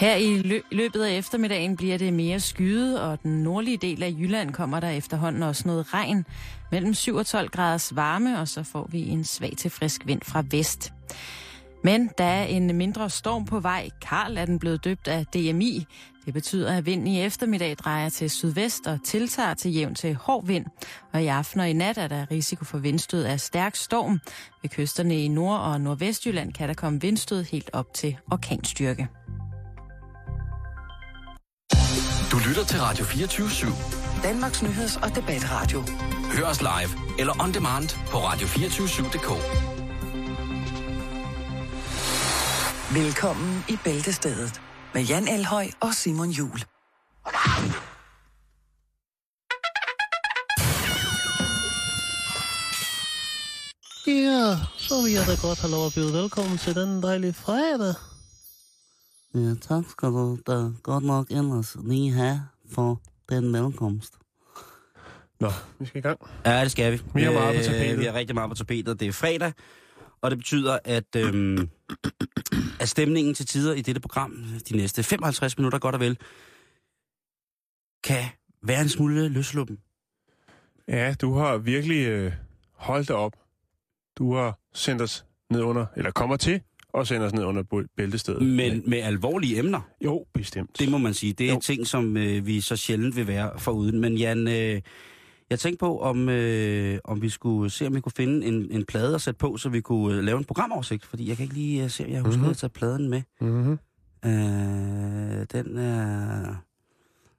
Her 0.00 0.14
i 0.16 0.42
lø- 0.42 0.68
løbet 0.70 1.02
af 1.02 1.18
eftermiddagen 1.18 1.76
bliver 1.76 1.98
det 1.98 2.12
mere 2.12 2.40
skyet, 2.40 3.00
og 3.00 3.22
den 3.22 3.42
nordlige 3.42 3.76
del 3.76 4.02
af 4.02 4.14
Jylland 4.18 4.52
kommer 4.52 4.80
der 4.80 4.90
efterhånden 4.90 5.42
også 5.42 5.62
noget 5.66 5.94
regn. 5.94 6.26
Mellem 6.70 6.94
7 6.94 7.16
og 7.16 7.26
12 7.26 7.48
graders 7.48 7.96
varme, 7.96 8.38
og 8.40 8.48
så 8.48 8.62
får 8.62 8.88
vi 8.92 9.08
en 9.08 9.24
svag 9.24 9.54
til 9.58 9.70
frisk 9.70 10.06
vind 10.06 10.20
fra 10.24 10.44
vest. 10.50 10.92
Men 11.84 12.10
der 12.18 12.24
er 12.24 12.44
en 12.44 12.76
mindre 12.76 13.10
storm 13.10 13.44
på 13.44 13.60
vej. 13.60 13.88
Karl 14.02 14.36
er 14.36 14.44
den 14.44 14.58
blevet 14.58 14.84
døbt 14.84 15.08
af 15.08 15.26
DMI. 15.26 15.86
Det 16.26 16.34
betyder, 16.34 16.76
at 16.76 16.86
vinden 16.86 17.06
i 17.06 17.22
eftermiddag 17.22 17.76
drejer 17.76 18.08
til 18.08 18.30
sydvest 18.30 18.86
og 18.86 18.98
tiltager 19.04 19.54
til 19.54 19.74
jævn 19.74 19.94
til 19.94 20.14
hård 20.14 20.46
vind. 20.46 20.66
Og 21.12 21.22
i 21.22 21.26
aften 21.26 21.60
og 21.60 21.70
i 21.70 21.72
nat 21.72 21.98
er 21.98 22.08
der 22.08 22.26
risiko 22.30 22.64
for 22.64 22.78
vindstød 22.78 23.24
af 23.24 23.40
stærk 23.40 23.76
storm. 23.76 24.20
Ved 24.62 24.70
kysterne 24.70 25.24
i 25.24 25.28
Nord- 25.28 25.60
og 25.60 25.80
Nordvestjylland 25.80 26.52
kan 26.52 26.68
der 26.68 26.74
komme 26.74 27.00
vindstød 27.00 27.42
helt 27.42 27.70
op 27.72 27.94
til 27.94 28.16
orkanstyrke. 28.30 29.08
Lytter 32.50 32.64
til 32.64 32.80
Radio 32.80 33.04
24-7. 33.04 34.22
Danmarks 34.22 34.62
Nyheds- 34.62 35.02
og 35.02 35.14
Debatradio. 35.16 35.84
Hør 36.34 36.46
os 36.46 36.60
live 36.60 36.90
eller 37.18 37.42
on 37.42 37.54
demand 37.54 37.88
på 38.06 38.16
radio247.dk. 38.18 39.30
Velkommen 42.94 43.64
i 43.68 43.76
Bæltestedet 43.84 44.60
med 44.94 45.02
Jan 45.02 45.28
Elhøj 45.28 45.66
og 45.80 45.94
Simon 45.94 46.30
Jul. 46.30 46.58
Ja, 54.06 54.56
så 54.78 55.02
vil 55.02 55.12
jeg 55.12 55.26
da 55.26 55.34
godt 55.46 55.58
have 55.60 55.70
lov 55.70 55.86
at 55.86 55.92
byde 55.94 56.12
velkommen 56.12 56.58
til 56.58 56.74
den 56.74 57.02
dejlige 57.02 57.32
fredag. 57.32 58.09
Ja, 59.34 59.54
tak 59.60 59.84
skal 59.88 60.08
du 60.08 60.38
da 60.46 60.70
godt 60.82 61.04
nok 61.04 61.30
ellers 61.30 61.76
lige 61.84 62.12
have 62.12 62.42
for 62.72 63.00
den 63.28 63.52
velkomst. 63.52 64.14
Nå, 65.40 65.50
vi 65.78 65.86
skal 65.86 65.98
i 65.98 66.02
gang. 66.02 66.20
Ja, 66.46 66.62
det 66.62 66.70
skal 66.70 66.92
vi. 66.92 67.02
Vi 67.14 67.22
har 67.22 67.32
meget 67.32 67.56
på 67.56 67.62
tapetet. 67.64 67.98
Vi 67.98 68.04
har 68.04 68.12
rigtig 68.12 68.34
meget 68.34 68.50
på 68.50 68.54
tapetet. 68.54 69.00
Det 69.00 69.08
er 69.08 69.12
fredag, 69.12 69.52
og 70.20 70.30
det 70.30 70.38
betyder, 70.38 70.78
at, 70.84 71.16
øhm, 71.16 71.68
at 72.80 72.88
stemningen 72.88 73.34
til 73.34 73.46
tider 73.46 73.74
i 73.74 73.82
dette 73.82 74.00
program, 74.00 74.44
de 74.68 74.76
næste 74.76 75.02
55 75.02 75.58
minutter 75.58 75.78
godt 75.78 75.94
og 75.94 76.00
vel, 76.00 76.18
kan 78.04 78.24
være 78.62 78.80
en 78.80 78.88
smule 78.88 79.28
løsluppen. 79.28 79.78
Ja, 80.88 81.14
du 81.20 81.34
har 81.34 81.56
virkelig 81.58 82.06
øh, 82.06 82.32
holdt 82.72 83.08
dig 83.08 83.16
op. 83.16 83.32
Du 84.18 84.34
har 84.34 84.58
sendt 84.74 85.02
os 85.02 85.24
ned 85.50 85.60
under, 85.62 85.86
eller 85.96 86.10
kommer 86.10 86.36
til 86.36 86.60
at 86.94 87.08
sende 87.08 87.26
os 87.26 87.32
ned 87.32 87.44
under 87.44 87.62
bæl- 87.74 87.94
bæltestedet. 87.96 88.42
Men 88.42 88.82
med 88.86 88.98
alvorlige 88.98 89.58
emner, 89.58 89.80
Jo, 90.04 90.24
bestemt. 90.34 90.78
det 90.78 90.90
må 90.90 90.98
man 90.98 91.14
sige. 91.14 91.32
Det 91.32 91.50
er 91.50 91.54
Jo. 91.54 91.60
ting, 91.60 91.86
som 91.86 92.16
øh, 92.16 92.46
vi 92.46 92.60
så 92.60 92.76
sjældent 92.76 93.16
vil 93.16 93.26
være 93.26 93.50
foruden. 93.58 94.00
Men 94.00 94.14
Jan, 94.16 94.48
øh, 94.48 94.80
jeg 95.50 95.58
tænkte 95.58 95.78
på, 95.80 96.00
om, 96.00 96.28
øh, 96.28 96.98
om 97.04 97.22
vi 97.22 97.28
skulle 97.28 97.70
se, 97.70 97.86
om 97.86 97.94
vi 97.94 98.00
kunne 98.00 98.12
finde 98.16 98.46
en, 98.46 98.66
en 98.70 98.84
plade 98.84 99.14
at 99.14 99.20
sætte 99.20 99.38
på, 99.38 99.56
så 99.56 99.68
vi 99.68 99.80
kunne 99.80 100.16
øh, 100.18 100.24
lave 100.24 100.38
en 100.38 100.44
programoversigt. 100.44 101.06
Fordi 101.06 101.28
jeg 101.28 101.36
kan 101.36 101.42
ikke 101.44 101.54
lige 101.54 101.84
øh, 101.84 101.90
se, 101.90 102.04
om 102.04 102.10
jeg 102.10 102.22
husker 102.22 102.42
Mhm. 102.42 102.50
at 102.50 102.56
tage 102.56 102.70
pladen 102.70 103.08
med. 103.08 103.22
Mm-hmm. 103.40 103.78
Øh, 104.24 105.46
den 105.52 105.78
er... 105.78 106.54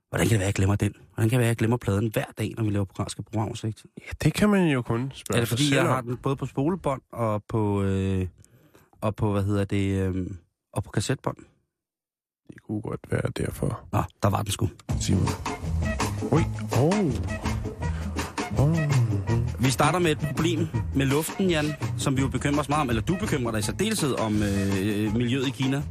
Hvordan 0.09 0.27
kan 0.27 0.31
det 0.31 0.39
være, 0.39 0.45
jeg 0.45 0.53
glemmer 0.53 0.75
den? 0.75 0.93
Hvordan 1.15 1.29
kan 1.29 1.37
det 1.37 1.39
være, 1.39 1.45
at 1.45 1.47
jeg 1.49 1.55
glemmer 1.55 1.77
pladen 1.77 2.09
hver 2.13 2.25
dag, 2.37 2.53
når 2.57 2.63
vi 2.63 2.69
laver 2.69 2.85
program, 2.85 3.09
skal 3.09 3.23
programoversigt? 3.23 3.85
Ja, 3.97 4.11
det 4.23 4.33
kan 4.33 4.49
man 4.49 4.67
jo 4.67 4.81
kun 4.81 5.11
spørge 5.15 5.37
Er 5.37 5.41
det 5.41 5.49
fordi, 5.49 5.75
jeg 5.75 5.83
har 5.83 6.01
den 6.01 6.17
både 6.17 6.35
på 6.35 6.45
spolebånd 6.45 7.01
og 7.11 7.43
på, 7.47 7.83
øh, 7.83 8.27
og 9.01 9.15
på 9.15 9.31
hvad 9.31 9.43
hedder 9.43 9.65
det, 9.65 10.01
øh, 10.01 10.27
og 10.73 10.83
på 10.83 10.91
kassetbånd? 10.91 11.37
Det 12.47 12.61
kunne 12.63 12.81
godt 12.81 12.99
være 13.11 13.31
derfor, 13.37 13.83
Nå, 13.91 14.03
der 14.23 14.29
var 14.29 14.41
den 14.41 14.51
sgu. 14.51 14.69
Simon. 14.99 15.27
Ui, 16.31 16.41
oh. 16.77 17.05
oh. 18.59 18.77
Vi 19.59 19.69
starter 19.69 19.99
med 19.99 20.11
et 20.11 20.17
problem 20.17 20.67
med 20.95 21.05
luften, 21.05 21.49
Jan, 21.49 21.65
som 21.97 22.17
vi 22.17 22.21
jo 22.21 22.27
bekymrer 22.27 22.59
os 22.59 22.69
meget 22.69 22.81
om, 22.81 22.89
eller 22.89 23.01
du 23.01 23.15
bekymrer 23.19 23.51
dig 23.51 23.59
i 23.59 23.61
særdeleshed 23.61 24.19
om 24.19 24.33
øh, 24.33 25.15
miljøet 25.15 25.47
i 25.47 25.51
Kina. 25.51 25.83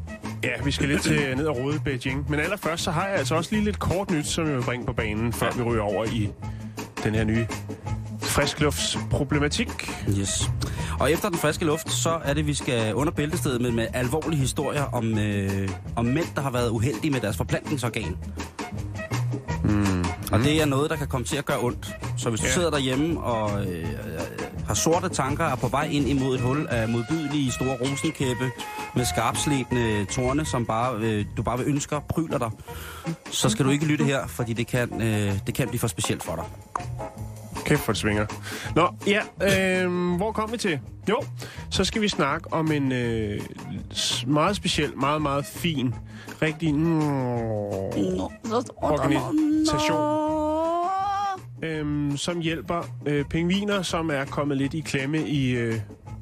Ja, 0.44 0.62
vi 0.64 0.70
skal 0.70 0.88
lidt 0.88 1.02
til 1.02 1.36
ned 1.36 1.46
og 1.46 1.56
rode 1.56 1.80
Beijing. 1.84 2.30
Men 2.30 2.40
allerførst, 2.40 2.84
så 2.84 2.90
har 2.90 3.06
jeg 3.06 3.16
altså 3.16 3.34
også 3.34 3.52
lige 3.52 3.64
lidt 3.64 3.78
kort 3.78 4.10
nyt, 4.10 4.26
som 4.26 4.46
jeg 4.46 4.56
vil 4.56 4.62
bringe 4.62 4.86
på 4.86 4.92
banen, 4.92 5.32
før 5.32 5.50
vi 5.56 5.62
ryger 5.62 5.82
over 5.82 6.04
i 6.04 6.28
den 7.04 7.14
her 7.14 7.24
nye 7.24 7.46
friskluftsproblematik. 8.30 9.90
Yes. 10.18 10.50
Og 11.00 11.12
efter 11.12 11.28
den 11.28 11.38
friske 11.38 11.64
luft, 11.64 11.92
så 11.92 12.18
er 12.24 12.34
det, 12.34 12.46
vi 12.46 12.54
skal 12.54 12.94
under 12.94 13.12
bæltestedet 13.12 13.60
med, 13.60 13.70
med 13.70 13.86
alvorlige 13.94 14.40
historier 14.40 14.82
om, 14.82 15.18
øh, 15.18 15.68
om 15.96 16.04
mænd, 16.04 16.26
der 16.36 16.42
har 16.42 16.50
været 16.50 16.70
uheldige 16.70 17.10
med 17.10 17.20
deres 17.20 17.36
forplantningsorgan. 17.36 18.16
Mm. 19.64 20.04
Og 20.32 20.38
det 20.38 20.62
er 20.62 20.64
noget, 20.64 20.90
der 20.90 20.96
kan 20.96 21.06
komme 21.08 21.24
til 21.26 21.36
at 21.36 21.44
gøre 21.44 21.58
ondt. 21.60 21.94
Så 22.18 22.28
hvis 22.30 22.40
du 22.40 22.46
Ja. 22.46 22.52
sidder 22.52 22.70
derhjemme 22.70 23.20
og 23.20 23.66
øh, 23.66 23.78
øh, 23.78 23.86
har 24.66 24.74
sorte 24.74 25.08
tanker 25.08 25.44
og 25.44 25.50
er 25.50 25.56
på 25.56 25.68
vej 25.68 25.88
ind 25.92 26.08
imod 26.08 26.34
et 26.34 26.40
hul 26.40 26.66
af 26.70 26.88
modbydelige 26.88 27.52
store 27.52 27.76
rosenkæppe 27.80 28.50
med 28.96 29.04
skarpslebende 29.04 30.04
torne, 30.04 30.44
som 30.44 30.66
bare, 30.66 30.96
øh, 31.00 31.24
du 31.36 31.42
bare 31.42 31.58
vil 31.58 31.66
ønske 31.68 31.96
pryler 32.08 32.38
dig, 32.38 32.50
så 33.30 33.48
skal 33.48 33.64
du 33.64 33.70
ikke 33.70 33.84
lytte 33.84 34.04
her, 34.04 34.26
fordi 34.26 34.52
det 34.52 34.66
kan, 34.66 35.02
øh, 35.02 35.38
det 35.46 35.54
kan 35.54 35.68
blive 35.68 35.80
for 35.80 35.88
specielt 35.88 36.22
for 36.22 36.34
dig. 36.36 36.44
Kæft 37.64 37.80
for 37.80 37.92
det 37.92 38.00
svinger. 38.00 38.26
Nå, 38.76 38.88
ja, 39.06 39.20
øh, 39.82 40.16
hvor 40.16 40.32
kom 40.32 40.52
vi 40.52 40.56
til? 40.56 40.80
Jo, 41.08 41.22
så 41.70 41.84
skal 41.84 42.02
vi 42.02 42.08
snakke 42.08 42.52
om 42.52 42.72
en 42.72 42.92
øh, 42.92 43.40
meget 44.26 44.56
speciel, 44.56 44.96
meget, 44.96 45.22
meget 45.22 45.46
fin, 45.46 45.94
rigtig 46.42 46.74
mm, 46.74 47.00
organisation, 48.76 50.00
øh, 51.62 52.16
som 52.18 52.40
hjælper 52.40 52.82
øh, 53.06 53.24
pingviner, 53.24 53.82
som 53.82 54.10
er 54.10 54.24
kommet 54.24 54.56
lidt 54.56 54.74
i 54.74 54.80
klemme 54.80 55.28
i 55.28 55.50
øh, 55.50 55.74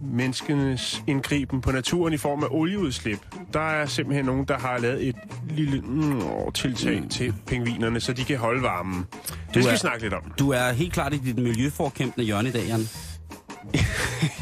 menneskenes 0.03 1.03
indgriben 1.07 1.61
på 1.61 1.73
naturen 1.73 2.13
i 2.13 2.17
form 2.17 2.43
af 2.45 2.47
olieudslip. 2.51 3.19
Der 3.53 3.61
er 3.61 3.87
simpelthen 3.87 4.25
nogen, 4.27 4.45
der 4.45 4.59
har 4.59 4.79
lavet 4.79 5.09
et 5.09 5.17
lille 5.51 5.81
mm, 5.81 6.23
tiltag 6.55 7.01
mm. 7.03 7.09
til 7.09 7.35
pingvinerne, 7.47 8.01
så 8.01 8.13
de 8.13 8.25
kan 8.25 8.39
holde 8.39 8.63
varmen. 8.63 9.05
Det 9.05 9.35
skal 9.55 9.65
er- 9.67 9.71
vi 9.71 9.77
snakke 9.77 10.03
lidt 10.03 10.15
om. 10.15 10.23
Du 10.39 10.51
er 10.51 10.73
helt 10.73 10.93
klart 10.93 11.15
i 11.15 11.17
dit 11.19 11.39
miljøforkæmpende 11.39 12.25
hjørne 12.27 12.49
i 12.49 12.53
dag, 12.53 12.65
Jan. 12.69 12.81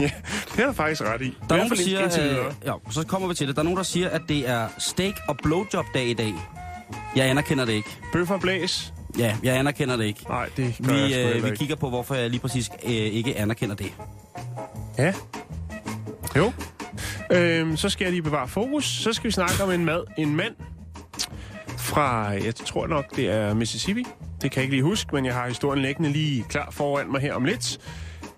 ja, 0.00 0.10
det 0.56 0.64
er 0.64 0.72
faktisk 0.72 1.02
ret 1.02 1.22
i. 1.22 1.36
Der 1.48 1.54
er 1.54 1.58
nogen, 1.58 1.70
der 1.70 1.76
siger, 1.76 2.46
øh, 2.46 2.52
ja, 2.66 2.72
så 2.90 3.06
kommer 3.06 3.28
vi 3.28 3.34
til 3.34 3.46
det. 3.48 3.56
Der 3.56 3.62
er 3.62 3.64
nogen, 3.64 3.76
der 3.76 3.82
siger, 3.82 4.08
at 4.08 4.22
det 4.28 4.48
er 4.48 4.68
steak 4.78 5.14
og 5.28 5.36
blowjob 5.42 5.84
dag 5.94 6.06
i 6.08 6.14
dag. 6.14 6.34
Jeg 7.16 7.26
anerkender 7.30 7.64
det 7.64 7.72
ikke. 7.72 7.88
Bøf 8.12 8.30
og 8.30 8.40
blæs? 8.40 8.92
Ja, 9.18 9.36
jeg 9.42 9.56
anerkender 9.58 9.96
det 9.96 10.04
ikke. 10.04 10.24
Nej, 10.28 10.48
det 10.56 10.76
gør 10.86 10.94
jeg 10.94 11.06
Vi, 11.08 11.12
sgu 11.12 11.20
øh, 11.20 11.42
vi 11.42 11.48
ikke. 11.48 11.58
kigger 11.58 11.76
på, 11.76 11.88
hvorfor 11.88 12.14
jeg 12.14 12.30
lige 12.30 12.40
præcis 12.40 12.70
øh, 12.84 12.90
ikke 12.92 13.38
anerkender 13.38 13.74
det. 13.76 13.92
Ja. 14.98 15.12
Jo. 16.36 16.52
Øhm, 17.32 17.76
så 17.76 17.88
skal 17.88 18.04
jeg 18.04 18.12
lige 18.12 18.22
bevare 18.22 18.48
fokus. 18.48 18.84
Så 18.84 19.12
skal 19.12 19.28
vi 19.28 19.32
snakke 19.32 19.62
om 19.62 19.70
en 19.70 19.84
mad. 19.84 20.04
En 20.18 20.36
mand 20.36 20.54
fra, 21.78 22.28
jeg 22.28 22.54
tror 22.54 22.86
nok, 22.86 23.16
det 23.16 23.30
er 23.30 23.54
Mississippi. 23.54 24.04
Det 24.42 24.50
kan 24.50 24.56
jeg 24.56 24.62
ikke 24.62 24.74
lige 24.74 24.82
huske, 24.82 25.14
men 25.14 25.24
jeg 25.24 25.34
har 25.34 25.48
historien 25.48 25.82
liggende 25.82 26.10
lige 26.10 26.44
klar 26.48 26.70
foran 26.70 27.12
mig 27.12 27.20
her 27.20 27.34
om 27.34 27.44
lidt. 27.44 27.78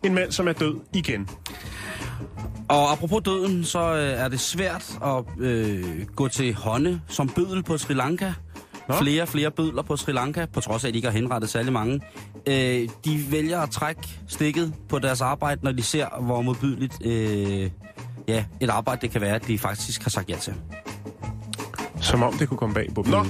En 0.05 0.15
mand, 0.15 0.33
som 0.33 0.49
er 0.49 0.53
død 0.53 0.75
igen. 0.95 1.29
Og 2.69 2.93
apropos 2.93 3.23
døden, 3.25 3.65
så 3.65 3.79
øh, 3.79 4.25
er 4.25 4.29
det 4.29 4.41
svært 4.41 4.99
at 5.05 5.25
øh, 5.39 6.07
gå 6.17 6.29
til 6.29 6.55
hånde 6.55 7.01
som 7.09 7.29
bødel 7.29 7.63
på 7.63 7.79
Sri 7.79 7.95
Lanka. 7.95 8.33
Nå. 8.89 8.95
Flere 8.95 9.23
og 9.23 9.29
flere 9.29 9.51
bødler 9.51 9.83
på 9.83 9.97
Sri 9.97 10.13
Lanka, 10.13 10.47
på 10.47 10.61
trods 10.61 10.85
af, 10.85 10.89
at 10.89 10.95
de 10.95 10.99
ikke 10.99 11.09
har 11.09 11.19
henrettet 11.19 11.51
særlig 11.51 11.73
mange. 11.73 12.01
Øh, 12.47 12.89
de 13.05 13.25
vælger 13.31 13.61
at 13.61 13.71
trække 13.71 14.03
stikket 14.29 14.75
på 14.89 14.99
deres 14.99 15.21
arbejde, 15.21 15.61
når 15.65 15.73
de 15.73 15.83
ser, 15.83 16.21
hvor 16.21 16.43
modbydeligt 16.43 16.99
øh, 17.05 17.71
ja, 18.29 18.45
et 18.61 18.71
arbejde 18.71 19.01
det 19.01 19.11
kan 19.11 19.21
være, 19.21 19.35
at 19.35 19.47
de 19.47 19.59
faktisk 19.59 20.03
har 20.03 20.11
sagt 20.11 20.31
ja 20.31 20.37
til. 20.37 20.55
Som 22.01 22.23
om 22.23 22.33
det 22.33 22.49
kunne 22.49 22.59
komme 22.59 22.75
bag 22.75 22.89
på 22.95 23.03
dem. 23.03 23.11
Nå, 23.11 23.27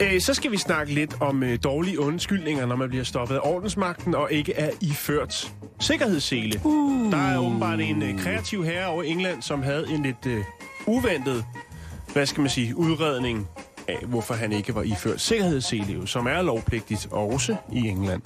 øh, 0.00 0.20
så 0.20 0.34
skal 0.34 0.50
vi 0.50 0.56
snakke 0.56 0.94
lidt 0.94 1.16
om 1.20 1.42
øh, 1.42 1.58
dårlige 1.64 2.00
undskyldninger, 2.00 2.66
når 2.66 2.76
man 2.76 2.88
bliver 2.88 3.04
stoppet 3.04 3.34
af 3.34 3.40
ordensmagten 3.42 4.14
og 4.14 4.32
ikke 4.32 4.54
er 4.54 4.70
iført 4.80 5.52
sikkerhedssele. 5.80 6.60
Uh. 6.64 7.12
Der 7.12 7.18
er 7.18 7.38
åbenbart 7.38 7.80
en 7.80 8.02
øh, 8.02 8.18
kreativ 8.18 8.64
herre 8.64 8.86
over 8.86 9.02
i 9.02 9.08
England, 9.08 9.42
som 9.42 9.62
havde 9.62 9.86
en 9.90 10.02
lidt 10.02 10.26
øh, 10.26 10.44
uventet, 10.86 11.44
hvad 12.12 12.26
skal 12.26 12.40
man 12.40 12.50
sige, 12.50 12.76
udredning 12.76 13.48
af, 13.88 13.98
hvorfor 14.08 14.34
han 14.34 14.52
ikke 14.52 14.74
var 14.74 14.82
iført 14.82 15.20
sikkerhedssele, 15.20 15.92
jo, 15.92 16.06
som 16.06 16.26
er 16.26 16.42
lovpligtigt 16.42 17.08
også 17.10 17.56
i 17.72 17.78
England. 17.88 18.22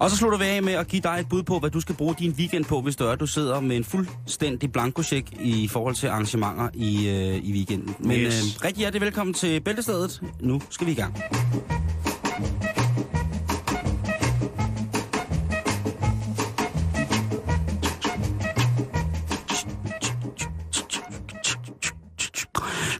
Og 0.00 0.10
så 0.10 0.16
slutter 0.16 0.38
vi 0.38 0.44
af 0.44 0.62
med 0.62 0.72
at 0.72 0.86
give 0.88 1.02
dig 1.02 1.16
et 1.20 1.28
bud 1.28 1.42
på, 1.42 1.58
hvad 1.58 1.70
du 1.70 1.80
skal 1.80 1.94
bruge 1.94 2.14
din 2.18 2.34
weekend 2.38 2.64
på, 2.64 2.80
hvis 2.80 2.96
du 2.96 3.04
er, 3.04 3.14
du 3.14 3.26
sidder 3.26 3.60
med 3.60 3.76
en 3.76 3.84
fuldstændig 3.84 4.72
blankocheck 4.72 5.26
i 5.40 5.68
forhold 5.68 5.94
til 5.94 6.06
arrangementer 6.06 6.68
i, 6.74 7.08
øh, 7.08 7.36
i 7.44 7.52
weekenden. 7.52 7.94
Men 7.98 8.20
Yes. 8.20 8.34
øh, 8.56 8.64
rigtig 8.64 8.78
hjertelig 8.78 9.00
velkommen 9.02 9.34
til 9.34 9.60
Bæltestedet. 9.60 10.22
Nu 10.40 10.60
skal 10.70 10.86
vi 10.86 10.92
i 10.92 10.94
gang. 10.94 11.14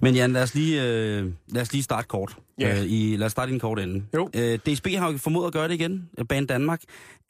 Men 0.03 0.15
Jan, 0.15 0.33
lad 0.33 0.43
os 0.43 0.55
lige, 0.55 0.83
øh, 0.85 1.33
lad 1.49 1.63
os 1.63 1.73
lige 1.73 1.83
starte 1.83 2.09
kort. 2.09 2.37
Ja. 2.61 2.81
Øh, 2.81 2.87
i, 2.91 3.17
lad 3.17 3.27
os 3.27 3.33
starte 3.33 3.51
i 3.51 3.55
en 3.55 3.61
kort 3.61 3.79
ende. 3.79 4.05
Jo. 4.15 4.31
Øh, 4.35 4.59
DSB 4.59 4.87
har 4.87 5.13
jo 5.13 5.19
formået 5.19 5.47
at 5.47 5.53
gøre 5.53 5.69
det 5.69 5.75
igen, 5.75 6.09
øh, 6.19 6.25
Bane 6.27 6.47
Danmark. 6.47 6.81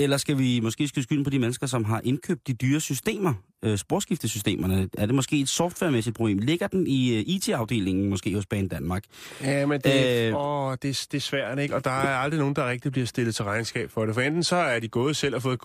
Eller 0.01 0.17
skal 0.17 0.39
vi 0.39 0.61
måske 0.61 0.89
skyde 0.89 1.03
skylden 1.03 1.25
på 1.25 1.31
de 1.31 1.39
mennesker, 1.39 1.67
som 1.67 1.85
har 1.85 2.01
indkøbt 2.05 2.47
de 2.47 2.53
dyre 2.55 2.81
systemer, 2.81 3.35
øh, 3.65 3.79
sporskiftesystemerne? 3.79 4.89
Er 4.99 5.07
det 5.07 5.15
måske 5.15 5.41
et 5.41 5.49
softwaremæssigt 5.49 6.17
problem? 6.17 6.39
Ligger 6.39 6.67
den 6.67 6.87
i 6.87 7.15
øh, 7.17 7.25
IT-afdelingen 7.27 8.11
måske 8.11 8.35
hos 8.35 8.47
Bane 8.47 8.69
Danmark? 8.69 9.05
Ja, 9.43 9.67
men 9.67 9.81
det, 9.81 10.29
Øh. 10.29 10.35
åh, 10.37 10.73
det, 10.73 11.07
det 11.13 11.15
er 11.15 11.21
svært, 11.21 11.59
ikke? 11.59 11.75
Og 11.75 11.85
der 11.85 11.91
er 11.91 12.17
aldrig 12.17 12.41
nogen, 12.41 12.57
der 12.57 12.71
rigtig 12.71 12.93
bliver 12.93 13.07
stillet 13.07 13.35
til 13.35 13.45
regnskab 13.45 13.91
for 13.91 14.07
det. 14.07 14.15
For 14.15 14.21
enten 14.23 14.43
så 14.43 14.57
er 14.57 14.79
de 14.81 14.89
gået 14.89 15.17
selv 15.17 15.35
og 15.35 15.43
fået 15.43 15.59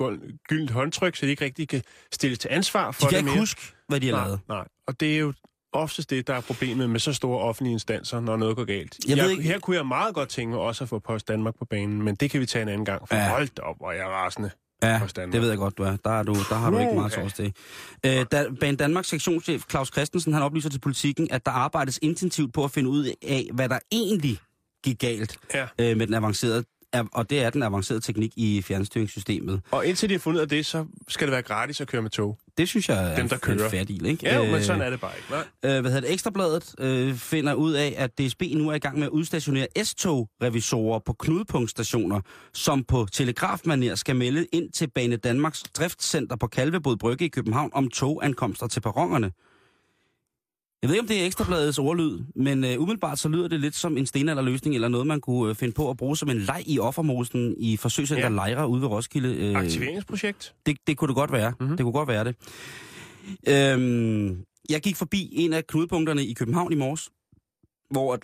gyldent 0.50 0.71
håndtryk, 0.71 1.15
så 1.15 1.25
de 1.25 1.31
ikke 1.31 1.45
rigtig 1.45 1.68
kan 1.68 1.81
stilles 2.12 2.39
til 2.39 2.47
ansvar 2.51 2.92
for 2.92 3.01
De 3.01 3.09
kan 3.09 3.12
det 3.12 3.18
ikke 3.19 3.30
mere. 3.31 3.39
huske, 3.39 3.62
hvad 3.88 4.00
de 4.00 4.07
har 4.07 4.15
nej, 4.15 4.25
lavet. 4.25 4.39
nej. 4.50 4.68
Og 4.88 5.00
det 5.00 5.13
er 5.15 5.19
jo 5.19 5.33
oftest 5.73 6.09
det, 6.09 6.27
der 6.27 6.33
er 6.33 6.41
problemet 6.41 6.89
med 6.89 7.00
så 7.00 7.13
store 7.13 7.39
offentlige 7.39 7.73
instanser, 7.73 8.19
når 8.19 8.38
noget 8.38 8.56
går 8.56 8.65
galt. 8.65 8.97
Jeg 9.07 9.18
Jeg, 9.18 9.31
ikke- 9.31 9.44
Her 9.44 9.59
kunne 9.59 9.75
jeg 9.75 9.85
meget 9.85 10.15
godt 10.15 10.29
tænke 10.29 10.51
mig 10.56 10.59
også 10.59 10.83
at 10.83 10.89
få 10.89 11.00
Post 11.00 11.27
Danmark 11.27 11.56
på 11.59 11.65
banen, 11.65 12.01
men 12.01 12.15
det 12.15 12.31
kan 12.31 12.41
vi 12.41 12.45
tage 12.45 12.62
en 12.63 12.69
anden 12.69 12.85
gang. 12.85 13.07
For 13.07 13.15
Ja. 13.15 13.29
hold 13.29 13.59
op, 13.59 13.75
hvor 13.77 13.91
er 13.91 13.95
jeg 13.95 14.06
rasende. 14.07 14.51
Ja, 14.83 15.01
det 15.15 15.41
ved 15.41 15.50
jeg 15.50 15.57
godt, 15.57 15.77
du 15.77 15.83
er. 15.83 15.95
Der, 16.06 16.09
er 16.12 16.23
du, 16.23 16.33
der 16.50 16.56
har 16.56 16.69
du 16.69 16.77
ikke 16.79 16.94
meget 16.94 17.13
sovs 17.13 17.33
til. 17.33 17.53
Øh, 18.06 18.25
da, 18.31 18.45
Bane 18.59 18.77
Danmarks 18.77 19.07
sektionschef 19.07 19.63
Claus 19.69 19.88
Christensen, 19.88 20.33
han 20.33 20.41
oplyser 20.44 20.69
til 20.69 20.79
politikken, 20.79 21.27
at 21.31 21.45
der 21.45 21.51
arbejdes 21.51 22.00
intensivt 22.01 22.53
på 22.53 22.63
at 22.63 22.71
finde 22.71 22.89
ud 22.89 23.12
af, 23.27 23.50
hvad 23.53 23.69
der 23.69 23.79
egentlig 23.91 24.38
gik 24.83 25.00
galt 25.00 25.38
Ja. 25.53 25.68
øh, 25.79 25.97
med 25.97 26.07
den 26.07 26.13
avancerede 26.15 26.57
er- 26.57 26.63
og 27.14 27.30
det 27.30 27.44
er 27.44 27.50
den 27.50 27.64
avancerede 27.64 28.02
teknik 28.02 28.34
i 28.36 28.62
fjernstyringssystemet. 28.62 29.62
Og 29.72 29.86
indtil 29.86 30.10
de 30.10 30.14
har 30.14 30.20
fundet 30.20 30.38
ud 30.40 30.42
af 30.42 30.50
det, 30.50 30.66
så 30.66 30.86
skal 31.08 31.28
det 31.28 31.32
være 31.32 31.42
gratis 31.42 31.82
at 31.82 31.88
køre 31.88 32.02
med 32.02 32.10
tog. 32.10 32.38
Det 32.58 32.68
synes 32.70 32.90
jeg 32.90 33.12
er 33.12 33.16
Dem, 33.16 33.30
der 33.30 33.36
en 33.36 33.40
kører. 33.42 33.70
fair 33.70 33.84
deal, 33.84 34.06
ikke? 34.06 34.26
Ja, 34.26 34.36
jo, 34.38 34.44
men 34.44 34.56
Øh, 34.56 34.64
sådan 34.64 34.82
er 34.82 34.90
det 34.90 35.02
bare 35.02 35.12
ikke. 35.18 35.28
Nej. 35.64 35.76
øh, 35.76 35.82
hvad 35.82 35.92
hedder 35.92 36.00
det, 36.08 36.14
Ekstrabladet 36.14 36.76
øh, 36.80 37.16
finder 37.16 37.54
ud 37.54 37.74
af, 37.74 37.94
at 37.98 38.18
DSB 38.20 38.42
nu 38.56 38.70
er 38.70 38.74
i 38.74 38.80
gang 38.80 38.98
med 38.98 39.04
at 39.08 39.10
udstationere 39.10 39.68
S-tog-revisorer 39.84 41.00
på 41.00 41.14
knudepunktstationer, 41.14 42.22
som 42.54 42.84
på 42.84 43.08
telegrafmanér 43.16 43.96
skal 43.96 44.16
melde 44.16 44.46
ind 44.54 44.72
til 44.72 44.90
Bane 44.96 45.16
Danmarks 45.16 45.64
driftscenter 45.64 46.36
på 46.36 46.48
Kalvebod 46.48 46.98
Brygge 46.98 47.26
i 47.26 47.28
København 47.28 47.70
om 47.74 47.90
togankomster 47.90 48.68
til 48.68 48.80
perronerne. 48.82 49.32
Jeg 50.81 50.89
ved 50.89 50.95
ikke, 50.95 51.01
om 51.01 51.07
det 51.07 51.22
er 51.22 51.25
Ekstrabladets 51.25 51.80
ordlyd, 51.80 52.19
men 52.36 52.63
øh, 52.63 52.81
umiddelbart 52.81 53.19
så 53.19 53.30
lyder 53.30 53.48
det 53.48 53.60
lidt 53.60 53.75
som 53.75 53.98
en 53.98 54.06
stenalderløsning, 54.06 54.75
eller 54.75 54.88
noget, 54.88 55.07
man 55.07 55.22
kunne 55.22 55.50
øh, 55.50 55.56
finde 55.56 55.74
på 55.74 55.89
at 55.89 55.98
bruge 55.98 56.18
som 56.18 56.30
en 56.30 56.38
leg 56.38 56.63
i 56.66 56.80
offermosen 56.80 57.56
i 57.57 57.78
forsøgscenter 57.78 58.24
ja. 58.24 58.30
Lejre 58.30 58.68
ude 58.68 58.81
ved 58.81 58.88
Roskilde. 58.88 59.36
Øh, 59.36 59.56
Aktiveringsprojekt. 59.56 60.56
det, 60.66 60.78
det 60.88 60.98
kunne 60.98 61.07
det 61.07 61.16
godt 61.16 61.31
være. 61.31 61.50
Mhm. 61.51 61.57
Mm-hmm. 61.60 61.78
Det 61.78 61.83
kunne 61.83 61.94
godt 61.94 62.07
være 62.07 62.24
det. 62.24 62.36
Øhm, 63.48 64.45
jeg 64.69 64.81
gik 64.81 64.95
forbi 64.95 65.30
en 65.33 65.54
af 65.54 65.68
knudepunkterne 65.68 66.25
i 66.25 66.33
København 66.33 66.72
i 66.72 66.75
morges, 66.75 67.10
hvor, 67.92 68.13
at, 68.13 68.19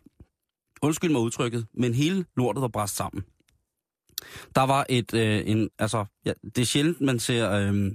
undskyld 0.82 1.12
mig 1.12 1.22
udtrykket, 1.22 1.66
men 1.74 1.94
hele 1.94 2.26
lortet 2.38 2.62
var 2.62 2.68
bræst 2.68 2.96
sammen. 2.96 3.24
Der 4.56 4.62
var 4.62 4.86
et, 4.90 5.14
øh, 5.14 5.42
en, 5.46 5.70
altså, 5.80 6.06
ja, 6.26 6.34
det 6.56 6.62
er 6.62 6.66
sjældent, 6.66 7.02
man 7.02 7.20
ser, 7.20 7.52
øh, 7.52 7.92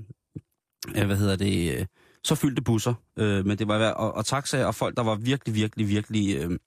øh, 0.97 1.07
hvad 1.07 1.17
hedder 1.17 1.37
det, 1.37 1.79
øh, 1.79 1.87
så 2.25 2.35
fyldte 2.35 2.63
busser, 2.63 2.95
øh, 3.19 3.47
men 3.47 3.59
det 3.59 3.69
var, 3.69 3.91
og, 3.91 4.15
og 4.15 4.27
taxaer 4.27 4.67
og 4.67 4.75
folk, 4.75 4.97
der 4.97 5.03
var 5.03 5.15
virkelig, 5.15 5.55
virkelig, 5.55 5.89
virkelig, 5.89 6.37
øh, 6.37 6.59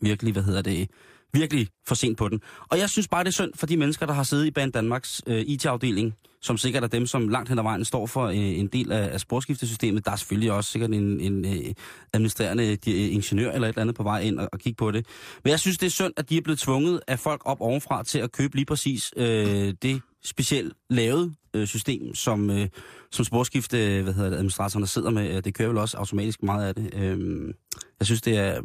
virkelig, 0.00 0.32
hvad 0.32 0.42
hedder 0.42 0.62
det, 0.62 0.90
virkelig 1.32 1.68
for 1.86 1.94
sent 1.94 2.18
på 2.18 2.28
den. 2.28 2.40
Og 2.70 2.78
jeg 2.78 2.90
synes 2.90 3.08
bare, 3.08 3.24
det 3.24 3.28
er 3.28 3.32
synd 3.32 3.52
for 3.54 3.66
de 3.66 3.76
mennesker, 3.76 4.06
der 4.06 4.12
har 4.12 4.22
siddet 4.22 4.46
i 4.46 4.50
Band 4.50 4.72
Danmarks 4.72 5.22
øh, 5.26 5.40
IT-afdeling, 5.40 6.14
som 6.42 6.58
sikkert 6.58 6.82
er 6.82 6.88
dem, 6.88 7.06
som 7.06 7.28
langt 7.28 7.48
hen 7.48 7.58
ad 7.58 7.62
vejen 7.62 7.84
står 7.84 8.06
for 8.06 8.26
øh, 8.26 8.36
en 8.36 8.66
del 8.66 8.92
af, 8.92 9.12
af 9.12 9.20
sporskiftesystemet. 9.20 10.04
Der 10.04 10.10
er 10.10 10.16
selvfølgelig 10.16 10.52
også 10.52 10.70
sikkert 10.70 10.90
en, 10.90 11.20
en 11.20 11.44
øh, 11.44 11.74
administrerende 12.12 12.76
de, 12.76 12.92
øh, 12.92 13.14
ingeniør 13.14 13.52
eller 13.52 13.68
et 13.68 13.72
eller 13.72 13.82
andet 13.82 13.96
på 13.96 14.02
vej 14.02 14.20
ind 14.20 14.38
og, 14.38 14.48
og 14.52 14.58
kigge 14.58 14.76
på 14.76 14.90
det. 14.90 15.06
Men 15.44 15.50
jeg 15.50 15.60
synes, 15.60 15.78
det 15.78 15.86
er 15.86 15.90
synd, 15.90 16.12
at 16.16 16.30
de 16.30 16.36
er 16.36 16.40
blevet 16.40 16.58
tvunget 16.58 17.00
af 17.08 17.18
folk 17.18 17.42
op 17.44 17.60
ovenfra 17.60 18.04
til 18.04 18.18
at 18.18 18.32
købe 18.32 18.56
lige 18.56 18.66
præcis 18.66 19.12
øh, 19.16 19.74
det 19.82 20.02
specielt 20.24 20.74
lavede 20.90 21.34
øh, 21.54 21.66
system, 21.66 22.14
som, 22.14 22.50
øh, 22.50 22.68
som 23.12 23.24
sporskifte, 23.24 23.96
øh, 23.96 24.02
hvad 24.02 24.12
hedder 24.12 24.30
det, 24.30 24.36
administratorerne 24.36 24.86
sidder 24.86 25.10
med. 25.10 25.42
Det 25.42 25.54
kører 25.54 25.68
vel 25.68 25.78
også 25.78 25.96
automatisk 25.96 26.42
meget 26.42 26.66
af 26.68 26.74
det. 26.74 26.94
Øh, 26.94 27.54
jeg 28.00 28.06
synes, 28.06 28.22
det 28.22 28.36
er... 28.36 28.60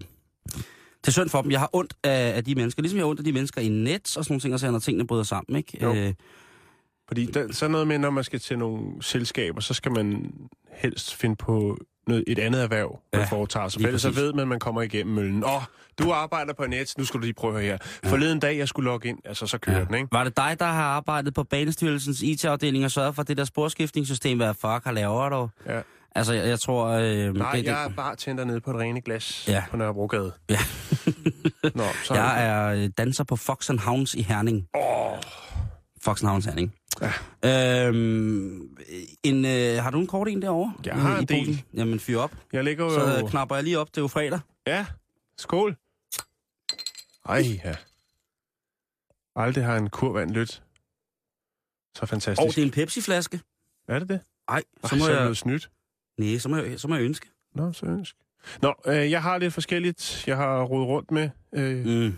Det 1.01 1.07
er 1.07 1.11
synd 1.11 1.29
for 1.29 1.41
dem. 1.41 1.51
Jeg 1.51 1.59
har 1.59 1.69
ondt 1.73 1.93
af, 2.03 2.35
af 2.35 2.43
de 2.43 2.55
mennesker, 2.55 2.81
ligesom 2.81 2.97
jeg 2.97 3.03
har 3.03 3.09
ondt 3.09 3.19
af 3.19 3.23
de 3.23 3.31
mennesker 3.31 3.61
i 3.61 3.67
net 3.69 4.17
og 4.17 4.23
sådan 4.23 4.33
nogle 4.33 4.41
ting, 4.41 4.53
og 4.53 4.59
så 4.59 4.71
når 4.71 4.79
tingene 4.79 5.07
bryder 5.07 5.23
sammen, 5.23 5.57
ikke? 5.57 5.77
Jo. 5.81 5.95
Øh, 5.95 6.13
Fordi 7.07 7.25
der, 7.25 7.53
så 7.53 7.65
er 7.65 7.69
noget 7.69 7.87
med, 7.87 7.97
når 7.97 8.09
man 8.09 8.23
skal 8.23 8.39
til 8.39 8.57
nogle 8.59 9.03
selskaber, 9.03 9.61
så 9.61 9.73
skal 9.73 9.91
man 9.91 10.31
helst 10.71 11.15
finde 11.15 11.35
på 11.35 11.77
noget, 12.07 12.23
et 12.27 12.39
andet 12.39 12.63
erhverv, 12.63 12.99
man 13.13 13.19
Ja, 13.21 13.25
ja, 13.25 13.31
foretager 13.31 13.67
sig. 13.67 13.81
ellers 13.81 14.01
så 14.01 14.09
ved 14.11 14.33
man, 14.33 14.41
at 14.41 14.47
man 14.47 14.59
kommer 14.59 14.81
igennem 14.81 15.15
møllen. 15.15 15.43
Åh, 15.43 15.61
du 15.99 16.11
arbejder 16.11 16.53
på 16.53 16.65
net, 16.65 16.93
nu 16.97 17.05
skal 17.05 17.17
du 17.19 17.23
lige 17.23 17.33
prøve 17.33 17.57
at 17.57 17.63
her. 17.63 17.77
Forleden 18.05 18.39
dag, 18.39 18.57
jeg 18.57 18.67
skulle 18.67 18.89
logge 18.89 19.09
ind, 19.09 19.17
altså 19.25 19.47
så 19.47 19.57
kører 19.57 19.77
ja. 19.79 19.85
den, 19.85 19.95
ikke? 19.95 20.07
Var 20.11 20.23
det 20.23 20.37
dig, 20.37 20.55
der 20.59 20.65
har 20.65 20.83
arbejdet 20.83 21.33
på 21.33 21.43
Banestyrelsens 21.43 22.21
IT-afdeling 22.21 22.85
og 22.85 22.91
sørget 22.91 23.15
for 23.15 23.23
det 23.23 23.37
der 23.37 23.45
sporskiftningssystem? 23.45 24.37
Hvad 24.37 24.53
fuck 24.53 24.83
har 24.83 24.91
laver 24.91 25.29
du? 25.29 25.49
Ja. 25.73 25.81
Altså, 26.15 26.33
jeg, 26.33 26.47
jeg 26.47 26.59
tror... 26.59 26.87
Øh, 26.87 27.33
Nej, 27.35 27.51
det, 27.55 27.65
jeg 27.65 27.83
er 27.85 27.89
bare 27.89 28.15
tænder 28.15 28.43
nede 28.45 28.61
på 28.61 28.71
et 28.71 28.77
rene 28.77 29.01
glas 29.01 29.45
Ja. 29.47 29.53
ja. 29.53 29.63
på 29.71 29.77
Nørrebrogade. 29.77 30.31
Ja. 30.49 30.59
Nå, 31.75 31.83
så 32.03 32.13
jeg 32.13 32.47
er 32.47 32.67
øh, 32.83 32.89
danser 32.97 33.23
på 33.23 33.35
Fox 33.35 33.69
and 33.69 33.79
Hounds 33.79 34.15
i 34.15 34.21
Herning. 34.21 34.67
Åh, 34.75 35.17
Fox 36.03 36.21
and 36.21 36.29
Hounds 36.29 36.45
Herning. 36.45 36.73
Ja. 37.01 37.87
Øhm, 37.87 38.77
en, 39.23 39.45
øh, 39.45 39.83
har 39.83 39.91
du 39.91 39.99
en 39.99 40.07
kort 40.07 40.27
en 40.27 40.41
derovre? 40.41 40.73
Jeg 40.85 40.95
har 40.95 41.17
I 41.17 41.21
en 41.21 41.27
del. 41.27 41.45
posen? 41.45 41.61
Jamen, 41.73 41.99
fyr 41.99 42.17
op. 42.17 42.31
jeg 42.53 42.63
ligger 42.63 42.83
jo... 42.85 42.89
Så 42.93 43.23
øh, 43.23 43.29
knapper 43.29 43.55
jeg 43.55 43.63
lige 43.63 43.79
op. 43.79 43.87
Det 43.87 43.97
er 43.97 44.01
jo 44.01 44.07
fredag. 44.07 44.39
Ja, 44.67 44.85
skål. 45.37 45.75
Ej, 47.29 47.43
ja. 47.63 47.75
Aldrig 49.35 49.65
har 49.65 49.77
en 49.77 49.89
kurvand 49.89 50.31
lyt. 50.31 50.63
Så 51.95 52.05
fantastisk. 52.05 52.41
Og 52.41 52.55
det 52.55 52.57
er 52.57 52.65
en 52.65 52.71
Pepsi-flaske. 52.71 53.39
Er 53.87 53.99
det 53.99 54.09
det? 54.09 54.19
Ej, 54.49 54.55
Ej, 54.83 54.89
så 54.89 54.95
må 54.95 54.99
så 54.99 55.05
er 55.05 55.09
det 55.09 55.15
jeg... 55.15 55.23
noget 55.23 55.37
snydt. 55.37 55.69
Nej, 56.17 56.37
så 56.37 56.49
må 56.49 56.55
jeg, 56.57 56.79
så 56.79 56.87
må 56.87 56.95
jeg 56.95 57.03
ønske. 57.03 57.27
Nå, 57.55 57.73
så 57.73 57.85
ønsk. 57.85 58.15
Nå, 58.61 58.73
øh, 58.85 59.11
jeg 59.11 59.21
har 59.21 59.37
lidt 59.37 59.53
forskelligt, 59.53 60.23
jeg 60.27 60.37
har 60.37 60.63
rodet 60.63 60.87
rundt 60.87 61.11
med. 61.11 61.29
Øh, 61.53 61.85
Mm. 61.85 62.17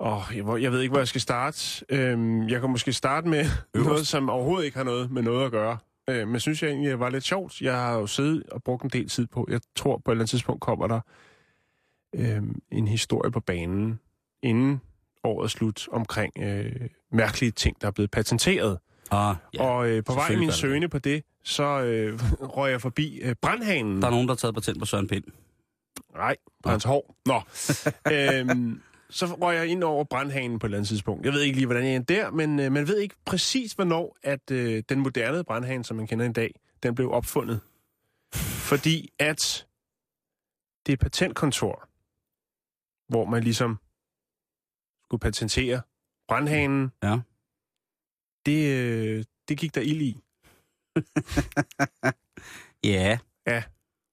Åh, 0.00 0.22
jeg, 0.36 0.62
jeg 0.62 0.72
ved 0.72 0.80
ikke, 0.80 0.90
hvor 0.92 1.00
jeg 1.00 1.08
skal 1.08 1.20
starte. 1.20 1.84
Øh, 1.88 2.50
jeg 2.50 2.60
kan 2.60 2.70
måske 2.70 2.92
starte 2.92 3.28
med 3.28 3.44
noget, 3.74 4.06
som 4.06 4.30
overhovedet 4.30 4.64
ikke 4.64 4.76
har 4.76 4.84
noget 4.84 5.10
med 5.10 5.22
noget 5.22 5.44
at 5.44 5.50
gøre. 5.50 5.78
Øh, 6.10 6.28
men 6.28 6.40
synes 6.40 6.62
jeg 6.62 6.70
egentlig 6.70 7.00
var 7.00 7.10
lidt 7.10 7.24
sjovt. 7.24 7.60
Jeg 7.60 7.74
har 7.74 7.94
jo 7.94 8.06
siddet 8.06 8.42
og 8.52 8.62
brugt 8.62 8.84
en 8.84 8.90
del 8.90 9.08
tid 9.08 9.26
på. 9.26 9.46
Jeg 9.50 9.60
tror, 9.76 9.98
på 10.04 10.10
et 10.10 10.14
eller 10.14 10.20
andet 10.20 10.30
tidspunkt 10.30 10.60
kommer 10.60 10.86
der 10.86 11.00
øh, 12.14 12.42
en 12.72 12.88
historie 12.88 13.30
på 13.30 13.40
banen, 13.40 14.00
inden 14.42 14.80
året 15.24 15.50
slut, 15.50 15.88
omkring 15.92 16.32
øh, 16.38 16.72
mærkelige 17.12 17.50
ting, 17.50 17.80
der 17.80 17.86
er 17.86 17.90
blevet 17.90 18.10
patenteret. 18.10 18.78
Ah, 19.10 19.36
ja. 19.54 19.62
Og 19.62 19.88
øh, 19.88 20.04
på 20.04 20.12
vej 20.12 20.28
i 20.28 20.36
min 20.36 20.52
søgning 20.52 20.90
på 20.90 20.98
det, 20.98 21.22
så 21.44 21.62
øh, 21.82 22.20
røg 22.56 22.70
jeg 22.70 22.80
forbi 22.80 23.18
øh, 23.18 23.34
brandhanen. 23.42 24.02
Der 24.02 24.06
er 24.06 24.10
nogen, 24.10 24.28
der 24.28 24.34
har 24.34 24.36
taget 24.36 24.54
patent 24.54 24.78
på 24.78 24.86
Søren 24.86 25.08
Pind. 25.08 25.24
Nej, 26.14 26.36
på 26.64 26.70
hans 26.70 26.84
hår. 26.84 27.16
Nå. 27.26 27.40
øhm, 28.12 28.80
så 29.10 29.26
røg 29.26 29.56
jeg 29.56 29.66
ind 29.66 29.84
over 29.84 30.04
brandhanen 30.04 30.58
på 30.58 30.66
et 30.66 30.68
eller 30.68 30.78
andet 30.78 30.88
tidspunkt. 30.88 31.24
Jeg 31.24 31.32
ved 31.32 31.40
ikke 31.40 31.56
lige, 31.56 31.66
hvordan 31.66 31.84
jeg 31.84 31.96
endte 31.96 32.14
der, 32.14 32.30
men 32.30 32.60
øh, 32.60 32.72
man 32.72 32.88
ved 32.88 32.98
ikke 32.98 33.14
præcis, 33.24 33.72
hvornår 33.72 34.16
at 34.22 34.50
øh, 34.50 34.82
den 34.88 35.00
moderne 35.00 35.44
brandhane, 35.44 35.84
som 35.84 35.96
man 35.96 36.06
kender 36.06 36.28
i 36.28 36.32
dag, 36.32 36.54
den 36.82 36.94
blev 36.94 37.10
opfundet. 37.10 37.60
Fordi 38.68 39.12
at 39.18 39.66
det 40.86 40.92
er 40.92 40.96
patentkontor, 40.96 41.88
hvor 43.08 43.24
man 43.24 43.42
ligesom 43.42 43.78
skulle 45.04 45.20
patentere 45.20 45.80
brandhanen. 46.28 46.92
Ja. 47.02 47.18
Det, 48.46 48.76
øh, 48.76 49.24
det 49.48 49.58
gik 49.58 49.74
der 49.74 49.80
ild 49.80 50.02
i. 50.02 50.20
Ja. 52.84 53.18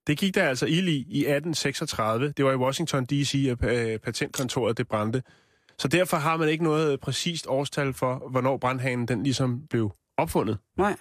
Det 0.07 0.17
gik 0.17 0.35
der 0.35 0.43
altså 0.43 0.65
ild 0.65 0.87
i 0.87 0.95
i 1.09 1.19
1836. 1.19 2.31
Det 2.37 2.45
var 2.45 2.51
i 2.51 2.55
Washington 2.55 3.05
D.C., 3.05 3.47
at 3.61 3.91
øh, 3.91 3.99
patentkontoret 3.99 4.77
det 4.77 4.87
brændte. 4.87 5.23
Så 5.77 5.87
derfor 5.87 6.17
har 6.17 6.37
man 6.37 6.49
ikke 6.49 6.63
noget 6.63 6.99
præcist 6.99 7.47
årstal 7.47 7.93
for, 7.93 8.29
hvornår 8.31 8.57
brandhanen 8.57 9.07
den 9.07 9.23
ligesom 9.23 9.67
blev 9.69 9.91
opfundet. 10.17 10.57
Nej. 10.77 10.95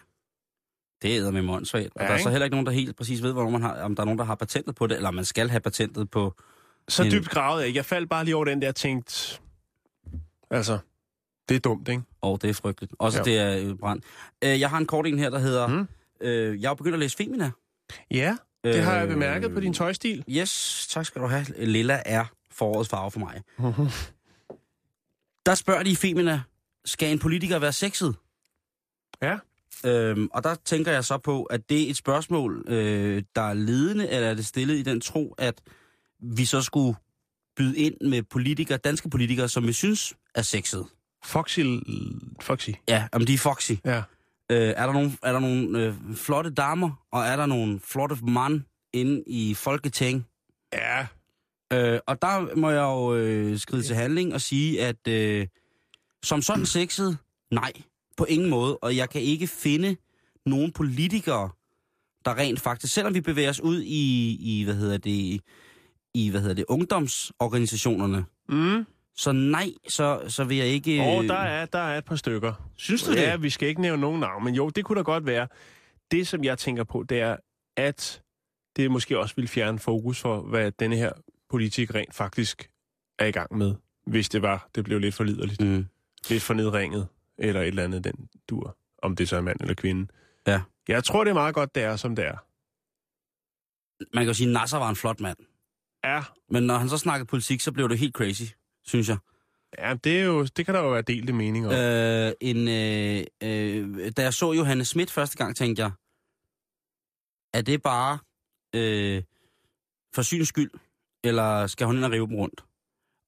Det 1.03 1.17
er 1.17 1.31
med 1.31 1.49
åndssvagt. 1.49 1.89
Og 1.95 2.03
Ja, 2.03 2.07
der 2.07 2.13
er 2.13 2.17
så 2.19 2.21
ikke? 2.21 2.31
heller 2.31 2.45
ikke 2.45 2.55
nogen, 2.55 2.67
der 2.67 2.73
helt 2.73 2.97
præcis 2.97 3.23
ved, 3.23 3.33
hvornår 3.33 3.51
man 3.51 3.63
har, 3.63 3.83
om 3.83 3.95
der 3.95 4.03
er 4.03 4.05
nogen, 4.05 4.19
der 4.19 4.25
har 4.25 4.35
patentet 4.35 4.75
på 4.75 4.87
det, 4.87 4.97
eller 4.97 5.09
om 5.09 5.15
man 5.15 5.25
skal 5.25 5.49
have 5.51 5.61
patentet 5.61 6.11
på... 6.11 6.35
Så 6.89 7.03
En- 7.05 7.11
dybt 7.11 7.29
gravet 7.29 7.61
jeg 7.61 7.67
ikke. 7.69 7.77
Jeg 7.77 7.85
faldt 7.85 8.11
bare 8.11 8.25
lige 8.25 8.37
over 8.37 8.45
den 8.45 8.63
der 8.63 8.69
og 8.69 8.75
tænkte, 8.75 9.41
altså, 10.51 10.79
det 11.49 11.55
er 11.55 11.61
dumt, 11.61 11.89
ikke? 11.89 12.03
Og 12.21 12.43
det 12.43 12.51
er 12.51 12.55
frygteligt. 12.55 12.93
Også 12.99 13.19
Ja. 13.19 13.25
det 13.25 13.39
er 13.39 13.71
øh, 13.71 13.79
brand. 13.79 14.03
Øh, 14.45 14.61
jeg 14.61 14.71
har 14.71 14.79
en 14.79 14.87
kort 14.87 15.07
en 15.07 15.19
her, 15.19 15.31
der 15.31 15.39
hedder... 15.39 15.67
Mm. 15.67 15.89
Øh, 16.21 16.63
jeg 16.63 16.71
er 16.71 16.75
begyndt 16.75 16.95
at 16.95 17.01
læse 17.01 17.17
Femina. 17.17 17.51
Ja, 18.11 18.37
det 18.65 18.83
har 18.83 18.97
jeg 18.97 19.09
bemærket 19.09 19.55
på 19.55 19.61
din 19.61 19.75
tøjstil. 19.75 20.25
Yes, 20.29 20.87
tak 20.91 21.07
skal 21.07 21.23
du 21.23 21.27
have. 21.27 21.47
Lilla 21.59 22.03
er 22.07 22.25
forårets 22.51 22.89
farve 22.91 23.11
for 23.11 23.19
mig. 23.19 23.43
Der 25.47 25.55
spørger 25.55 25.83
de 25.83 25.91
i 25.91 25.97
Femina, 25.97 26.43
skal 26.85 27.13
en 27.13 27.19
politiker 27.19 27.59
være 27.59 27.73
sexet? 27.73 28.15
Ja. 29.23 29.39
Øhm, 29.87 30.29
og 30.33 30.45
der 30.45 30.55
tænker 30.55 30.93
jeg 30.93 31.05
så 31.05 31.19
på, 31.19 31.43
at 31.43 31.69
det 31.69 31.87
er 31.87 31.91
et 31.91 31.97
spørgsmål, 31.97 32.65
øh, 32.69 33.23
der 33.37 33.43
er 33.43 33.55
ledende, 33.55 34.09
eller 34.09 34.29
er 34.29 34.35
det 34.35 34.47
stillet 34.47 34.75
i 34.75 34.83
den 34.83 35.01
tro, 35.01 35.35
at 35.39 35.61
vi 36.21 36.45
så 36.45 36.63
skulle 36.63 36.97
byde 37.57 37.79
ind 37.79 37.95
med 38.01 38.23
politikere, 38.23 38.79
danske 38.79 39.11
politikere, 39.11 39.49
som 39.49 39.67
vi 39.67 39.73
synes 39.73 40.15
er 40.35 40.43
sexet. 40.43 40.87
Foxy... 41.25 41.61
Foxy. 42.41 42.71
Ja, 42.89 43.09
om 43.13 43.27
de 43.27 43.35
er 43.35 43.39
foxy. 43.39 43.73
Ja. 43.85 44.03
Øh, 44.53 44.75
er 44.77 44.87
der 44.87 44.93
nogle, 44.93 45.13
er 45.23 45.33
der 45.33 45.41
nogle 45.41 45.79
øh, 45.79 45.95
flotte 46.15 46.51
damer, 46.51 47.07
og 47.13 47.23
er 47.23 47.37
der 47.37 47.47
nogle 47.47 47.81
flotte 47.81 48.17
mand 48.23 48.61
inde 48.93 49.23
i 49.27 49.55
Folketing? 49.55 50.27
Ja. 50.73 51.07
Øh, 51.73 52.01
og 52.07 52.23
der 52.23 52.57
må 52.57 52.71
jeg 52.71 52.83
jo 52.83 53.15
øh, 53.15 53.59
skride 53.59 53.83
til 53.83 53.97
handling 53.97 54.35
og 54.35 54.41
sige, 54.41 54.83
at 54.83 55.09
øh, 55.09 55.47
som 56.25 56.43
sådan 56.43 56.67
sexet, 56.67 57.19
nej, 57.51 57.73
på 58.17 58.25
ingen 58.25 58.51
måde. 58.51 58.79
Og 58.79 58.97
jeg 58.97 59.11
kan 59.11 59.21
ikke 59.21 59.47
finde 59.47 59.97
nogen 60.47 60.73
politikere, 60.73 61.51
der 62.25 62.39
rent 62.39 62.61
faktisk, 62.61 62.95
selvom 62.95 63.15
vi 63.15 63.21
bevæger 63.21 63.51
os 63.51 63.61
ud 63.61 63.83
i, 63.83 64.37
i 64.41 64.65
hvad 64.65 64.75
hedder 64.75 64.97
det, 64.99 65.41
i, 66.15 66.31
hvad 66.31 66.41
hedder 66.41 66.55
det, 66.55 66.65
ungdomsorganisationerne, 66.69 68.25
Mm. 68.49 68.87
Så 69.17 69.33
nej, 69.33 69.69
så, 69.89 70.23
så 70.29 70.45
vil 70.45 70.57
jeg 70.57 70.67
ikke... 70.67 71.03
Og 71.03 71.25
der 71.25 71.35
er, 71.35 71.67
der 71.67 71.79
er 71.79 71.99
et 71.99 72.05
par 72.05 72.17
stykker. 72.17 72.71
Synes 72.77 73.03
du 73.03 73.13
Ja, 73.13 73.33
det? 73.33 73.43
vi 73.43 73.51
skal 73.51 73.69
ikke 73.69 73.81
nævne 73.81 74.01
nogen 74.01 74.21
navn, 74.21 74.45
men 74.45 74.55
jo, 74.55 74.69
det 74.69 74.85
kunne 74.85 74.97
da 74.99 75.03
godt 75.03 75.27
være. 75.27 75.49
Det, 76.11 76.29
som 76.29 76.45
jeg 76.45 76.59
tænker 76.59 76.85
på, 76.85 77.03
det 77.09 77.21
er, 77.21 77.37
at 77.77 78.23
det 78.77 78.91
måske 78.91 79.19
også 79.19 79.35
vil 79.37 79.49
fjerne 79.49 79.79
fokus 79.79 80.21
for, 80.21 80.41
hvad 80.41 80.73
denne 80.73 80.97
her 80.97 81.13
politik 81.51 81.95
rent 81.95 82.15
faktisk 82.15 82.71
er 83.19 83.27
i 83.27 83.31
gang 83.31 83.57
med, 83.57 83.75
hvis 84.07 84.29
det 84.29 84.43
var, 84.43 84.69
det 84.75 84.85
blev 84.85 84.99
lidt 84.99 85.15
for 85.15 85.25
liderligt, 85.25 85.61
Mm. 85.61 85.87
lidt 86.29 86.43
for 86.43 86.55
nedringet, 86.55 87.09
eller 87.39 87.61
et 87.61 87.67
eller 87.69 87.85
andet 87.85 88.05
den 88.05 88.29
dur, 88.51 88.77
om 89.03 89.17
det 89.17 89.29
så 89.29 89.37
er 89.37 89.41
mand 89.41 89.61
eller 89.61 89.75
kvinde. 89.75 90.07
Ja. 90.47 90.61
Jeg 90.89 91.05
tror, 91.05 91.25
det 91.25 91.31
er 91.31 91.35
meget 91.35 91.55
godt, 91.55 91.75
det 91.75 91.83
er, 91.83 91.97
som 91.97 92.17
det 92.17 92.25
er. 92.27 92.37
Man 94.17 94.25
kan 94.25 94.27
jo 94.27 94.35
sige, 94.35 94.47
at 94.49 94.53
Nasser 94.53 94.79
var 94.79 94.89
en 94.91 94.97
flot 94.97 95.21
mand. 95.21 95.37
Ja, 96.05 96.23
Men 96.51 96.63
når 96.63 96.75
han 96.77 96.89
så 96.89 96.99
snakkede 96.99 97.27
politik, 97.27 97.61
så 97.61 97.73
blev 97.73 97.89
det 97.89 97.99
helt 97.99 98.15
crazy, 98.15 98.43
synes 98.87 99.09
jeg. 99.09 99.17
ja 99.79 99.95
det, 100.05 100.21
er 100.21 100.25
jo, 100.25 100.45
det 100.45 100.67
kan 100.67 100.75
der 100.75 100.81
jo 100.81 100.91
være 100.91 101.03
delte 101.03 101.33
mening 101.33 101.67
om. 101.67 101.73
Øh, 101.73 102.33
en, 102.41 102.69
øh, 102.69 103.25
øh, 103.43 104.13
da 104.17 104.23
jeg 104.23 104.35
så 104.35 104.53
Johannes 104.53 104.89
Schmidt 104.89 105.11
første 105.11 105.37
gang, 105.37 105.57
tænkte 105.57 105.83
jeg, 105.83 105.91
er 107.55 107.63
det 107.63 107.83
bare 107.83 108.19
øh, 108.75 109.23
for 110.15 110.23
syns 110.23 110.49
skyld, 110.49 110.71
eller 111.25 111.67
skal 111.67 111.87
hun 111.87 111.97
ind 111.97 112.05
og 112.05 112.11
rive 112.11 112.27
dem 112.27 112.37
rundt? 112.37 112.65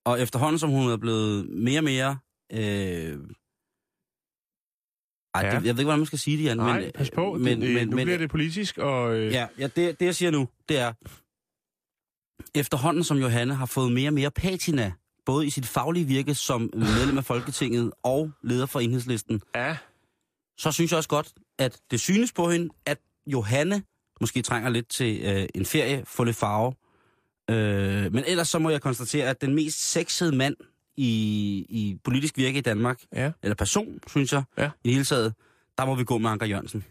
Og 0.04 0.20
efterhånden, 0.20 0.58
som 0.58 0.70
hun 0.70 0.90
er 0.90 0.96
blevet 0.96 1.48
mere 1.50 1.80
og 1.80 1.84
mere... 1.84 2.18
Øh, 2.52 2.58
ej, 5.34 5.42
Ja. 5.42 5.46
ja. 5.46 5.46
det, 5.46 5.54
jeg 5.54 5.62
ved 5.62 5.68
ikke, 5.68 5.82
hvordan 5.84 5.98
man 5.98 6.06
skal 6.06 6.18
sige 6.18 6.36
det, 6.38 6.44
Jan. 6.44 6.56
Nej, 6.56 6.80
men, 6.80 6.92
pas 6.94 7.10
på, 7.10 7.32
Men, 7.34 7.60
det, 7.60 7.74
men, 7.74 7.88
nu 7.88 7.96
men, 7.96 8.04
bliver 8.04 8.18
det 8.18 8.30
politisk, 8.30 8.78
og... 8.78 9.16
Øh, 9.16 9.32
Ja, 9.32 9.46
ja 9.58 9.66
det, 9.66 10.00
det 10.00 10.06
jeg 10.06 10.14
siger 10.14 10.30
nu, 10.30 10.48
det 10.68 10.78
er, 10.78 10.92
efterhånden 12.54 13.04
som 13.04 13.16
Johanne 13.18 13.54
har 13.54 13.66
fået 13.66 13.92
mere 13.92 14.08
og 14.08 14.14
mere 14.14 14.30
patina, 14.30 14.92
både 15.26 15.46
i 15.46 15.50
sit 15.50 15.66
faglige 15.66 16.04
virke 16.06 16.34
som 16.34 16.70
medlem 16.74 17.18
af 17.18 17.24
Folketinget 17.24 17.92
og 18.02 18.30
leder 18.42 18.66
for 18.66 18.80
enhedslisten, 18.80 19.42
ja, 19.54 19.76
så 20.58 20.72
synes 20.72 20.90
jeg 20.90 20.96
også 20.98 21.08
godt, 21.08 21.32
at 21.58 21.80
det 21.90 22.00
synes 22.00 22.32
på 22.32 22.50
hende, 22.50 22.68
at 22.86 22.98
Johanne 23.26 23.82
måske 24.20 24.42
trænger 24.42 24.70
lidt 24.70 24.88
til 24.88 25.20
øh, 25.24 25.46
en 25.54 25.66
ferie, 25.66 26.02
få 26.06 26.24
lidt 26.24 26.36
farve. 26.36 26.74
Øh, 27.50 28.12
men 28.12 28.24
ellers 28.26 28.48
så 28.48 28.58
må 28.58 28.70
jeg 28.70 28.80
konstatere, 28.82 29.26
at 29.28 29.40
den 29.40 29.54
mest 29.54 29.90
sexede 29.90 30.36
mand 30.36 30.56
i, 30.96 31.10
i 31.68 31.98
politisk 32.04 32.36
virke 32.36 32.58
i 32.58 32.60
Danmark, 32.60 33.02
ja, 33.12 33.32
eller 33.42 33.54
person, 33.54 33.98
synes 34.06 34.32
jeg, 34.32 34.42
Ja. 34.58 34.66
i 34.66 34.88
det 34.88 34.92
hele 34.92 35.04
taget, 35.04 35.34
der 35.78 35.86
må 35.86 35.94
vi 35.94 36.04
gå 36.04 36.18
med 36.18 36.30
Anker 36.30 36.46
Jørgensen. 36.46 36.84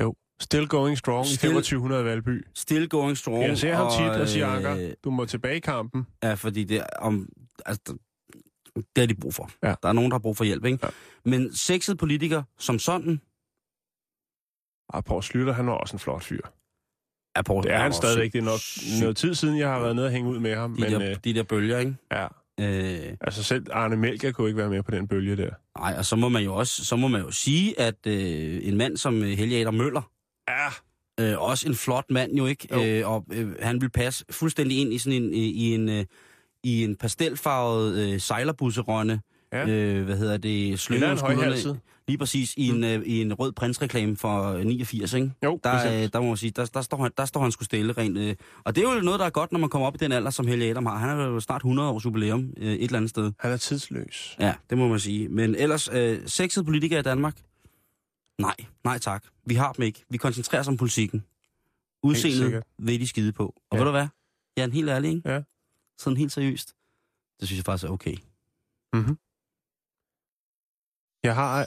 jo. 0.00 0.14
Still 0.40 0.66
going 0.68 0.98
strong 0.98 1.26
i 1.26 1.28
Still- 1.34 1.48
2500 1.50 2.04
Valby. 2.04 2.44
Still 2.54 2.88
going 2.88 3.16
strong. 3.16 3.42
Jeg 3.44 3.58
ser 3.58 3.74
ham 3.74 3.90
tit 3.92 4.20
og 4.22 4.28
siger, 4.28 4.48
øh, 4.50 4.56
Anker, 4.56 4.94
du 5.04 5.10
må 5.10 5.24
tilbage 5.24 5.56
i 5.56 5.60
kampen. 5.60 6.06
Ja, 6.22 6.34
fordi 6.34 6.64
det, 6.64 6.76
er 6.76 6.84
om, 6.98 7.28
altså, 7.66 7.82
det- 8.76 8.84
har 8.98 9.06
de 9.06 9.14
brug 9.14 9.34
for. 9.34 9.50
Ja. 9.62 9.74
Der 9.82 9.88
er 9.88 9.92
nogen, 9.92 10.10
der 10.10 10.14
har 10.14 10.20
brug 10.22 10.36
for 10.36 10.44
hjælp, 10.44 10.64
ikke? 10.64 10.78
Ja. 10.82 10.88
Men 11.24 11.54
sexet 11.56 11.98
politiker 11.98 12.42
som 12.58 12.78
sådan, 12.78 13.20
Og 14.88 15.04
Poul 15.04 15.22
Slytter, 15.22 15.52
han 15.52 15.66
var 15.66 15.72
også 15.72 15.94
en 15.96 15.98
flot 15.98 16.22
fyr. 16.22 16.40
er 17.36 17.42
på 17.42 17.60
Det 17.64 17.72
er 17.72 17.78
han 17.78 17.92
stadigvæk. 17.92 18.32
Det 18.32 18.38
er 18.38 18.42
noget, 18.42 18.60
noget 19.00 19.16
tid 19.16 19.34
siden, 19.34 19.58
jeg 19.58 19.68
har 19.68 19.80
været 19.80 19.96
nede 19.96 20.06
og 20.06 20.12
hænge 20.12 20.30
ud 20.30 20.38
med 20.38 20.54
ham. 20.56 20.74
De, 20.74 20.80
Men 20.80 20.92
der, 20.92 21.10
øh, 21.10 21.16
de 21.24 21.34
der 21.34 21.42
bølger, 21.42 21.78
ikke? 21.78 21.96
ja, 22.12 22.26
Øh, 22.60 23.16
altså 23.20 23.42
selv 23.42 23.66
Arne 23.72 23.96
Melker 23.96 24.32
kunne 24.32 24.48
ikke 24.48 24.58
være 24.58 24.70
med 24.70 24.82
på 24.82 24.90
den 24.90 25.08
bølge 25.08 25.36
der. 25.36 25.50
nej, 25.78 25.94
og 25.98 26.04
så 26.04 26.16
må 26.16 26.28
man 26.28 26.42
jo 26.44 26.54
også 26.54 26.84
så 26.84 26.96
må 26.96 27.08
man 27.08 27.20
jo 27.20 27.30
sige, 27.30 27.80
at 27.80 28.06
øh, 28.06 28.60
en 28.68 28.76
mand 28.76 28.96
som 28.96 29.22
øh, 29.22 29.28
Helge 29.28 29.60
Adam 29.60 29.74
Møller, 29.74 30.10
Ja, 30.48 30.68
øh, 31.32 31.42
også 31.42 31.68
en 31.68 31.74
flot 31.74 32.04
mand 32.10 32.32
jo, 32.32 32.46
ikke? 32.46 32.68
Jo. 32.72 32.84
Øh, 32.84 33.08
og 33.12 33.26
øh, 33.32 33.48
han 33.62 33.80
vil 33.80 33.90
passe 33.90 34.24
fuldstændig 34.30 34.78
ind 34.80 34.92
i 34.92 34.98
sådan 34.98 35.22
en, 35.22 35.34
i, 35.34 35.74
en, 35.74 35.88
øh, 35.88 36.04
i 36.64 36.84
en 36.84 36.96
pastelfarvet 36.96 37.94
øh, 37.98 38.20
sejlerbusserønne. 38.20 39.20
Ja. 39.52 39.68
Øh, 39.68 40.04
hvad 40.04 40.16
hedder 40.16 40.36
det? 40.36 40.80
Slynge 40.80 41.18
skuldrene. 41.18 41.80
Lige 42.08 42.18
præcis 42.18 42.54
i 42.56 42.68
en, 42.68 42.84
øh, 42.84 43.02
i 43.06 43.20
en 43.20 43.34
rød 43.34 43.52
prinsreklame 43.52 44.16
for 44.16 44.42
øh, 44.52 44.64
89, 44.64 45.14
ikke? 45.14 45.30
Jo, 45.44 45.60
Der, 45.64 46.02
øh, 46.02 46.08
der 46.12 46.20
må 46.20 46.26
man 46.26 46.36
sige, 46.36 46.50
der, 46.50 46.64
der, 46.64 46.82
står 46.82 47.02
han, 47.02 47.10
der 47.18 47.24
står 47.24 47.40
han 47.42 47.52
sgu 47.52 47.64
stille 47.64 47.92
rent. 47.92 48.18
Øh. 48.18 48.34
Og 48.64 48.76
det 48.76 48.84
er 48.84 48.94
jo 48.94 49.00
noget, 49.00 49.20
der 49.20 49.26
er 49.26 49.30
godt, 49.30 49.52
når 49.52 49.58
man 49.58 49.68
kommer 49.68 49.86
op 49.86 49.94
i 49.94 49.98
den 49.98 50.12
alder, 50.12 50.30
som 50.30 50.46
Helge 50.46 50.70
Adam 50.70 50.86
har. 50.86 50.96
Han 50.98 51.08
er 51.08 51.24
jo 51.26 51.40
snart 51.40 51.58
100 51.60 51.88
års 51.88 52.04
jubilæum 52.04 52.50
øh, 52.56 52.72
et 52.72 52.84
eller 52.84 52.96
andet 52.96 53.10
sted. 53.10 53.32
Han 53.38 53.52
er 53.52 53.56
tidsløs. 53.56 54.36
Ja, 54.40 54.54
det 54.70 54.78
må 54.78 54.88
man 54.88 55.00
sige. 55.00 55.28
Men 55.28 55.54
ellers, 55.54 55.88
øh, 55.92 56.18
sexede 56.26 56.64
politikere 56.64 57.00
i 57.00 57.02
Danmark? 57.02 57.36
Nej, 58.38 58.54
nej 58.84 58.98
tak. 58.98 59.24
Vi 59.44 59.54
har 59.54 59.72
dem 59.72 59.82
ikke. 59.84 60.04
Vi 60.08 60.16
koncentrerer 60.18 60.60
os 60.60 60.68
om 60.68 60.76
politikken. 60.76 61.24
Udseendet 62.02 62.62
vil 62.78 63.00
de 63.00 63.08
skide 63.08 63.32
på. 63.32 63.46
Og 63.70 63.76
Ja. 63.76 63.78
ved 63.78 63.84
du 63.84 63.90
hvad? 63.90 64.06
Jeg 64.56 64.62
er 64.62 64.66
en 64.66 64.72
helt 64.72 64.88
ærlig, 64.88 65.10
ikke? 65.16 65.32
Ja. 65.32 65.42
Sådan 65.98 66.16
helt 66.16 66.32
seriøst. 66.32 66.74
Det 67.40 67.48
synes 67.48 67.56
jeg 67.58 67.64
faktisk 67.64 67.84
er 67.84 67.90
okay. 67.92 68.16
Mm-hmm. 68.92 69.18
Jeg 71.22 71.34
har... 71.34 71.66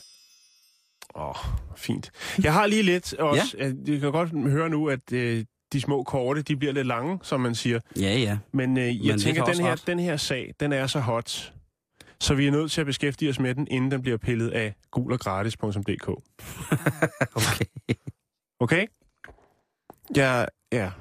Åh, 1.16 1.30
oh, 1.30 1.36
fint. 1.78 2.12
Jeg 2.44 2.54
har 2.54 2.66
lige 2.68 2.84
lidt 2.84 3.14
også... 3.14 3.58
Ja. 3.58 3.74
Jeg 3.88 4.00
kan 4.00 4.12
godt 4.12 4.30
høre 4.52 4.70
nu, 4.70 4.90
at 4.90 5.12
øh, 5.12 5.46
de 5.74 5.82
små 5.82 6.04
korte, 6.04 6.42
de 6.42 6.56
bliver 6.56 6.74
lidt 6.74 6.88
lange, 6.88 7.20
som 7.24 7.40
man 7.40 7.56
siger. 7.56 7.80
Ja, 7.96 8.18
ja. 8.18 8.38
Men 8.52 8.78
øh, 8.78 9.06
jeg 9.08 9.14
Men 9.14 9.20
tænker, 9.20 9.46
den 9.46 9.60
her, 9.60 9.72
ret. 9.72 9.84
den 9.88 10.00
her 10.00 10.18
sag, 10.18 10.54
den 10.60 10.74
er 10.74 10.88
så 10.88 11.00
hot, 11.00 11.54
så 12.22 12.36
vi 12.36 12.48
er 12.48 12.52
nødt 12.52 12.72
til 12.72 12.82
at 12.82 12.88
beskæftige 12.88 13.30
os 13.30 13.40
med 13.40 13.56
den, 13.56 13.68
inden 13.72 13.92
den 13.92 14.02
bliver 14.02 14.18
pillet 14.18 14.50
af 14.50 14.76
guloggratis.dk. 14.92 16.08
Okay. 17.36 17.66
Okay? 18.60 18.88
Ja, 20.16 20.46
ja. 20.72 20.92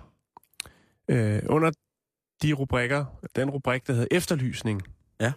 Øh, 1.08 1.42
under 1.48 1.70
de 2.42 2.52
rubrikker, 2.52 3.04
den 3.36 3.50
rubrik, 3.50 3.86
der 3.86 3.92
hedder 3.92 4.08
efterlysning, 4.10 4.82
Ja. 5.20 5.32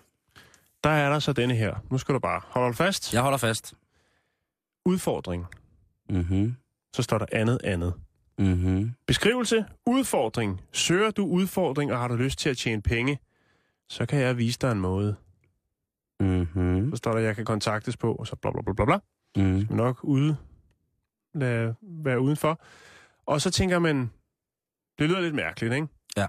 der 0.83 0.89
er 0.89 1.09
der 1.09 1.19
så 1.19 1.33
denne 1.33 1.55
her. 1.55 1.75
Nu 1.91 1.97
skal 1.97 2.15
du 2.15 2.19
bare 2.19 2.41
holde 2.45 2.73
fast. 2.73 3.13
Jeg 3.13 3.21
holder 3.21 3.37
fast. 3.37 3.73
Udfordring. 4.85 5.45
Mhm. 6.09 6.55
Så 6.95 7.01
står 7.03 7.17
der 7.17 7.25
andet 7.31 7.59
andet. 7.63 7.93
Mhm. 8.39 8.91
Beskrivelse. 9.07 9.65
Udfordring. 9.85 10.61
Søger 10.71 11.11
du 11.11 11.25
udfordring, 11.25 11.91
og 11.91 11.99
har 11.99 12.07
du 12.07 12.15
lyst 12.15 12.39
til 12.39 12.49
at 12.49 12.57
tjene 12.57 12.81
penge, 12.81 13.19
så 13.89 14.05
kan 14.05 14.19
jeg 14.19 14.37
vise 14.37 14.59
dig 14.61 14.71
en 14.71 14.79
måde. 14.79 15.15
Mhm. 16.19 16.89
Så 16.91 16.95
står 16.95 17.11
der, 17.11 17.19
jeg 17.19 17.35
kan 17.35 17.45
kontaktes 17.45 17.97
på, 17.97 18.15
og 18.15 18.27
så 18.27 18.35
bla 18.35 18.51
bla 18.51 18.61
bla 18.61 18.73
bla 18.73 18.85
bla. 18.85 18.99
Mhm. 19.35 19.61
skal 19.61 19.75
nok 19.75 20.03
ude, 20.03 20.37
lade 21.33 21.75
være 21.81 22.21
udenfor. 22.21 22.61
Og 23.25 23.41
så 23.41 23.51
tænker 23.51 23.79
man, 23.79 24.11
det 24.99 25.09
lyder 25.09 25.21
lidt 25.21 25.35
mærkeligt, 25.35 25.73
ikke? 25.73 25.87
Ja. 26.17 26.27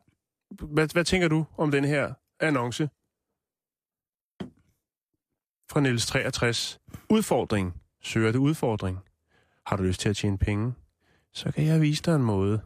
Hvad, 0.51 0.89
hvad 0.93 1.05
tænker 1.05 1.29
du 1.29 1.47
om 1.59 1.71
den 1.71 1.85
her 1.85 2.15
annonce? 2.41 2.89
Fra 5.71 5.81
Niels 5.81 6.07
63. 6.07 6.81
Udfordring. 7.11 7.81
Søger 8.03 8.33
du 8.33 8.39
udfordring? 8.39 8.99
Har 9.67 9.77
du 9.77 9.83
lyst 9.83 10.01
til 10.01 10.09
at 10.09 10.17
tjene 10.17 10.39
penge? 10.39 10.75
Så 11.33 11.53
kan 11.53 11.65
jeg 11.67 11.81
vise 11.81 12.03
dig 12.03 12.15
en 12.17 12.23
måde. 12.23 12.61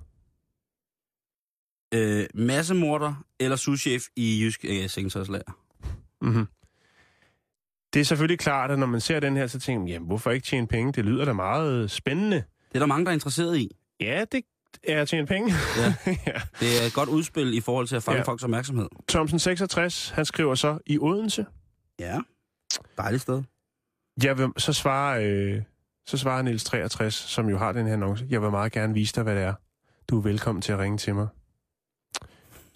Øh, 1.94 2.26
massemorder 2.34 3.24
eller 3.40 3.56
souschef 3.56 4.02
i 4.16 4.40
Jysk 4.42 4.64
øh, 4.64 4.88
Sekretærslager. 4.88 5.58
Mm-hmm. 6.20 6.46
Det 7.94 8.00
er 8.00 8.04
selvfølgelig 8.04 8.38
klart, 8.38 8.70
at 8.70 8.78
når 8.78 8.86
man 8.86 9.00
ser 9.00 9.20
den 9.20 9.36
her, 9.36 9.46
så 9.46 9.60
tænker 9.60 9.78
man, 9.80 9.88
jamen, 9.88 10.06
hvorfor 10.06 10.30
ikke 10.30 10.44
tjene 10.44 10.66
penge? 10.66 10.92
Det 10.92 11.04
lyder 11.04 11.24
da 11.24 11.32
meget 11.32 11.90
spændende. 11.90 12.36
Det 12.36 12.74
er 12.74 12.78
der 12.78 12.86
mange, 12.86 13.04
der 13.04 13.10
er 13.10 13.14
interesseret 13.14 13.56
i. 13.58 13.76
Ja, 14.00 14.24
det 14.32 14.42
er 14.88 15.02
at 15.02 15.08
tjene 15.08 15.26
penge. 15.26 15.52
Ja. 15.78 15.94
ja. 16.26 16.40
Det 16.60 16.82
er 16.82 16.86
et 16.86 16.94
godt 16.94 17.08
udspil 17.08 17.54
i 17.54 17.60
forhold 17.60 17.86
til 17.86 17.96
at 17.96 18.02
fange 18.02 18.16
Ja. 18.18 18.22
folks 18.22 18.44
opmærksomhed. 18.44 18.88
Thomsen 19.08 19.38
66, 19.38 20.10
han 20.10 20.24
skriver 20.24 20.54
så 20.54 20.78
i 20.86 20.98
Odense. 20.98 21.46
Ja. 22.00 22.18
Dejligt 22.96 23.22
sted. 23.22 23.42
Jeg 24.24 24.38
vil, 24.38 24.48
så 24.56 24.72
svarer, 24.72 25.20
øh, 25.24 25.62
så 26.06 26.18
svarer 26.18 26.42
Niels 26.42 26.64
63, 26.64 27.14
som 27.14 27.48
jo 27.48 27.58
har 27.58 27.72
den 27.72 27.86
her 27.86 27.92
annonce. 27.92 28.26
Jeg 28.30 28.42
vil 28.42 28.50
meget 28.50 28.72
gerne 28.72 28.94
vise 28.94 29.14
dig, 29.14 29.22
hvad 29.22 29.34
det 29.34 29.42
er. 29.42 29.54
Du 30.08 30.18
er 30.18 30.22
velkommen 30.22 30.62
til 30.62 30.72
at 30.72 30.78
ringe 30.78 30.98
til 30.98 31.14
mig. 31.14 31.26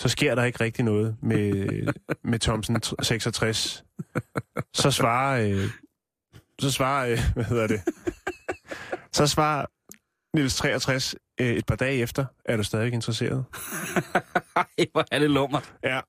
Så 0.02 0.09
sker 0.09 0.35
der 0.35 0.44
ikke 0.44 0.61
rigtig 0.61 0.85
noget 0.85 1.16
med, 1.21 1.68
med 2.30 2.38
Thomsen 2.38 2.82
66. 3.02 3.85
Så 4.75 4.90
svarer, 4.90 5.49
øh, 5.49 5.71
så 6.61 6.71
svarer, 6.71 7.09
øh, 7.09 7.18
hvad 7.35 7.44
hedder 7.44 7.66
det? 7.66 7.80
Så 9.12 9.26
svarer 9.26 9.66
Niels 10.37 10.56
63 10.56 11.14
øh, 11.40 11.47
et 11.56 11.66
par 11.66 11.76
dage 11.76 11.99
efter, 11.99 12.25
er 12.44 12.56
du 12.56 12.62
stadig 12.62 12.92
interesseret. 12.92 13.44
Ej, 14.56 14.87
hvor 14.92 15.04
er 15.11 15.18
det 15.18 15.30
lummert. 15.30 15.75
Ja. 15.85 16.00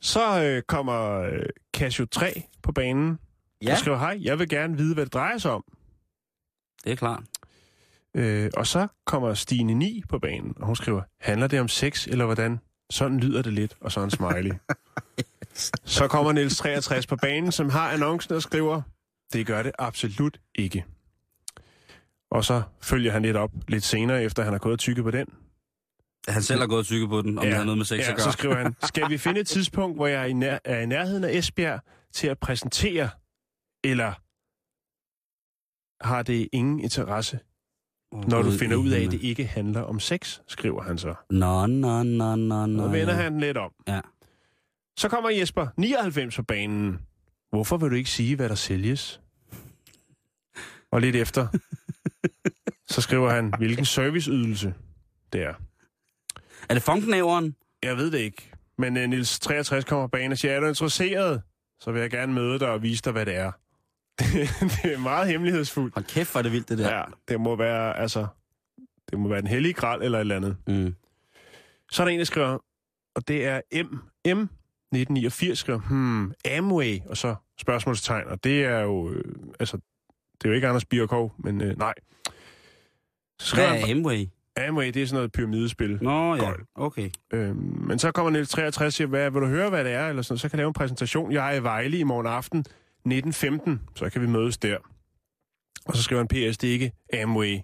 Så 0.00 0.42
øh, 0.42 0.62
kommer 0.62 1.20
øh, 1.20 1.46
Casio 1.76 2.06
3 2.06 2.42
på 2.62 2.72
banen 2.72 3.18
Ja, 3.62 3.72
og 3.72 3.78
skriver, 3.78 3.98
hej, 3.98 4.18
jeg 4.22 4.38
vil 4.38 4.48
gerne 4.48 4.76
vide, 4.76 4.94
hvad 4.94 5.04
det 5.04 5.12
drejer 5.12 5.38
sig 5.38 5.50
om. 5.50 5.64
det 6.84 6.92
er 6.92 6.96
klart. 6.96 7.22
Øh, 8.16 8.50
og 8.56 8.66
så 8.66 8.86
kommer 9.06 9.34
Stine 9.34 9.74
9 9.74 10.02
på 10.08 10.18
banen, 10.18 10.54
og 10.56 10.66
hun 10.66 10.76
skriver, 10.76 11.02
handler 11.20 11.46
det 11.46 11.60
om 11.60 11.68
sex, 11.68 12.06
eller 12.06 12.24
hvordan? 12.24 12.60
Sådan 12.90 13.20
lyder 13.20 13.42
det 13.42 13.52
lidt, 13.52 13.76
og 13.80 13.92
så 13.92 14.00
en 14.00 14.10
smiley. 14.10 14.52
så 15.98 16.08
kommer 16.08 16.32
Niels 16.32 16.56
63 16.56 17.06
på 17.06 17.16
banen, 17.16 17.52
som 17.52 17.70
har 17.70 17.90
annoncen 17.90 18.34
og 18.34 18.42
skriver, 18.42 18.82
det 19.32 19.46
gør 19.46 19.62
det 19.62 19.72
absolut 19.78 20.40
ikke. 20.54 20.84
Og 22.30 22.44
så 22.44 22.62
følger 22.82 23.12
han 23.12 23.22
lidt 23.22 23.36
op 23.36 23.50
lidt 23.68 23.84
senere, 23.84 24.22
efter 24.22 24.42
han 24.42 24.52
har 24.52 24.58
gået 24.58 24.72
og 24.72 24.78
tykket 24.78 25.04
på 25.04 25.10
den. 25.10 25.26
Han 26.28 26.42
selv 26.42 26.60
har 26.60 26.66
gået 26.66 26.78
og 26.78 26.86
tykket 26.86 27.08
på 27.08 27.22
den, 27.22 27.38
om 27.38 27.44
ja. 27.44 27.50
det 27.50 27.56
har 27.58 27.64
noget 27.64 27.78
med 27.78 27.84
sex 27.84 27.98
ja, 27.98 28.10
at 28.10 28.16
gøre. 28.16 28.24
så 28.24 28.30
skriver 28.30 28.56
han, 28.56 28.76
skal 28.82 29.10
vi 29.10 29.18
finde 29.18 29.40
et 29.40 29.46
tidspunkt, 29.46 29.96
hvor 29.96 30.06
jeg 30.06 30.20
er 30.20 30.24
i, 30.24 30.32
nær- 30.32 30.58
er 30.64 30.80
i 30.80 30.86
nærheden 30.86 31.24
af 31.24 31.32
Esbjerg 31.32 31.80
til 32.12 32.26
at 32.26 32.38
præsentere, 32.38 33.10
eller 33.84 34.12
har 36.04 36.22
det 36.22 36.48
ingen 36.52 36.80
interesse, 36.80 37.40
når 38.14 38.42
du 38.42 38.50
finder 38.50 38.76
ud 38.76 38.90
af, 38.90 39.04
at 39.04 39.10
det 39.10 39.22
ikke 39.22 39.46
handler 39.46 39.80
om 39.80 40.00
sex, 40.00 40.40
skriver 40.46 40.82
han 40.82 40.98
så. 40.98 41.14
Nå, 41.30 41.66
nå, 41.66 42.02
nå, 42.02 42.34
nå, 42.34 42.66
nå. 42.66 42.82
Og 42.82 42.92
vender 42.92 43.14
han 43.14 43.40
lidt 43.40 43.56
om. 43.56 43.72
Ja. 43.88 44.00
Så 44.96 45.08
kommer 45.08 45.30
Jesper 45.30 45.66
99 45.76 46.36
på 46.36 46.42
banen. 46.42 46.98
Hvorfor 47.50 47.76
vil 47.76 47.90
du 47.90 47.94
ikke 47.94 48.10
sige, 48.10 48.36
hvad 48.36 48.48
der 48.48 48.54
sælges? 48.54 49.20
Og 50.90 51.00
lidt 51.00 51.16
efter, 51.16 51.46
så 52.94 53.00
skriver 53.00 53.30
han, 53.30 53.54
hvilken 53.58 53.84
serviceydelse 53.84 54.74
det 55.32 55.42
er. 55.42 55.54
Er 56.68 56.74
det 56.74 56.82
funknæveren? 56.82 57.56
Jeg 57.82 57.96
ved 57.96 58.10
det 58.10 58.18
ikke. 58.18 58.50
Men 58.78 58.96
uh, 58.96 59.02
Nils 59.02 59.38
63 59.40 59.84
kommer 59.84 60.06
på 60.06 60.10
banen 60.10 60.32
og 60.32 60.38
siger, 60.38 60.52
er 60.52 60.60
du 60.60 60.66
interesseret? 60.66 61.42
Så 61.80 61.92
vil 61.92 62.00
jeg 62.00 62.10
gerne 62.10 62.32
møde 62.32 62.58
dig 62.58 62.68
og 62.68 62.82
vise 62.82 63.02
dig, 63.02 63.12
hvad 63.12 63.26
det 63.26 63.36
er. 63.36 63.52
det 64.82 64.94
er 64.94 64.98
meget 64.98 65.28
hemmelighedsfuldt. 65.28 65.94
Hold 65.94 66.04
kæft, 66.04 66.32
hvor 66.32 66.38
er 66.38 66.42
det 66.42 66.52
vildt, 66.52 66.68
det 66.68 66.78
der. 66.78 66.96
Ja, 66.96 67.02
det 67.28 67.40
må 67.40 67.56
være, 67.56 67.98
altså, 67.98 68.26
det 69.10 69.18
må 69.18 69.28
være 69.28 69.40
den 69.40 69.46
hellige 69.46 69.72
gral 69.72 70.02
eller 70.02 70.18
et 70.18 70.20
eller 70.20 70.36
andet. 70.36 70.56
Mm. 70.66 70.94
Så 71.90 72.02
er 72.02 72.06
der 72.06 72.12
en, 72.12 72.18
der 72.18 72.24
skriver, 72.24 72.58
og 73.14 73.28
det 73.28 73.46
er 73.46 73.60
M. 73.72 73.94
M. 74.36 74.48
1989 74.94 75.58
skriver, 75.58 75.78
hmm, 75.78 76.32
Amway, 76.56 77.00
og 77.06 77.16
så 77.16 77.34
spørgsmålstegn, 77.60 78.26
og 78.28 78.44
det 78.44 78.64
er 78.64 78.80
jo, 78.80 79.10
øh, 79.10 79.34
altså, 79.60 79.76
det 80.34 80.44
er 80.44 80.48
jo 80.48 80.54
ikke 80.54 80.68
Anders 80.68 80.84
Birkov, 80.84 81.32
men 81.38 81.60
øh, 81.60 81.78
nej. 81.78 81.94
Så 83.38 83.48
skriver 83.48 83.68
Hvad 83.68 83.78
han, 83.80 83.88
er 83.88 83.94
Amway? 83.94 84.26
Amway, 84.56 84.86
det 84.86 84.96
er 84.96 85.06
sådan 85.06 85.16
noget 85.16 85.32
pyramidespil. 85.32 85.98
Nå, 86.02 86.34
ja. 86.34 86.52
Okay. 86.74 87.10
Øhm, 87.32 87.56
men 87.56 87.98
så 87.98 88.12
kommer 88.12 88.30
Niels 88.30 88.48
63 88.48 88.86
og 88.86 88.92
siger, 88.92 89.08
hvad, 89.08 89.30
vil 89.30 89.42
du 89.42 89.46
høre, 89.46 89.70
hvad 89.70 89.84
det 89.84 89.92
er? 89.92 90.08
Eller 90.08 90.22
sådan, 90.22 90.38
så 90.38 90.48
kan 90.48 90.56
jeg 90.56 90.58
lave 90.58 90.68
en 90.68 90.74
præsentation. 90.74 91.32
Jeg 91.32 91.50
er 91.50 91.60
i 91.60 91.62
Vejle 91.62 91.98
i 91.98 92.02
morgen 92.02 92.26
aften 92.26 92.64
1915, 93.06 93.80
så 93.96 94.10
kan 94.10 94.22
vi 94.22 94.26
mødes 94.26 94.58
der. 94.58 94.76
Og 95.86 95.96
så 95.96 96.02
skriver 96.02 96.20
han 96.20 96.28
PS, 96.28 96.58
det 96.58 96.68
er 96.68 96.72
ikke 96.72 96.92
Amway. 97.22 97.58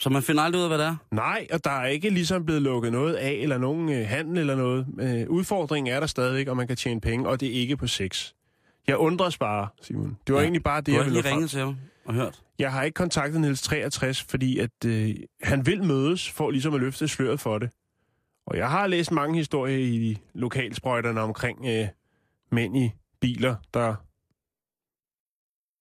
Så 0.00 0.10
man 0.10 0.22
finder 0.22 0.42
aldrig 0.42 0.58
ud 0.58 0.62
af, 0.64 0.70
hvad 0.70 0.78
det 0.78 0.86
er? 0.86 0.96
Nej, 1.10 1.46
og 1.52 1.64
der 1.64 1.70
er 1.70 1.86
ikke 1.86 2.10
ligesom 2.10 2.44
blevet 2.44 2.62
lukket 2.62 2.92
noget 2.92 3.14
af, 3.14 3.32
eller 3.32 3.58
nogen 3.58 3.88
øh, 3.92 4.06
handel 4.08 4.38
eller 4.38 4.56
noget. 4.56 4.86
Øh, 5.00 5.28
udfordringen 5.28 5.94
er 5.94 6.00
der 6.00 6.06
stadigvæk, 6.06 6.48
og 6.48 6.56
man 6.56 6.66
kan 6.66 6.76
tjene 6.76 7.00
penge, 7.00 7.28
og 7.28 7.40
det 7.40 7.48
er 7.48 7.52
ikke 7.52 7.76
på 7.76 7.86
sex. 7.86 8.32
Jeg 8.86 8.96
undres 8.96 9.38
bare, 9.38 9.68
Simon. 9.82 10.16
Det 10.26 10.32
var 10.34 10.40
Ja. 10.40 10.44
egentlig 10.44 10.62
bare 10.62 10.80
det, 10.80 10.86
Du 10.86 10.92
jeg 10.92 11.04
ville 11.04 11.22
frem. 11.22 11.32
ringet 11.32 11.50
til 11.50 11.60
ham 11.60 11.76
og 12.04 12.14
hørt. 12.14 12.42
Jeg 12.58 12.72
har 12.72 12.82
ikke 12.82 12.94
kontaktet 12.94 13.40
Niels 13.40 13.62
63, 13.62 14.22
fordi 14.22 14.58
at, 14.58 14.84
øh, 14.86 15.14
han 15.42 15.66
vil 15.66 15.84
mødes 15.84 16.30
for 16.30 16.50
ligesom 16.50 16.74
at 16.74 16.80
løfte 16.80 17.08
sløret 17.08 17.40
for 17.40 17.58
det. 17.58 17.70
Og 18.46 18.56
jeg 18.56 18.70
har 18.70 18.86
læst 18.86 19.12
mange 19.12 19.36
historier 19.36 19.78
i 19.78 20.16
lokalsprøjterne 20.34 21.20
omkring 21.20 21.58
øh, 21.66 21.88
mænd 22.52 22.76
i 22.76 22.90
biler, 23.20 23.56
der 23.74 23.94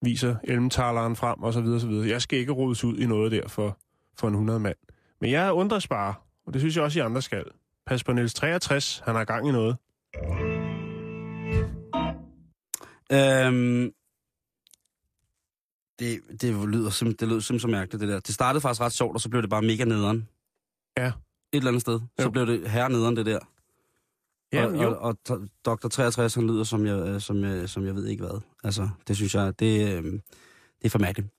viser 0.06 0.36
elmtaleren 0.44 1.16
frem 1.16 1.44
og 1.44 1.54
så 1.54 1.62
videre, 1.62 1.80
så 1.80 1.88
videre. 1.88 2.08
Jeg 2.10 2.22
skal 2.22 2.40
ikke 2.40 2.52
rodes 2.52 2.84
ud 2.84 2.98
i 2.98 3.06
noget 3.06 3.32
der 3.32 3.48
for, 3.48 3.78
for 4.20 4.28
en 4.28 4.34
100 4.34 4.60
mand. 4.60 4.76
Men 5.22 5.32
jeg 5.32 5.54
undres 5.54 5.88
bare, 5.88 6.14
og 6.46 6.54
det 6.54 6.62
synes 6.62 6.76
jeg 6.76 6.84
også, 6.84 7.00
I 7.00 7.02
andre 7.02 7.22
skal. 7.22 7.44
Pas 7.86 8.04
på 8.04 8.14
Niels 8.14 8.34
63, 8.34 9.02
han 9.06 9.16
har 9.16 9.26
gang 9.26 9.48
i 9.48 9.52
noget. 9.52 9.78
Øhm, 13.12 13.92
det, 16.00 16.22
det, 16.42 16.70
lyder 16.70 16.90
sim, 16.90 17.16
det 17.16 17.28
lød 17.28 17.42
simpelthen 17.42 17.60
så 17.60 17.68
mærkeligt, 17.68 18.02
det 18.02 18.10
der. 18.10 18.20
Det 18.20 18.36
startede 18.36 18.62
faktisk 18.62 18.82
ret 18.82 18.92
sjovt, 18.94 19.14
og 19.16 19.22
så 19.22 19.30
blev 19.30 19.42
det 19.42 19.50
bare 19.50 19.62
mega 19.62 19.84
nederen. 19.84 20.30
Ja. 20.98 21.08
Et 21.08 21.14
eller 21.54 21.68
andet 21.68 21.82
sted. 21.82 22.00
Så 22.20 22.24
Jo. 22.26 22.30
blev 22.30 22.48
det 22.48 22.70
her 22.70 22.88
nederen, 22.88 23.16
det 23.16 23.26
der. 23.26 23.40
Ja, 24.54 24.66
og, 24.66 24.76
jo. 24.84 24.98
og, 25.00 25.18
og 25.30 25.40
Dr. 25.66 25.88
63, 25.88 26.36
han 26.36 26.48
lyder 26.48 26.64
som 26.64 26.86
jeg, 26.86 27.08
øh, 27.08 27.22
som, 27.22 27.44
jeg, 27.44 27.70
som 27.70 27.86
jeg 27.86 27.96
ved 27.96 28.08
ikke 28.08 28.24
hvad. 28.24 28.42
Altså, 28.64 28.90
det 29.08 29.16
synes 29.16 29.36
jeg, 29.36 29.60
det, 29.60 29.98
øh, 29.98 30.04
det 30.04 30.22
er 30.84 30.90
for 30.90 31.00
mærkeligt. 31.00 31.30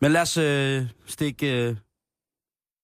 Men 0.00 0.12
lad 0.12 0.20
os 0.22 0.36
øh, 0.36 0.82
stikke, 1.06 1.68
øh, 1.68 1.76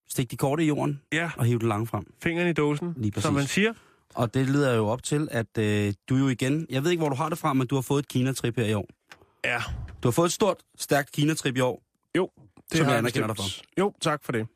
stikke 0.09 0.31
de 0.31 0.37
korte 0.37 0.63
i 0.63 0.67
jorden 0.67 1.01
ja, 1.11 1.31
og 1.37 1.45
hive 1.45 1.59
det 1.59 1.67
lange 1.67 1.87
frem. 1.87 2.13
fingeren 2.23 2.49
i 2.49 2.53
dåsen, 2.53 2.93
Lige 2.97 3.11
præcis. 3.11 3.23
som 3.23 3.33
man 3.33 3.47
siger. 3.47 3.73
Og 4.15 4.33
det 4.33 4.49
leder 4.49 4.75
jo 4.75 4.87
op 4.87 5.03
til, 5.03 5.27
at 5.31 5.57
øh, 5.57 5.93
du 6.09 6.15
jo 6.15 6.27
igen, 6.27 6.67
jeg 6.69 6.83
ved 6.83 6.91
ikke, 6.91 7.01
hvor 7.01 7.09
du 7.09 7.15
har 7.15 7.29
det 7.29 7.37
fra, 7.37 7.53
men 7.53 7.67
du 7.67 7.75
har 7.75 7.81
fået 7.81 7.99
et 8.03 8.07
Kina-trip 8.07 8.55
her 8.55 8.65
i 8.65 8.73
år. 8.73 8.87
Ja, 9.45 9.61
Du 10.03 10.07
har 10.07 10.11
fået 10.11 10.25
et 10.25 10.33
stort, 10.33 10.57
stærkt 10.77 11.11
Kina-trip 11.11 11.57
i 11.57 11.59
år. 11.59 11.83
Jo, 12.17 12.29
det 12.71 12.77
Som 12.77 12.85
har 12.85 12.91
jeg 12.91 12.97
anerkender 12.99 13.33
bestemt. 13.33 13.61
Jo, 13.79 13.93
tak 14.01 14.23
for 14.23 14.31
det. 14.31 14.47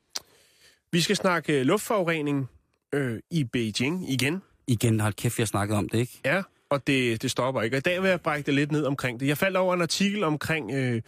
Vi 0.91 1.01
skal 1.01 1.15
snakke 1.15 1.59
øh, 1.59 1.65
luftforurening 1.65 2.49
øh, 2.93 3.19
i 3.31 3.43
Beijing 3.43 4.09
igen. 4.11 4.41
Igen, 4.71 4.99
har 4.99 5.11
kæft, 5.11 5.39
jeg 5.39 5.47
snakket 5.47 5.77
om 5.77 5.89
det, 5.89 5.97
ikke? 5.99 6.19
Ja, 6.25 6.43
og 6.69 6.87
det, 6.87 7.21
det 7.21 7.31
stopper 7.31 7.61
ikke. 7.61 7.75
Og 7.75 7.77
i 7.77 7.81
dag 7.81 8.01
vil 8.01 8.09
jeg 8.09 8.21
brække 8.21 8.45
det 8.45 8.53
lidt 8.53 8.71
ned 8.71 8.85
omkring 8.85 9.19
det. 9.19 9.27
Jeg 9.27 9.37
faldt 9.37 9.57
over 9.57 9.73
en 9.73 9.81
artikel 9.81 10.23
omkring 10.23 10.71
øh, 10.71 11.01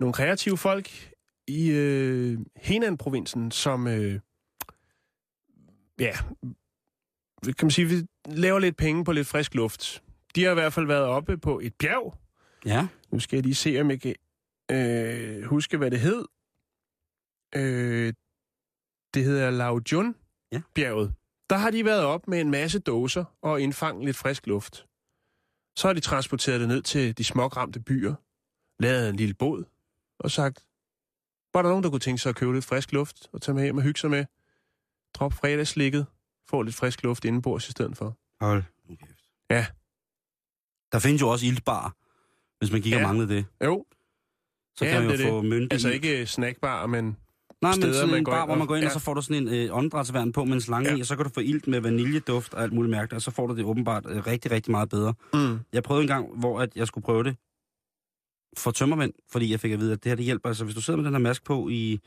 nogle 0.00 0.12
kreative 0.12 0.58
folk 0.58 1.12
i 1.46 1.70
øh, 1.70 2.38
Henan-provinsen, 2.56 3.50
som 3.50 3.86
øh, 3.86 4.20
ja, 5.98 6.12
kan 7.44 7.54
man 7.62 7.70
sige, 7.70 7.88
vi 7.88 8.06
laver 8.24 8.58
lidt 8.58 8.76
penge 8.76 9.04
på 9.04 9.12
lidt 9.12 9.26
frisk 9.26 9.54
luft. 9.54 10.02
De 10.34 10.44
har 10.44 10.50
i 10.50 10.54
hvert 10.54 10.72
fald 10.72 10.86
været 10.86 11.04
oppe 11.04 11.38
på 11.38 11.60
et 11.60 11.74
bjerg. 11.74 12.14
Ja. 12.66 12.86
Nu 13.10 13.20
skal 13.20 13.36
jeg 13.36 13.42
lige 13.42 13.54
se, 13.54 13.80
om 13.80 13.90
jeg 13.90 14.00
kan 14.00 14.14
øh, 14.70 15.44
huske, 15.44 15.76
hvad 15.76 15.90
det 15.90 16.00
hed. 16.00 16.24
Øh, 17.54 18.12
det 19.14 19.24
hedder 19.24 19.50
Laojun 19.50 20.14
Ja. 20.52 20.62
Der 21.50 21.56
har 21.56 21.70
de 21.70 21.84
været 21.84 22.04
op 22.04 22.28
med 22.28 22.40
en 22.40 22.50
masse 22.50 22.78
dåser 22.78 23.24
og 23.42 23.60
indfanget 23.60 24.04
lidt 24.04 24.16
frisk 24.16 24.46
luft. 24.46 24.86
Så 25.76 25.88
har 25.88 25.92
de 25.92 26.00
transporteret 26.00 26.60
det 26.60 26.68
ned 26.68 26.82
til 26.82 27.18
de 27.18 27.24
småramte 27.24 27.80
byer, 27.80 28.14
lavet 28.82 29.08
en 29.08 29.16
lille 29.16 29.34
båd 29.34 29.64
og 30.18 30.30
sagt, 30.30 30.64
var 31.54 31.62
der 31.62 31.68
nogen, 31.68 31.84
der 31.84 31.90
kunne 31.90 32.00
tænke 32.00 32.18
sig 32.22 32.30
at 32.30 32.36
købe 32.36 32.52
lidt 32.54 32.64
frisk 32.64 32.92
luft 32.92 33.28
og 33.32 33.42
tage 33.42 33.54
med 33.54 33.62
hjem 33.62 33.76
og 33.76 33.82
hygge 33.82 34.00
sig 34.00 34.10
med? 34.10 34.24
Drop 35.14 35.32
fredagslikket, 35.32 36.06
få 36.48 36.62
lidt 36.62 36.76
frisk 36.76 37.02
luft 37.02 37.24
indenbords 37.24 37.68
i 37.68 37.70
stedet 37.70 37.96
for. 37.96 38.16
Hold. 38.40 38.62
nu 38.88 38.96
kæft. 38.96 39.20
Ja. 39.50 39.66
Der 40.92 40.98
findes 40.98 41.20
jo 41.22 41.28
også 41.28 41.46
ildbar, 41.46 41.96
hvis 42.58 42.72
man 42.72 42.82
kigger 42.82 42.98
Ja. 42.98 43.06
ja. 43.06 43.12
mangle 43.12 43.28
det. 43.36 43.46
Jo, 43.64 43.86
Så 44.76 44.84
Ja, 44.84 44.90
kan 44.90 45.02
man 45.02 45.10
det 45.18 45.20
jo 45.24 45.26
er 45.26 45.30
få 45.30 45.42
myndig 45.42 45.72
altså 45.72 45.90
ikke 45.90 46.26
snackbar, 46.26 46.86
men 46.86 47.16
Nej, 47.62 47.72
men 47.76 47.94
sådan 47.94 48.14
en 48.14 48.24
bar, 48.24 48.46
hvor 48.46 48.54
man 48.54 48.66
går 48.66 48.74
ind, 48.76 48.82
ja. 48.82 48.88
og 48.88 48.92
så 48.92 48.98
får 48.98 49.14
du 49.14 49.22
sådan 49.22 49.48
en 49.48 49.54
øh, 49.54 49.76
åndedrætsværn 49.76 50.32
på 50.32 50.44
med 50.44 50.52
en 50.54 50.60
slange 50.60 50.90
Ja. 50.90 50.96
i, 50.96 51.00
og 51.00 51.06
så 51.06 51.16
kan 51.16 51.24
du 51.24 51.30
få 51.34 51.40
ilt 51.40 51.66
med 51.66 51.80
vaniljeduft 51.80 52.54
og 52.54 52.62
alt 52.62 52.72
muligt 52.72 52.90
mærkeligt, 52.90 53.12
og 53.16 53.22
så 53.22 53.30
får 53.30 53.46
du 53.46 53.56
det 53.56 53.64
åbenbart 53.64 54.06
øh, 54.08 54.26
rigtig, 54.26 54.50
rigtig 54.50 54.70
meget 54.70 54.88
bedre. 54.88 55.14
mm, 55.34 55.58
Jeg 55.72 55.82
prøvede 55.82 56.02
en 56.02 56.08
gang, 56.08 56.38
hvor 56.38 56.60
at 56.60 56.76
jeg 56.76 56.86
skulle 56.86 57.04
prøve 57.04 57.24
det 57.24 57.36
for 58.58 58.70
tømmermænd, 58.70 59.12
fordi 59.32 59.50
jeg 59.50 59.60
fik 59.60 59.72
at 59.72 59.78
vide, 59.80 59.92
at 59.92 60.04
det 60.04 60.10
her 60.10 60.16
det 60.16 60.24
hjælper. 60.24 60.48
Altså, 60.48 60.64
hvis 60.64 60.74
du 60.74 60.80
sidder 60.80 60.96
med 60.96 61.04
den 61.04 61.14
her 61.14 61.20
mask 61.20 61.44
på 61.44 61.68
i, 61.68 62.00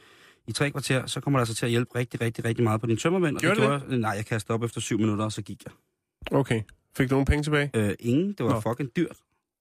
i 0.48 0.52
tre 0.52 0.72
kvarter, 0.72 1.06
så 1.06 1.20
kommer 1.22 1.40
det 1.40 1.42
altså 1.42 1.56
til 1.56 1.66
at 1.66 1.70
hjælpe 1.70 1.96
rigtig, 1.96 2.22
rigtig, 2.22 2.46
rigtig 2.46 2.64
meget 2.64 2.82
på 2.82 2.88
dine 2.88 2.98
tømmermænd. 3.00 3.36
Og 3.36 3.42
Gjorde 3.42 3.56
det 3.56 3.64
gjorde, 3.68 3.84
jeg- 3.90 3.98
Nej, 3.98 4.12
jeg 4.12 4.26
kastede 4.26 4.54
op 4.54 4.64
efter 4.64 4.82
syv 4.82 4.98
minutter, 5.00 5.26
og 5.26 5.32
så 5.32 5.42
gik 5.42 5.64
jeg. 5.66 5.74
okay. 6.40 6.62
Fik 6.98 7.10
du 7.10 7.14
nogle 7.16 7.26
penge 7.26 7.44
tilbage? 7.44 7.72
Øh, 7.74 7.94
ingen, 8.00 8.28
det 8.34 8.46
var 8.46 8.52
Nå. 8.54 8.60
fucking 8.60 8.90
dyrt. 8.96 9.18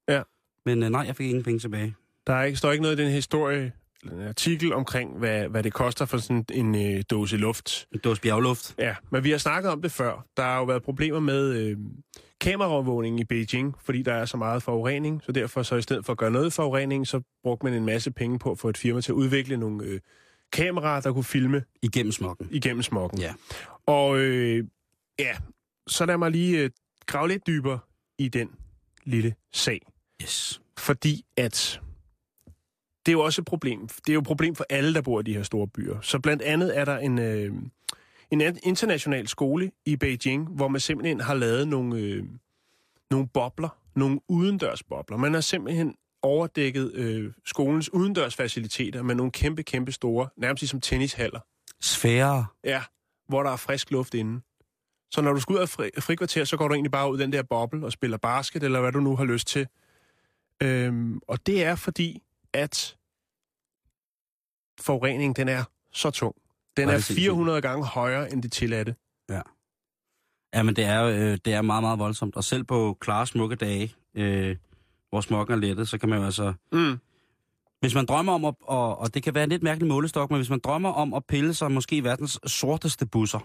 Ja. 0.09 0.23
Men 0.67 0.83
øh, 0.83 0.91
nej, 0.91 1.01
jeg 1.07 1.17
fik 1.17 1.27
ingen 1.29 1.45
penge 1.45 1.59
tilbage. 1.59 1.95
Der 2.27 2.35
er 2.35 2.45
ikke, 2.45 2.59
står 2.59 2.73
ikke 2.73 2.83
noget 2.83 3.01
i 3.01 3.03
den 3.05 3.13
historie, 3.13 3.73
en 4.05 4.21
artikel 4.29 4.73
omkring, 4.73 5.19
hvad, 5.19 5.49
hvad 5.49 5.63
det 5.63 5.73
koster 5.73 6.05
for 6.07 6.19
sådan 6.19 6.45
en 6.53 6.97
øh, 6.97 7.03
dåse 7.11 7.37
luft. 7.37 7.87
Det 7.93 8.05
var 8.05 8.19
bjergluft. 8.23 8.75
Ja, 8.79 8.95
men 9.13 9.25
vi 9.25 9.31
har 9.31 9.39
snakket 9.39 9.71
om 9.73 9.83
det 9.83 9.93
før. 9.93 10.27
Der 10.37 10.43
har 10.43 10.59
jo 10.59 10.65
været 10.65 10.83
problemer 10.83 11.21
med 11.21 11.53
øh, 11.55 11.77
kameraovervågning 12.41 13.21
i 13.21 13.25
Beijing, 13.25 13.75
fordi 13.85 14.03
der 14.03 14.13
er 14.15 14.25
så 14.25 14.37
meget 14.37 14.63
forurening. 14.63 15.23
Så 15.27 15.33
derfor 15.33 15.63
så 15.63 15.77
i 15.77 15.83
stedet 15.83 16.07
for 16.07 16.13
at 16.13 16.19
gøre 16.19 16.31
noget 16.31 16.53
forurening, 16.53 17.07
så 17.07 17.21
brugte 17.43 17.67
man 17.67 17.75
en 17.75 17.85
masse 17.85 18.11
penge 18.11 18.39
på 18.39 18.51
at 18.51 18.59
få 18.59 18.69
et 18.69 18.77
firma 18.77 19.01
til 19.01 19.13
at 19.13 19.17
udvikle 19.17 19.57
nogle 19.57 19.85
øh, 19.85 20.01
kameraer, 20.53 21.01
der 21.01 21.13
kunne 21.13 21.25
filme 21.25 21.65
Igennem 21.83 22.13
smokken. 22.13 22.49
igennem 22.51 22.83
smokken. 22.83 23.21
Ja. 23.21 23.35
Og 23.87 24.19
øh, 24.19 24.65
ja, 25.19 25.37
så 25.87 26.07
lad 26.07 26.17
mig 26.19 26.31
lige 26.31 26.59
øh, 26.59 26.71
grave 27.07 27.29
lidt 27.29 27.47
dybere 27.47 27.79
i 28.19 28.29
den 28.29 28.51
lille 29.05 29.35
sag. 29.53 29.81
Yes. 30.23 30.61
Fordi 30.79 31.25
at 31.37 31.81
det 33.09 33.13
er 33.13 33.19
jo 33.19 33.25
også 33.25 33.41
et 33.41 33.45
problem. 33.45 33.89
Det 33.89 34.09
er 34.09 34.13
jo 34.13 34.21
et 34.21 34.27
problem 34.27 34.55
for 34.55 34.67
alle, 34.71 34.95
der 34.95 35.01
bor 35.01 35.21
i 35.21 35.23
de 35.23 35.35
her 35.35 35.43
store 35.43 35.69
byer. 35.69 36.01
Så 36.01 36.19
blandt 36.19 36.43
andet 36.43 36.79
er 36.79 36.85
der 36.85 36.99
en, 36.99 37.19
øh, 37.19 37.53
en 38.31 38.41
international 38.63 39.29
skole 39.29 39.71
i 39.87 39.97
Beijing, 39.97 40.49
hvor 40.49 40.69
man 40.69 40.81
simpelthen 40.81 41.21
har 41.21 41.35
lavet 41.35 41.69
nogle, 41.69 41.99
øh, 41.99 42.25
nogle 43.11 43.29
bobler, 43.29 43.69
nogle 43.97 44.21
udendørsbobler. 44.29 45.17
Man 45.17 45.35
har 45.35 45.41
simpelthen 45.41 45.95
overdækket 46.23 46.93
øh, 46.95 47.33
skolens 47.47 47.93
udendørsfaciliteter 47.93 49.03
med 49.03 49.15
nogle 49.15 49.33
kæmpe, 49.33 49.63
kæmpe 49.63 49.93
store, 49.93 50.29
nærmest 50.37 50.63
ligesom 50.63 50.81
tennishaller. 50.81 51.41
Sfære. 51.81 52.47
Ja, 52.65 52.83
hvor 53.29 53.43
der 53.43 53.51
er 53.51 53.57
frisk 53.57 53.91
luft 53.91 54.15
inde. 54.15 54.41
Så 55.11 55.21
når 55.21 55.33
du 55.33 55.41
skal 55.41 55.53
ud 55.53 55.59
af 55.59 55.69
fri, 55.69 55.91
frikvarter, 55.99 56.45
så 56.45 56.57
går 56.57 56.69
du 56.69 56.75
egentlig 56.75 56.93
bare 56.93 57.13
ud 57.13 57.19
den 57.19 57.33
der 57.33 57.43
boble 57.43 57.87
og 57.87 57.93
spiller 57.93 58.17
basket, 58.17 58.63
eller 58.63 58.81
hvad 58.81 58.93
du 58.93 59.01
nu 59.01 59.17
har 59.17 59.25
lyst 59.25 59.47
til. 59.47 59.67
Øhm, 60.63 61.21
og 61.29 61.47
det 61.47 61.65
er 61.65 61.75
fordi, 61.75 62.23
at 62.53 62.98
forureningen, 64.81 65.35
den 65.35 65.49
er 65.49 65.65
så 65.93 66.11
tung. 66.11 66.35
Den 66.77 66.89
er 66.89 66.93
er 66.93 66.97
det 66.97 67.05
sindssygt. 67.05 67.25
400 67.25 67.61
gange 67.61 67.87
højere 67.87 68.33
end 68.33 68.43
det 68.43 68.53
tilladte. 68.53 68.95
Ja, 70.55 70.63
men 70.63 70.77
det 70.77 70.85
er, 70.85 71.05
øh, 71.05 71.39
det 71.45 71.55
er 71.55 71.63
meget, 71.63 71.83
meget 71.83 71.99
voldsomt. 71.99 72.37
Og 72.37 72.45
selv 72.45 72.65
på 72.65 72.97
klare, 73.01 73.27
smukke 73.27 73.57
dage, 73.57 73.95
øh, 74.15 74.57
hvor 75.11 75.21
smokken 75.21 75.55
er 75.55 75.59
lettet, 75.59 75.89
så 75.89 75.99
kan 75.99 76.09
man 76.09 76.19
jo 76.19 76.25
altså... 76.25 76.53
Mm. 76.73 76.99
Hvis 77.81 77.95
man 77.95 78.07
drømmer 78.07 78.33
om 78.33 78.45
at... 78.45 78.55
Og, 78.61 78.99
og 78.99 79.15
det 79.15 79.23
kan 79.23 79.35
være 79.35 79.45
en 79.45 79.51
lidt 79.51 79.63
mærkelig 79.63 79.89
målestok, 79.89 80.31
men 80.31 80.39
hvis 80.39 80.51
man 80.51 80.59
drømmer 80.59 80.93
om 80.93 81.15
at 81.15 81.25
pille 81.25 81.55
sig 81.55 81.73
måske 81.73 81.97
i 81.97 82.05
verdens 82.05 82.41
sorteste 82.47 83.07
busser, 83.07 83.39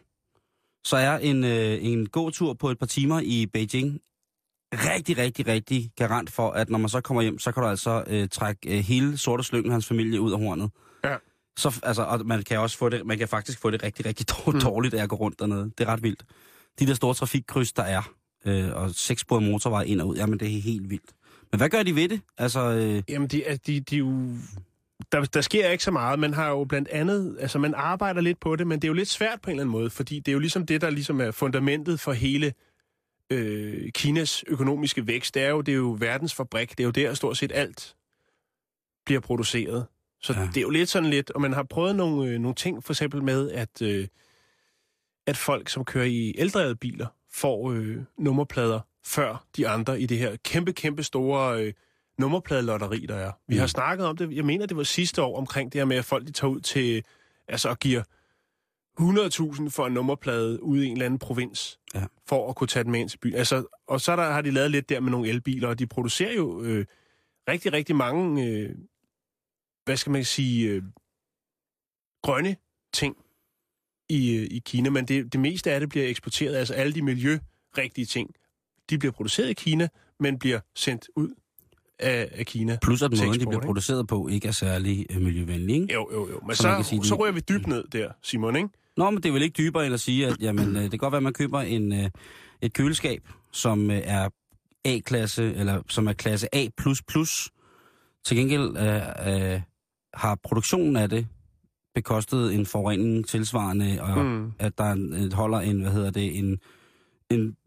så 0.83 0.97
er 0.97 1.17
en, 1.17 1.43
øh, 1.43 1.77
en 1.85 2.09
gåtur 2.09 2.53
på 2.53 2.69
et 2.69 2.79
par 2.79 2.85
timer 2.85 3.19
i 3.19 3.45
Beijing 3.45 3.99
rigtig, 4.73 5.17
rigtig, 5.17 5.47
rigtig 5.47 5.91
garant 5.97 6.29
for, 6.31 6.51
at 6.51 6.69
når 6.69 6.77
man 6.77 6.89
så 6.89 7.01
kommer 7.01 7.21
hjem, 7.21 7.39
så 7.39 7.51
kan 7.51 7.63
du 7.63 7.69
altså 7.69 8.03
øh, 8.07 8.27
trække 8.29 8.77
øh, 8.77 8.83
hele 8.83 9.17
sorte 9.17 9.43
slyngen 9.43 9.71
hans 9.71 9.85
familie 9.87 10.21
ud 10.21 10.31
af 10.33 10.39
hornet. 10.39 10.71
Ja. 11.03 11.15
Så, 11.57 11.79
altså, 11.83 12.03
og 12.03 12.25
man 12.25 12.43
kan 12.43 12.59
også 12.59 12.77
få 12.77 12.89
det, 12.89 13.05
man 13.05 13.17
kan 13.17 13.27
faktisk 13.27 13.61
få 13.61 13.69
det 13.71 13.83
rigtig, 13.83 14.05
rigtig 14.05 14.25
dårligt, 14.45 14.63
Mm. 14.63 14.69
dårligt 14.69 14.93
af 14.93 15.03
at 15.03 15.09
gå 15.09 15.15
rundt 15.15 15.39
dernede. 15.39 15.63
Det 15.77 15.79
er 15.79 15.85
ret 15.85 16.03
vildt. 16.03 16.23
De 16.79 16.85
der 16.87 16.93
store 16.93 17.13
trafikkryds, 17.13 17.73
der 17.73 17.83
er, 17.83 18.01
øh, 18.45 18.69
og 18.75 18.91
sekssporede 18.95 19.45
motorveje 19.51 19.87
ind 19.87 20.01
og 20.01 20.07
ud, 20.07 20.15
jamen 20.15 20.39
det 20.39 20.57
er 20.57 20.61
helt 20.61 20.89
vildt. 20.89 21.11
Men 21.51 21.57
hvad 21.57 21.69
gør 21.69 21.83
de 21.83 21.95
ved 21.95 22.09
det? 22.09 22.21
Altså, 22.37 22.59
øh, 22.71 23.03
Jamen, 23.09 23.27
de, 23.27 23.43
er- 23.45 23.57
de, 23.57 23.79
de 23.79 23.95
jo... 23.97 24.29
Der, 25.11 25.21
der 25.25 25.41
sker 25.41 25.69
ikke 25.69 25.83
så 25.83 25.91
meget. 25.91 26.19
Man 26.19 26.33
har 26.33 26.49
jo 26.49 26.63
blandt 26.63 26.89
andet... 26.89 27.37
Altså, 27.39 27.59
man 27.59 27.73
arbejder 27.77 28.21
lidt 28.21 28.39
på 28.39 28.55
det, 28.55 28.67
men 28.67 28.79
det 28.79 28.83
er 28.87 28.89
jo 28.89 28.93
lidt 28.93 29.09
svært 29.09 29.41
på 29.41 29.49
en 29.49 29.51
eller 29.55 29.61
anden 29.63 29.71
måde, 29.71 29.89
fordi 29.89 30.19
det 30.19 30.27
er 30.27 30.33
jo 30.33 30.39
ligesom 30.39 30.65
det, 30.65 30.81
der 30.81 30.89
ligesom 30.89 31.21
er 31.21 31.31
fundamentet 31.31 31.99
for 31.99 32.13
hele 32.13 32.53
øh, 33.29 33.91
Kinas 33.91 34.43
økonomiske 34.47 35.07
vækst. 35.07 35.33
Det 35.33 35.43
er 35.43 35.49
jo, 35.49 35.61
det 35.61 35.71
er 35.71 35.75
jo 35.75 35.95
verdens 35.99 36.33
fabrik. 36.33 36.69
Det 36.71 36.79
er 36.79 36.83
jo 36.83 36.91
der 36.91 37.13
stort 37.13 37.37
set 37.37 37.51
alt 37.55 37.95
bliver 39.05 39.19
produceret. 39.21 39.85
Så 40.21 40.33
Ja. 40.33 40.39
det 40.47 40.57
er 40.57 40.61
jo 40.61 40.69
lidt 40.69 40.89
sådan 40.89 41.09
lidt... 41.09 41.31
Og 41.31 41.41
man 41.41 41.53
har 41.53 41.63
prøvet 41.63 41.95
nogle, 41.95 42.29
øh, 42.31 42.39
nogle 42.39 42.55
ting, 42.55 42.83
for 42.83 42.93
eksempel 42.93 43.23
med, 43.23 43.51
at, 43.51 43.81
øh, 43.81 44.07
at 45.27 45.37
folk, 45.37 45.69
som 45.69 45.85
kører 45.85 46.05
i 46.05 46.33
eldrevede 46.37 46.75
biler, 46.75 47.07
får 47.31 47.71
øh, 47.71 47.97
nummerplader 48.17 48.79
før 49.05 49.45
de 49.57 49.67
andre 49.67 50.01
i 50.01 50.05
det 50.05 50.17
her 50.17 50.35
kæmpe, 50.43 50.73
kæmpe 50.73 51.03
store... 51.03 51.61
Øh, 51.63 51.73
nummerpladelotteri, 52.17 53.05
der 53.05 53.15
er. 53.15 53.31
Vi 53.47 53.55
Mm. 53.55 53.59
har 53.59 53.67
snakket 53.67 54.07
om 54.07 54.17
det, 54.17 54.31
jeg 54.35 54.45
mener, 54.45 54.65
det 54.65 54.77
var 54.77 54.83
sidste 54.83 55.21
år 55.21 55.37
omkring 55.37 55.73
det 55.73 55.79
her 55.81 55.85
med, 55.85 55.97
at 55.97 56.05
folk 56.05 56.27
de 56.27 56.31
tager 56.31 56.51
ud 56.51 56.59
til, 56.61 57.03
altså 57.47 57.69
og 57.69 57.79
giver 57.79 58.03
100.000 58.99 59.69
for 59.69 59.85
en 59.87 59.93
nummerplade 59.93 60.63
ude 60.63 60.83
i 60.85 60.87
en 60.87 60.91
eller 60.93 61.05
anden 61.05 61.19
provins, 61.19 61.79
Ja. 61.95 62.05
for 62.25 62.49
at 62.49 62.55
kunne 62.55 62.67
tage 62.67 62.83
den 62.83 62.91
med 62.91 62.99
ind 62.99 63.09
til 63.09 63.17
byen. 63.17 63.35
Altså, 63.35 63.65
og 63.87 64.01
så 64.01 64.15
der, 64.15 64.31
har 64.31 64.41
de 64.41 64.51
lavet 64.51 64.71
lidt 64.71 64.89
der 64.89 64.99
med 64.99 65.11
nogle 65.11 65.29
elbiler, 65.29 65.67
og 65.67 65.79
de 65.79 65.87
producerer 65.87 66.33
jo 66.35 66.61
øh, 66.61 66.85
rigtig, 67.49 67.73
rigtig 67.73 67.95
mange, 67.95 68.45
øh, 68.47 68.69
hvad 69.85 69.97
skal 69.97 70.11
man 70.11 70.23
sige, 70.25 70.69
øh, 70.69 70.83
grønne 72.23 72.55
ting 72.93 73.15
i, 74.09 74.35
øh, 74.35 74.47
i 74.51 74.59
Kina, 74.65 74.89
men 74.89 75.05
det, 75.05 75.33
det 75.33 75.39
meste 75.41 75.71
af 75.71 75.79
det 75.79 75.89
bliver 75.89 76.07
eksporteret, 76.07 76.55
altså 76.55 76.73
alle 76.73 76.93
de 76.93 77.01
miljørigtige 77.01 78.05
ting, 78.05 78.29
de 78.89 78.97
bliver 78.97 79.11
produceret 79.11 79.49
i 79.49 79.53
Kina, 79.53 79.87
men 80.19 80.39
bliver 80.39 80.59
sendt 80.75 81.07
ud 81.15 81.29
af, 81.99 82.29
af 82.31 82.45
Kina. 82.45 82.77
plus 82.81 83.01
at 83.01 83.11
måden, 83.11 83.39
de 83.39 83.45
bliver 83.45 83.61
produceret 83.61 84.07
på, 84.07 84.27
ikke 84.27 84.47
er 84.47 84.51
særlig 84.51 85.05
øh, 85.09 85.21
miljøvenlig, 85.21 85.75
ikke? 85.75 85.93
Jo, 85.93 86.09
jo, 86.13 86.29
jo. 86.29 86.39
Men 86.47 86.55
Så 86.55 86.61
så, 86.61 86.75
så, 86.83 86.89
sige, 86.89 87.03
så 87.03 87.15
de- 87.15 87.19
ryger 87.21 87.33
vi 87.33 87.39
dybt 87.39 87.67
ned 87.67 87.83
der, 87.87 88.11
Simon, 88.21 88.55
ikke? 88.55 88.69
Nå, 88.97 89.09
men 89.09 89.23
det 89.23 89.29
er 89.29 89.33
vel 89.33 89.41
ikke 89.41 89.57
dybere 89.57 89.85
end 89.85 89.93
at 89.93 89.99
sige, 89.99 90.27
at 90.27 90.37
jamen, 90.39 90.75
øh, 90.75 90.81
det 90.81 90.89
kan 90.91 90.99
godt 90.99 91.11
være, 91.11 91.17
at 91.17 91.23
man 91.23 91.33
køber 91.33 91.59
en, 91.61 91.93
øh, 91.93 92.09
et 92.61 92.73
køleskab, 92.73 93.29
som 93.51 93.91
øh, 93.91 94.01
er 94.03 94.29
A-klasse, 94.85 95.53
eller 95.53 95.81
som 95.89 96.07
er 96.07 96.13
klasse 96.13 96.55
A++. 96.55 96.69
Til 98.25 98.37
gengæld 98.37 98.77
øh, 98.77 99.53
øh, 99.53 99.61
har 100.13 100.35
produktionen 100.43 100.95
af 100.95 101.09
det 101.09 101.27
bekostet 101.95 102.53
en 102.55 102.65
forurening 102.65 103.27
tilsvarende, 103.27 103.97
og 104.01 104.25
mm. 104.25 104.51
At 104.59 104.77
der 104.77 104.83
er 104.83 104.91
en, 104.91 105.31
holder 105.31 105.59
en, 105.59 105.81
hvad 105.81 105.91
hedder 105.91 106.11
det, 106.11 106.37
en, 106.37 106.59
en 107.29 107.57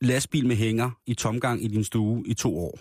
lastbil 0.00 0.46
med 0.46 0.56
hænger 0.56 0.90
i 1.06 1.14
tomgang 1.14 1.64
i 1.64 1.68
din 1.68 1.84
stue 1.84 2.22
i 2.26 2.34
to 2.34 2.58
år. 2.58 2.78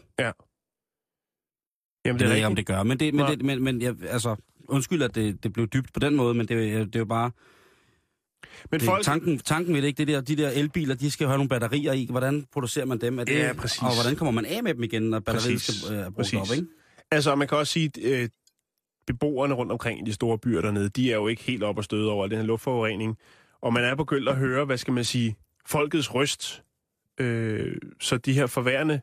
Jamen, 2.06 2.20
Det 2.20 2.20
det 2.20 2.26
ved 2.26 2.28
jeg 2.28 2.38
ikke, 2.38 2.48
om 2.48 2.56
det 2.56 2.66
gør, 2.66 2.84
men, 2.84 3.00
det, 3.00 3.14
men, 3.14 3.26
Nej. 3.26 3.36
det, 3.36 3.46
men, 3.46 3.64
men 3.64 3.82
jeg, 3.82 3.96
altså, 4.04 4.36
undskyld, 4.68 5.02
at 5.02 5.16
det, 5.16 5.44
det 5.44 5.54
blev 5.54 5.68
dybt 5.68 5.94
på 5.94 6.00
den 6.00 6.16
måde, 6.16 6.34
men 6.34 6.48
det, 6.48 6.86
det 6.86 6.96
er 6.96 7.00
jo 7.00 7.06
bare... 7.06 7.32
Men 8.71 8.80
Det, 8.80 8.86
folk, 8.86 9.04
tanken, 9.04 9.39
tanken 9.39 9.73
ved 9.73 9.82
det 9.82 9.88
ikke, 9.88 9.97
det 9.97 10.08
der, 10.08 10.21
de 10.21 10.36
der 10.36 10.49
elbiler, 10.49 10.95
de 10.95 11.12
skal 11.12 11.23
jo 11.23 11.30
have 11.30 11.38
nogle 11.38 11.49
batterier 11.49 11.93
i. 11.93 12.08
Hvordan 12.10 12.45
producerer 12.52 12.86
man 12.86 13.02
dem? 13.02 13.19
Er 13.19 13.23
det, 13.23 13.34
Ja, 13.34 13.54
præcis. 13.54 13.82
Og 13.82 13.93
hvordan 14.02 14.15
kommer 14.15 14.32
man 14.32 14.45
af 14.45 14.63
med 14.63 14.73
dem 14.73 14.84
igen, 14.84 15.04
når 15.04 15.19
batteriet 15.19 15.54
Præcis. 15.54 15.82
skal 15.82 15.97
øh, 15.97 16.12
bruges 16.12 16.34
op, 16.34 16.56
ikke? 16.56 16.67
altså 17.12 17.36
man 17.36 17.47
kan 17.47 17.58
også 17.58 17.73
sige, 17.73 17.86
at 17.86 18.21
øh, 18.21 18.30
beboerne 19.08 19.54
rundt 19.54 19.71
omkring 19.71 19.99
i 20.02 20.04
de 20.06 20.13
store 20.13 20.38
byer 20.38 20.62
dernede, 20.62 20.89
de 20.89 21.12
er 21.12 21.15
jo 21.15 21.28
ikke 21.28 21.43
helt 21.43 21.63
op 21.63 21.78
og 21.78 21.84
støde 21.84 22.12
over 22.12 22.28
den 22.28 22.38
her 22.38 22.45
luftforurening. 22.45 23.17
Og 23.62 23.73
man 23.73 23.84
er 23.84 23.95
begyndt 23.95 24.30
at 24.30 24.36
høre, 24.36 24.65
hvad 24.65 24.78
skal 24.78 24.93
man 24.93 25.04
sige, 25.04 25.36
folkets 25.65 26.13
røst. 26.13 26.63
Øh, 27.17 27.75
så 27.99 28.17
de 28.17 28.34
her 28.34 28.47
forværende, 28.47 29.02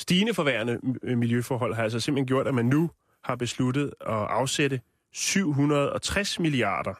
stigende 0.00 0.34
forværende 0.34 0.78
øh, 1.02 1.18
miljøforhold 1.18 1.74
har 1.74 1.82
altså 1.82 2.00
simpelthen 2.00 2.26
gjort, 2.26 2.46
at 2.46 2.54
man 2.54 2.66
nu 2.66 2.90
har 3.24 3.36
besluttet 3.36 3.84
at 4.00 4.14
afsætte 4.14 4.80
760 5.12 6.40
milliarder 6.40 6.94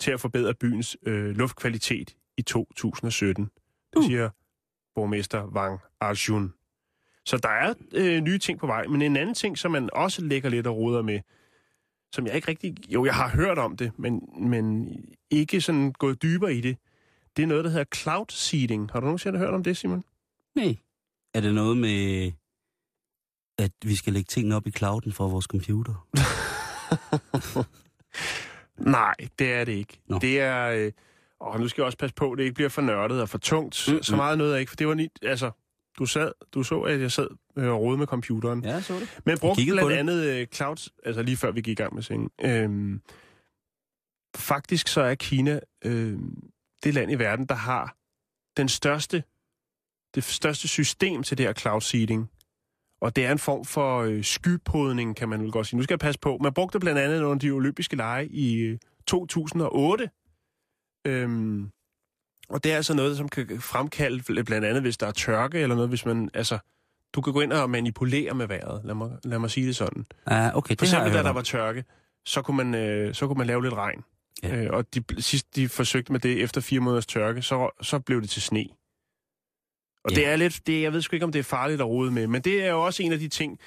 til 0.00 0.10
at 0.10 0.20
forbedre 0.20 0.54
byens 0.54 0.96
øh, 1.02 1.36
luftkvalitet 1.36 2.16
i 2.36 2.42
2017. 2.42 3.44
Det 3.44 3.50
Uh. 3.96 4.04
siger 4.04 4.30
borgmester 4.94 5.46
Wang 5.46 5.80
Arjun. 6.00 6.54
Så 7.26 7.36
der 7.36 7.48
er 7.48 7.74
øh, 7.94 8.20
nye 8.20 8.38
ting 8.38 8.58
på 8.58 8.66
vej, 8.66 8.86
men 8.86 9.02
en 9.02 9.16
anden 9.16 9.34
ting, 9.34 9.58
som 9.58 9.72
man 9.72 9.90
også 9.92 10.24
lægger 10.24 10.50
lidt 10.50 10.66
og 10.66 10.76
roder 10.76 11.02
med, 11.02 11.20
som 12.14 12.26
jeg 12.26 12.34
ikke 12.34 12.48
rigtig... 12.48 12.92
Jo, 12.92 13.04
jeg 13.04 13.14
har 13.14 13.28
hørt 13.28 13.58
om 13.58 13.76
det, 13.76 13.92
men, 13.98 14.22
men 14.40 14.88
ikke 15.30 15.60
sådan 15.60 15.92
gået 15.92 16.22
dybere 16.22 16.54
i 16.54 16.60
det. 16.60 16.76
Det 17.36 17.42
er 17.42 17.46
noget, 17.46 17.64
der 17.64 17.70
hedder 17.70 17.84
cloud 17.94 18.26
seeding. 18.28 18.90
Har 18.92 19.00
du 19.00 19.06
nogensinde 19.06 19.38
hørt 19.38 19.54
om 19.54 19.64
det, 19.64 19.76
Simon? 19.76 20.04
Nej. 20.54 20.76
Er 21.34 21.40
det 21.40 21.54
noget 21.54 21.76
med, 21.76 22.32
at 23.58 23.72
vi 23.84 23.96
skal 23.96 24.12
lægge 24.12 24.28
tingene 24.28 24.56
op 24.56 24.66
i 24.66 24.70
clouden 24.70 25.12
for 25.12 25.28
vores 25.28 25.44
computer? 25.44 25.94
Nej, 28.78 29.14
det 29.38 29.52
er 29.52 29.64
det 29.64 29.72
ikke. 29.72 30.00
Nå. 30.06 30.18
Det 30.18 30.40
er... 30.40 30.66
Øh, 30.66 30.92
og 31.40 31.60
nu 31.60 31.68
skal 31.68 31.82
jeg 31.82 31.86
også 31.86 31.98
passe 31.98 32.14
på, 32.14 32.32
at 32.32 32.38
det 32.38 32.44
ikke 32.44 32.54
bliver 32.54 32.68
for 32.68 32.82
nørdet 32.82 33.20
og 33.22 33.28
for 33.28 33.38
tungt. 33.38 33.88
Mm, 33.92 34.02
så 34.02 34.16
meget 34.16 34.38
noget 34.38 34.52
jeg 34.52 34.60
ikke, 34.60 34.70
for 34.70 34.76
det 34.76 34.88
var 34.88 34.94
nyt. 34.94 35.10
Altså, 35.22 35.50
du, 35.98 36.06
sad, 36.06 36.32
du 36.54 36.62
så, 36.62 36.80
at 36.80 37.00
jeg 37.00 37.12
sad 37.12 37.28
øh, 37.56 37.68
og 37.68 37.80
rode 37.80 37.98
med 37.98 38.06
computeren. 38.06 38.64
Ja, 38.64 38.80
så 38.80 38.94
det. 38.94 39.20
Men 39.24 39.38
brugte 39.38 39.64
blandt 39.64 39.90
det. 39.90 39.96
andet 39.96 40.24
øh, 40.24 40.46
clouds, 40.46 40.88
altså 41.04 41.22
lige 41.22 41.36
før 41.36 41.50
vi 41.50 41.60
gik 41.60 41.78
i 41.80 41.82
gang 41.82 41.94
med 41.94 42.02
sengen. 42.02 42.30
Øhm, 42.40 43.00
faktisk 44.36 44.88
så 44.88 45.00
er 45.00 45.14
Kina 45.14 45.60
øh, 45.84 46.18
det 46.84 46.94
land 46.94 47.12
i 47.12 47.14
verden, 47.14 47.46
der 47.46 47.54
har 47.54 47.96
den 48.56 48.68
største, 48.68 49.24
det 50.14 50.24
største 50.24 50.68
system 50.68 51.22
til 51.22 51.38
det 51.38 51.46
her 51.46 51.52
cloud 51.52 51.80
seeding. 51.80 52.30
Og 53.00 53.16
det 53.16 53.26
er 53.26 53.32
en 53.32 53.38
form 53.38 53.64
for 53.64 53.98
øh, 54.02 54.24
skypodning, 54.24 55.16
kan 55.16 55.28
man 55.28 55.42
vel 55.42 55.52
godt 55.52 55.66
sige. 55.66 55.76
Nu 55.76 55.82
skal 55.82 55.94
jeg 55.94 55.98
passe 55.98 56.20
på. 56.20 56.38
Man 56.40 56.52
brugte 56.52 56.72
det 56.72 56.80
blandt 56.80 57.00
andet 57.00 57.22
under 57.22 57.38
de 57.38 57.50
olympiske 57.50 57.96
lege 57.96 58.26
i 58.28 58.54
øh, 58.54 58.78
2008. 59.06 60.10
Øhm, 61.06 61.70
og 62.48 62.64
det 62.64 62.72
er 62.72 62.76
altså 62.76 62.94
noget, 62.94 63.16
som 63.16 63.28
kan 63.28 63.60
fremkalde, 63.60 64.44
blandt 64.44 64.66
andet 64.66 64.82
hvis 64.82 64.96
der 64.96 65.06
er 65.06 65.10
tørke 65.10 65.58
eller 65.58 65.76
noget, 65.76 65.88
hvis 65.88 66.06
man, 66.06 66.30
altså, 66.34 66.58
du 67.14 67.20
kan 67.20 67.32
gå 67.32 67.40
ind 67.40 67.52
og 67.52 67.70
manipulere 67.70 68.34
med 68.34 68.46
vejret. 68.46 68.80
Lad 68.84 68.94
mig, 68.94 69.10
lad 69.24 69.38
mig 69.38 69.50
sige 69.50 69.66
det 69.66 69.76
sådan. 69.76 70.06
Ja, 70.30 70.56
okay, 70.56 70.68
For 70.68 70.74
det 70.74 70.92
jeg 70.92 70.98
eksempel, 70.98 71.12
da 71.12 71.22
der 71.22 71.32
var 71.32 71.42
tørke, 71.42 71.84
så 72.24 72.42
kunne 72.42 72.56
man, 72.56 72.74
øh, 72.74 73.14
så 73.14 73.26
kunne 73.26 73.38
man 73.38 73.46
lave 73.46 73.62
lidt 73.62 73.74
regn. 73.74 74.04
Ja. 74.42 74.56
Øh, 74.56 74.70
og 74.72 74.94
de, 74.94 75.02
sidst 75.18 75.56
de 75.56 75.68
forsøgte 75.68 76.12
med 76.12 76.20
det 76.20 76.42
efter 76.42 76.60
fire 76.60 76.80
måneders 76.80 77.06
tørke, 77.06 77.42
så, 77.42 77.70
så 77.82 77.98
blev 77.98 78.20
det 78.20 78.30
til 78.30 78.42
sne. 78.42 78.64
Og 80.04 80.10
Ja. 80.10 80.16
det 80.16 80.26
er 80.26 80.36
lidt, 80.36 80.60
det, 80.66 80.82
jeg 80.82 80.92
ved 80.92 81.02
sgu 81.02 81.16
ikke, 81.16 81.24
om 81.26 81.32
det 81.32 81.38
er 81.38 81.42
farligt 81.42 81.80
at 81.80 81.86
rode 81.86 82.10
med, 82.10 82.26
men 82.26 82.42
det 82.42 82.64
er 82.64 82.70
jo 82.70 82.84
også 82.84 83.02
en 83.02 83.12
af 83.12 83.18
de 83.18 83.28
ting, 83.28 83.58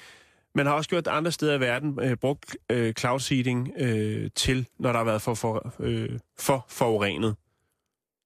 man 0.54 0.66
har 0.66 0.72
også 0.72 0.90
gjort 0.90 1.06
andre 1.06 1.32
steder 1.32 1.54
i 1.54 1.60
verden, 1.60 1.98
øh, 2.02 2.16
brugt 2.16 2.56
øh, 2.70 2.92
cloud 2.94 3.20
seeding 3.20 3.70
øh, 3.78 4.30
til, 4.34 4.66
når 4.78 4.90
der 4.92 4.98
har 4.98 5.04
været 5.04 5.22
for, 5.22 5.34
for, 5.34 5.74
øh, 5.80 6.08
for 6.38 6.66
forurenet. 6.68 7.36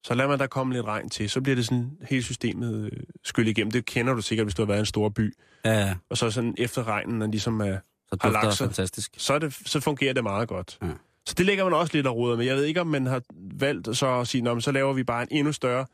Så 0.05 0.15
lader 0.15 0.29
man 0.29 0.39
der 0.39 0.47
komme 0.47 0.75
lidt 0.75 0.87
regn 0.87 1.09
til, 1.11 1.31
så 1.31 1.41
bliver 1.41 1.57
det 1.57 1.65
sådan 1.67 1.91
hele 2.09 2.23
systemet 2.23 2.91
øh, 2.93 3.01
skyllet 3.25 3.51
igennem. 3.51 3.71
Det 3.71 3.87
kender 3.87 4.15
du 4.15 4.23
sikkert, 4.23 4.47
hvis 4.47 4.55
du 4.55 4.63
har 4.63 4.67
været 4.67 4.79
i 4.79 4.81
en 4.81 4.87
stor 4.87 5.09
by. 5.09 5.35
Ja, 5.65 5.71
ja. 5.73 5.95
Og 6.11 6.17
så 6.19 6.31
sådan 6.31 6.55
efter 6.59 6.89
regnen, 6.89 7.19
når 7.19 7.27
ligesom 7.27 7.61
er 7.61 7.79
Så 8.13 8.17
Har 8.21 8.31
lagt 8.31 8.55
sig. 8.55 8.67
fantastisk. 8.67 9.13
så, 9.17 9.35
er 9.35 9.39
det, 9.39 9.55
så 9.65 9.81
fungerer 9.81 10.13
det 10.13 10.23
meget 10.23 10.49
godt. 10.49 10.79
Ja. 10.83 10.89
Så 11.27 11.35
det 11.39 11.47
lægger 11.47 11.65
man 11.65 11.73
også 11.73 11.95
lidt 11.97 12.07
og 12.07 12.17
roder 12.17 12.37
med. 12.37 12.45
Jeg 12.47 12.57
ved 12.57 12.65
ikke, 12.65 12.81
om 12.81 12.87
man 12.87 13.07
har 13.07 13.23
valgt 13.59 13.97
så 13.97 14.21
at 14.21 14.29
sige, 14.29 14.43
Nå, 14.43 14.55
men 14.55 14.61
så 14.61 14.73
laver 14.73 14.93
vi 14.93 15.05
bare 15.05 15.23
en 15.23 15.29
endnu 15.31 15.53
større 15.53 15.87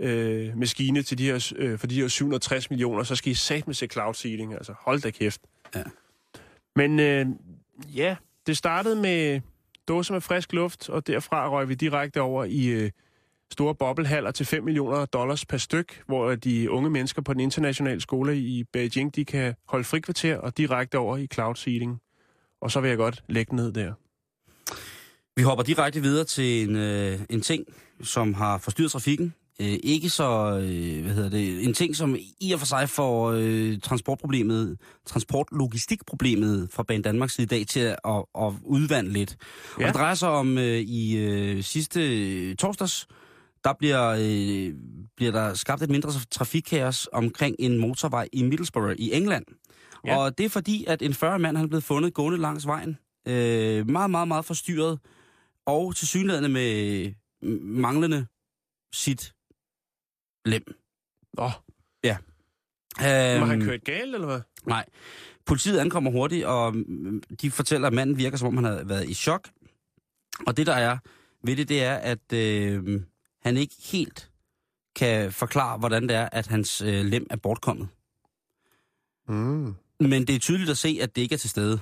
øh, 0.00 0.56
maskine 0.56 1.02
til 1.02 1.18
de 1.18 1.24
her, 1.24 1.52
øh, 1.56 1.78
for 1.78 1.86
de 1.86 1.94
her 2.00 2.08
760 2.08 2.70
millioner, 2.70 3.02
så 3.02 3.16
skal 3.16 3.32
I 3.32 3.34
sat 3.34 3.66
med 3.66 3.74
se 3.74 3.86
cloud 3.86 4.14
seeding. 4.14 4.54
Altså, 4.54 4.74
hold 4.80 5.00
da 5.00 5.10
kæft. 5.10 5.40
Ja. 5.74 5.82
Men 6.76 7.00
øh, 7.00 7.26
ja, 7.94 8.16
det 8.46 8.56
startede 8.56 8.96
med 8.96 9.40
dåser 9.88 10.14
med 10.14 10.20
frisk 10.20 10.52
luft, 10.52 10.88
og 10.88 11.06
derfra 11.06 11.50
røg 11.50 11.68
vi 11.68 11.74
direkte 11.74 12.20
over 12.20 12.44
i 12.44 12.66
øh, 12.66 12.90
store 13.52 13.74
boblehaller 13.74 14.30
til 14.30 14.46
5 14.46 14.64
millioner 14.64 15.04
dollars 15.04 15.46
per 15.46 15.56
styk, 15.56 16.02
hvor 16.06 16.34
de 16.34 16.70
unge 16.70 16.90
mennesker 16.90 17.22
på 17.22 17.32
den 17.32 17.40
internationale 17.40 18.00
skole 18.00 18.38
i 18.38 18.64
Beijing, 18.72 19.16
de 19.16 19.24
kan 19.24 19.54
holde 19.68 19.84
frikvarter 19.84 20.36
og 20.36 20.58
direkte 20.58 20.98
over 20.98 21.16
i 21.16 21.26
cloud 21.26 21.54
seeding. 21.54 22.00
Og 22.60 22.70
så 22.70 22.80
vil 22.80 22.88
jeg 22.88 22.98
godt 22.98 23.24
lægge 23.28 23.56
ned 23.56 23.72
der. 23.72 23.92
Vi 25.36 25.42
hopper 25.42 25.64
direkte 25.64 26.00
videre 26.00 26.24
til 26.24 26.68
en, 26.68 26.76
øh, 26.76 27.20
en 27.30 27.40
ting, 27.40 27.64
som 28.02 28.34
har 28.34 28.58
forstyrret 28.58 28.90
trafikken. 28.90 29.34
Øh, 29.60 29.78
ikke 29.82 30.10
så, 30.10 30.58
øh, 30.62 31.04
hvad 31.04 31.14
hedder 31.14 31.30
det, 31.30 31.64
en 31.64 31.74
ting, 31.74 31.96
som 31.96 32.16
i 32.40 32.52
og 32.52 32.58
for 32.58 32.66
sig 32.66 32.88
får 32.88 33.32
øh, 33.36 33.78
transportproblemet, 33.78 34.78
transportlogistikproblemet 35.06 36.68
fra 36.72 36.82
Bane 36.82 37.02
Danmarks 37.02 37.34
side 37.34 37.44
i 37.44 37.48
dag 37.48 37.66
til 37.66 37.80
at, 37.80 37.98
at, 38.04 38.24
at 38.40 38.52
udvande 38.64 39.10
lidt. 39.12 39.36
Ja. 39.78 39.82
Og 39.82 39.88
det 39.88 39.94
drejer 39.94 40.14
sig 40.14 40.28
om 40.28 40.58
øh, 40.58 40.78
i 40.78 41.16
øh, 41.16 41.62
sidste 41.62 42.00
øh, 42.00 42.56
torsdags, 42.56 43.06
der 43.64 43.72
bliver, 43.78 44.08
øh, 44.08 44.74
bliver 45.16 45.32
der 45.32 45.54
skabt 45.54 45.82
et 45.82 45.90
mindre 45.90 46.10
trafikkaos 46.30 47.08
omkring 47.12 47.56
en 47.58 47.78
motorvej 47.78 48.28
i 48.32 48.42
Middlesbrough 48.42 48.94
i 48.98 49.12
England. 49.12 49.44
Ja. 50.06 50.16
Og 50.16 50.38
det 50.38 50.46
er 50.46 50.50
fordi, 50.50 50.84
at 50.88 51.02
en 51.02 51.12
40-mand 51.12 51.56
han 51.56 51.64
er 51.64 51.68
blevet 51.68 51.84
fundet 51.84 52.14
gående 52.14 52.38
langs 52.38 52.66
vejen. 52.66 52.98
Øh, 53.28 53.90
meget, 53.90 54.10
meget, 54.10 54.28
meget 54.28 54.44
forstyrret. 54.44 54.98
Og 55.66 55.96
til 55.96 56.08
synligheden 56.08 56.52
med 56.52 57.12
manglende 57.62 58.26
sit 58.92 59.32
lem. 60.44 60.64
Nå, 61.34 61.50
Øhm, 63.02 63.40
må 63.40 63.46
han 63.46 63.60
kørt 63.60 63.84
galt, 63.84 64.14
eller 64.14 64.26
hvad? 64.26 64.40
Nej. 64.66 64.84
Politiet 65.46 65.78
ankommer 65.78 66.10
hurtigt, 66.10 66.44
og 66.46 66.76
mm, 66.76 67.22
de 67.40 67.50
fortæller, 67.50 67.86
at 67.88 67.94
manden 67.94 68.18
virker, 68.18 68.36
som 68.36 68.48
om 68.48 68.56
han 68.56 68.64
har 68.64 68.84
været 68.84 69.08
i 69.08 69.14
chok. 69.14 69.48
Og 70.46 70.56
det, 70.56 70.66
der 70.66 70.72
er 70.74 70.98
ved 71.44 71.56
det, 71.56 71.68
det 71.68 71.82
er, 71.82 71.94
at 71.94 72.32
øh, 72.32 73.00
han 73.42 73.56
ikke 73.56 73.74
helt 73.92 74.30
kan 74.96 75.32
forklare, 75.32 75.78
hvordan 75.78 76.02
det 76.02 76.16
er, 76.16 76.28
at 76.32 76.46
hans 76.46 76.80
øh, 76.82 77.04
lem 77.04 77.26
er 77.30 77.36
bortkommet. 77.36 77.88
Mm. 79.28 79.74
Men 80.00 80.26
det 80.26 80.34
er 80.34 80.38
tydeligt 80.38 80.70
at 80.70 80.78
se, 80.78 80.98
at 81.02 81.16
det 81.16 81.22
ikke 81.22 81.32
er 81.32 81.38
til 81.38 81.50
stede. 81.50 81.80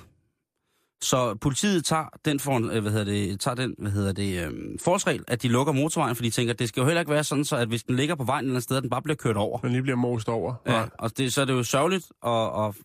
Så 1.01 1.35
politiet 1.35 1.85
tager 1.85 2.05
den, 2.25 2.39
for, 2.39 2.71
øh, 2.71 2.81
hvad 2.81 2.91
hedder 2.91 3.05
det, 3.05 3.39
tager 3.39 3.55
den 3.55 3.75
hvad 3.77 3.91
hedder 3.91 4.11
det, 4.11 4.45
øh, 4.45 4.79
forholdsregel, 4.79 5.23
at 5.27 5.41
de 5.41 5.47
lukker 5.47 5.73
motorvejen, 5.73 6.15
for 6.15 6.23
de 6.23 6.29
tænker, 6.29 6.53
at 6.53 6.59
det 6.59 6.69
skal 6.69 6.81
jo 6.81 6.85
heller 6.85 6.99
ikke 6.99 7.11
være 7.11 7.23
sådan, 7.23 7.45
så 7.45 7.55
at 7.55 7.67
hvis 7.67 7.83
den 7.83 7.95
ligger 7.95 8.15
på 8.15 8.23
vejen 8.23 8.39
et 8.39 8.47
eller 8.47 8.53
andet 8.53 8.63
sted, 8.63 8.77
at 8.77 8.83
den 8.83 8.89
bare 8.89 9.01
bliver 9.01 9.15
kørt 9.15 9.37
over. 9.37 9.59
Man 9.63 9.71
lige 9.71 9.81
bliver 9.81 9.95
most 9.95 10.29
over. 10.29 10.55
Ja, 10.65 10.85
og 10.99 11.17
det, 11.17 11.33
så 11.33 11.41
er 11.41 11.45
det 11.45 11.53
jo 11.53 11.63
sørgeligt, 11.63 12.11
og, 12.21 12.51
og 12.51 12.75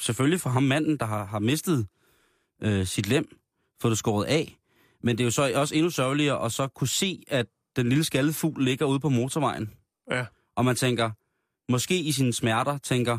selvfølgelig 0.00 0.40
for 0.40 0.50
ham 0.50 0.62
manden, 0.62 0.96
der 0.96 1.06
har, 1.06 1.24
har 1.24 1.38
mistet 1.38 1.86
øh, 2.62 2.86
sit 2.86 3.08
lem, 3.08 3.36
få 3.82 3.90
det 3.90 3.98
skåret 3.98 4.24
af. 4.24 4.56
Men 5.02 5.18
det 5.18 5.24
er 5.24 5.26
jo 5.26 5.30
så 5.30 5.52
også 5.54 5.74
endnu 5.74 5.90
sørgeligere 5.90 6.44
at 6.44 6.52
så 6.52 6.68
kunne 6.68 6.88
se, 6.88 7.22
at 7.28 7.46
den 7.76 7.88
lille 7.88 8.04
skaldede 8.04 8.34
fugl 8.34 8.64
ligger 8.64 8.86
ude 8.86 9.00
på 9.00 9.08
motorvejen. 9.08 9.70
Ja. 10.10 10.26
Og 10.56 10.64
man 10.64 10.76
tænker, 10.76 11.10
måske 11.72 11.98
i 11.98 12.12
sine 12.12 12.32
smerter, 12.32 12.78
tænker, 12.78 13.18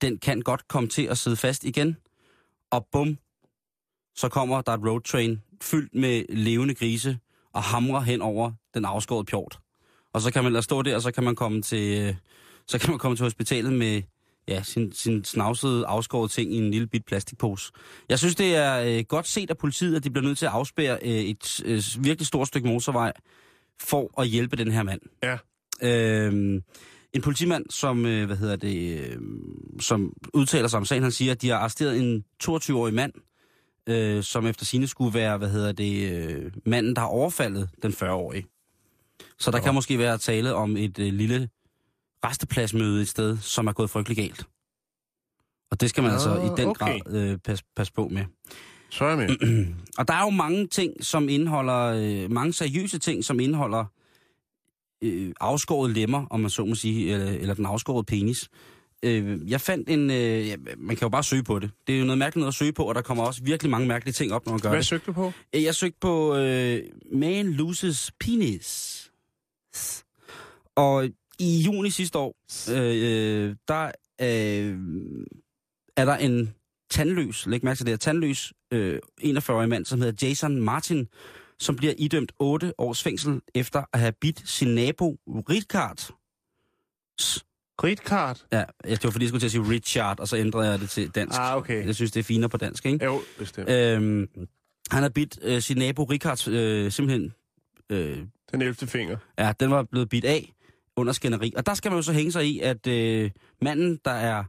den 0.00 0.18
kan 0.18 0.40
godt 0.40 0.68
komme 0.68 0.88
til 0.88 1.02
at 1.02 1.18
sidde 1.18 1.36
fast 1.36 1.64
igen. 1.64 1.96
Og 2.70 2.86
bum, 2.92 3.18
så 4.14 4.28
kommer 4.28 4.60
der 4.60 4.72
et 4.72 4.80
roadtrain 4.86 5.42
fyldt 5.62 5.94
med 5.94 6.24
levende 6.28 6.74
grise 6.74 7.18
og 7.52 7.62
hamrer 7.62 8.00
hen 8.00 8.22
over 8.22 8.52
den 8.74 8.84
afskårede 8.84 9.24
pjort. 9.24 9.58
Og 10.12 10.20
så 10.20 10.30
kan 10.30 10.44
man 10.44 10.52
lade 10.52 10.62
stå 10.62 10.82
der, 10.82 10.96
og 10.96 11.02
så 11.02 11.12
kan 11.12 11.24
man 11.24 11.36
komme 11.36 11.62
til, 11.62 12.02
øh, 12.02 12.14
så 12.66 12.78
kan 12.78 12.90
man 12.90 12.98
komme 12.98 13.16
til 13.16 13.24
hospitalet 13.24 13.72
med 13.72 14.02
ja, 14.48 14.62
sin, 14.62 14.92
sin 14.92 15.24
snavsede, 15.24 15.86
afskårede 15.86 16.32
ting 16.32 16.52
i 16.52 16.56
en 16.56 16.70
lille 16.70 16.86
bit 16.86 17.04
plastikpose. 17.04 17.72
Jeg 18.08 18.18
synes, 18.18 18.34
det 18.34 18.56
er 18.56 18.98
øh, 18.98 19.04
godt 19.08 19.26
set 19.26 19.50
af 19.50 19.58
politiet, 19.58 19.96
at 19.96 20.04
de 20.04 20.10
bliver 20.10 20.24
nødt 20.24 20.38
til 20.38 20.46
at 20.46 20.52
afspære 20.52 20.98
øh, 21.02 21.10
et 21.10 21.62
øh, 21.64 21.82
virkelig 22.04 22.26
stort 22.26 22.48
stykke 22.48 22.68
motorvej 22.68 23.12
for 23.80 24.20
at 24.20 24.28
hjælpe 24.28 24.56
den 24.56 24.72
her 24.72 24.82
mand. 24.82 25.00
Ja. 25.22 25.38
Øhm, 25.82 26.62
en 27.12 27.22
politimand, 27.22 27.64
som, 27.70 28.06
øh, 28.06 28.26
hvad 28.26 28.36
hedder 28.36 28.56
det, 28.56 28.98
øh, 28.98 29.18
som 29.80 30.12
udtaler 30.34 30.68
sig 30.68 30.76
om 30.76 30.84
sagen, 30.84 31.02
han 31.02 31.12
siger, 31.12 31.32
at 31.32 31.42
de 31.42 31.48
har 31.48 31.56
arresteret 31.56 31.98
en 31.98 32.24
22-årig 32.44 32.94
mand, 32.94 33.12
øh, 33.88 34.22
som 34.22 34.46
efter 34.46 34.64
sine 34.64 34.86
skulle 34.86 35.14
være, 35.14 35.38
hvad 35.38 35.50
hedder 35.50 35.72
det, 35.72 36.12
øh, 36.12 36.52
manden, 36.66 36.94
der 36.94 37.00
har 37.00 37.08
overfaldet 37.08 37.70
den 37.82 37.92
40-årige. 37.92 38.46
Så 39.38 39.50
der 39.50 39.58
Nå. 39.58 39.64
kan 39.64 39.74
måske 39.74 39.98
være 39.98 40.18
tale 40.18 40.54
om 40.54 40.76
et 40.76 40.98
øh, 40.98 41.12
lille 41.12 41.48
restepladsmøde 42.24 43.02
et 43.02 43.08
sted, 43.08 43.38
som 43.38 43.66
er 43.66 43.72
gået 43.72 43.90
frygtelig 43.90 44.16
galt. 44.16 44.46
Og 45.70 45.80
det 45.80 45.90
skal 45.90 46.02
man 46.02 46.10
Nå, 46.10 46.14
altså 46.14 46.30
i 46.30 46.60
den 46.60 46.68
okay. 46.68 47.00
grad 47.00 47.14
øh, 47.14 47.38
passe 47.38 47.64
pas 47.76 47.90
på 47.90 48.08
med. 48.08 48.24
Så 48.90 49.04
er 49.04 49.16
med. 49.16 49.28
Og 49.98 50.08
der 50.08 50.14
er 50.14 50.24
jo 50.24 50.30
mange 50.30 50.66
ting, 50.66 51.04
som 51.04 51.28
indeholder, 51.28 51.84
øh, 51.84 52.30
mange 52.30 52.52
seriøse 52.52 52.98
ting, 52.98 53.24
som 53.24 53.40
indeholder 53.40 53.84
øh, 55.02 55.32
afskåret 55.40 55.90
lemmer, 55.90 56.26
om 56.30 56.40
man 56.40 56.50
så 56.50 56.64
må 56.64 56.74
sige, 56.74 57.12
eller, 57.12 57.26
eller 57.26 57.54
den 57.54 57.66
afskårede 57.66 58.04
penis. 58.04 58.48
Øh, 59.04 59.50
jeg 59.50 59.60
fandt 59.60 59.88
en, 59.90 60.10
øh, 60.10 60.48
ja, 60.48 60.56
man 60.76 60.96
kan 60.96 61.02
jo 61.06 61.08
bare 61.08 61.24
søge 61.24 61.42
på 61.42 61.58
det. 61.58 61.70
Det 61.86 61.94
er 61.94 61.98
jo 61.98 62.04
noget 62.04 62.18
mærkeligt 62.18 62.40
noget 62.40 62.52
at 62.52 62.54
søge 62.54 62.72
på, 62.72 62.84
og 62.84 62.94
der 62.94 63.02
kommer 63.02 63.24
også 63.24 63.42
virkelig 63.44 63.70
mange 63.70 63.88
mærkelige 63.88 64.12
ting 64.12 64.32
op, 64.32 64.46
når 64.46 64.52
man 64.52 64.60
gør 64.60 64.68
Hvad 64.68 64.78
det. 64.78 64.86
søgte 64.86 65.06
du 65.06 65.12
på? 65.12 65.32
Øh, 65.54 65.62
Jeg 65.62 65.74
søgte 65.74 65.98
på 66.00 66.36
øh, 66.36 66.82
Man 67.12 67.52
Loses 67.52 68.10
Penis. 68.20 69.00
Og 70.76 71.04
i 71.38 71.62
juni 71.66 71.90
sidste 71.90 72.18
år, 72.18 72.36
øh, 72.70 73.48
øh, 73.48 73.56
der 73.68 73.84
øh, 74.20 74.78
er 75.96 76.04
der 76.04 76.16
en 76.16 76.54
tandløs, 76.90 77.46
læg 77.46 77.64
mærke 77.64 77.76
til 77.78 77.86
det 77.86 77.92
her, 77.92 77.96
tandløs 77.96 78.52
øh, 78.70 78.98
41-årig 79.24 79.68
mand, 79.68 79.84
som 79.84 80.00
hedder 80.00 80.26
Jason 80.28 80.60
Martin, 80.60 81.08
som 81.58 81.76
bliver 81.76 81.94
idømt 81.98 82.32
8 82.38 82.72
års 82.80 83.02
fængsel 83.02 83.40
efter 83.54 83.82
at 83.92 84.00
have 84.00 84.12
bidt 84.20 84.48
sin 84.48 84.68
nabo 84.74 85.16
Richard. 85.26 86.10
Ridcard? 87.82 88.44
Ja, 88.52 88.64
det 88.84 89.04
var 89.04 89.10
fordi, 89.10 89.22
jeg 89.24 89.28
skulle 89.28 89.40
til 89.40 89.46
at 89.46 89.50
sige 89.52 89.62
Richard, 89.70 90.20
og 90.20 90.28
så 90.28 90.36
ændrede 90.36 90.70
jeg 90.70 90.80
det 90.80 90.90
til 90.90 91.10
dansk. 91.10 91.38
Ah, 91.40 91.56
okay. 91.56 91.86
Jeg 91.86 91.94
synes, 91.94 92.12
det 92.12 92.20
er 92.20 92.24
finere 92.24 92.48
på 92.48 92.56
dansk, 92.56 92.86
ikke? 92.86 93.04
Jo, 93.04 93.20
bestemt. 93.38 93.70
Øhm, 93.70 94.28
han 94.90 95.02
har 95.02 95.08
bidt 95.08 95.38
øh, 95.42 95.62
sin 95.62 95.76
nabo 95.76 96.04
Richard 96.04 96.48
øh, 96.48 96.92
simpelthen... 96.92 97.34
Øh, 97.90 98.18
Den 98.52 98.62
11. 98.62 98.74
finger. 98.74 99.16
ja, 99.38 99.52
den 99.60 99.70
var 99.70 99.82
blevet 99.82 100.08
bidt 100.08 100.24
af 100.24 100.52
under 100.96 101.12
skænderi. 101.12 101.52
Og 101.56 101.66
der 101.66 101.74
skal 101.74 101.90
man 101.90 101.98
jo 101.98 102.02
så 102.02 102.12
hænge 102.12 102.32
sig 102.32 102.46
i, 102.46 102.60
at 102.60 102.86
øh, 102.86 103.30
manden, 103.62 103.98
der 104.04 104.10
er 104.10 104.44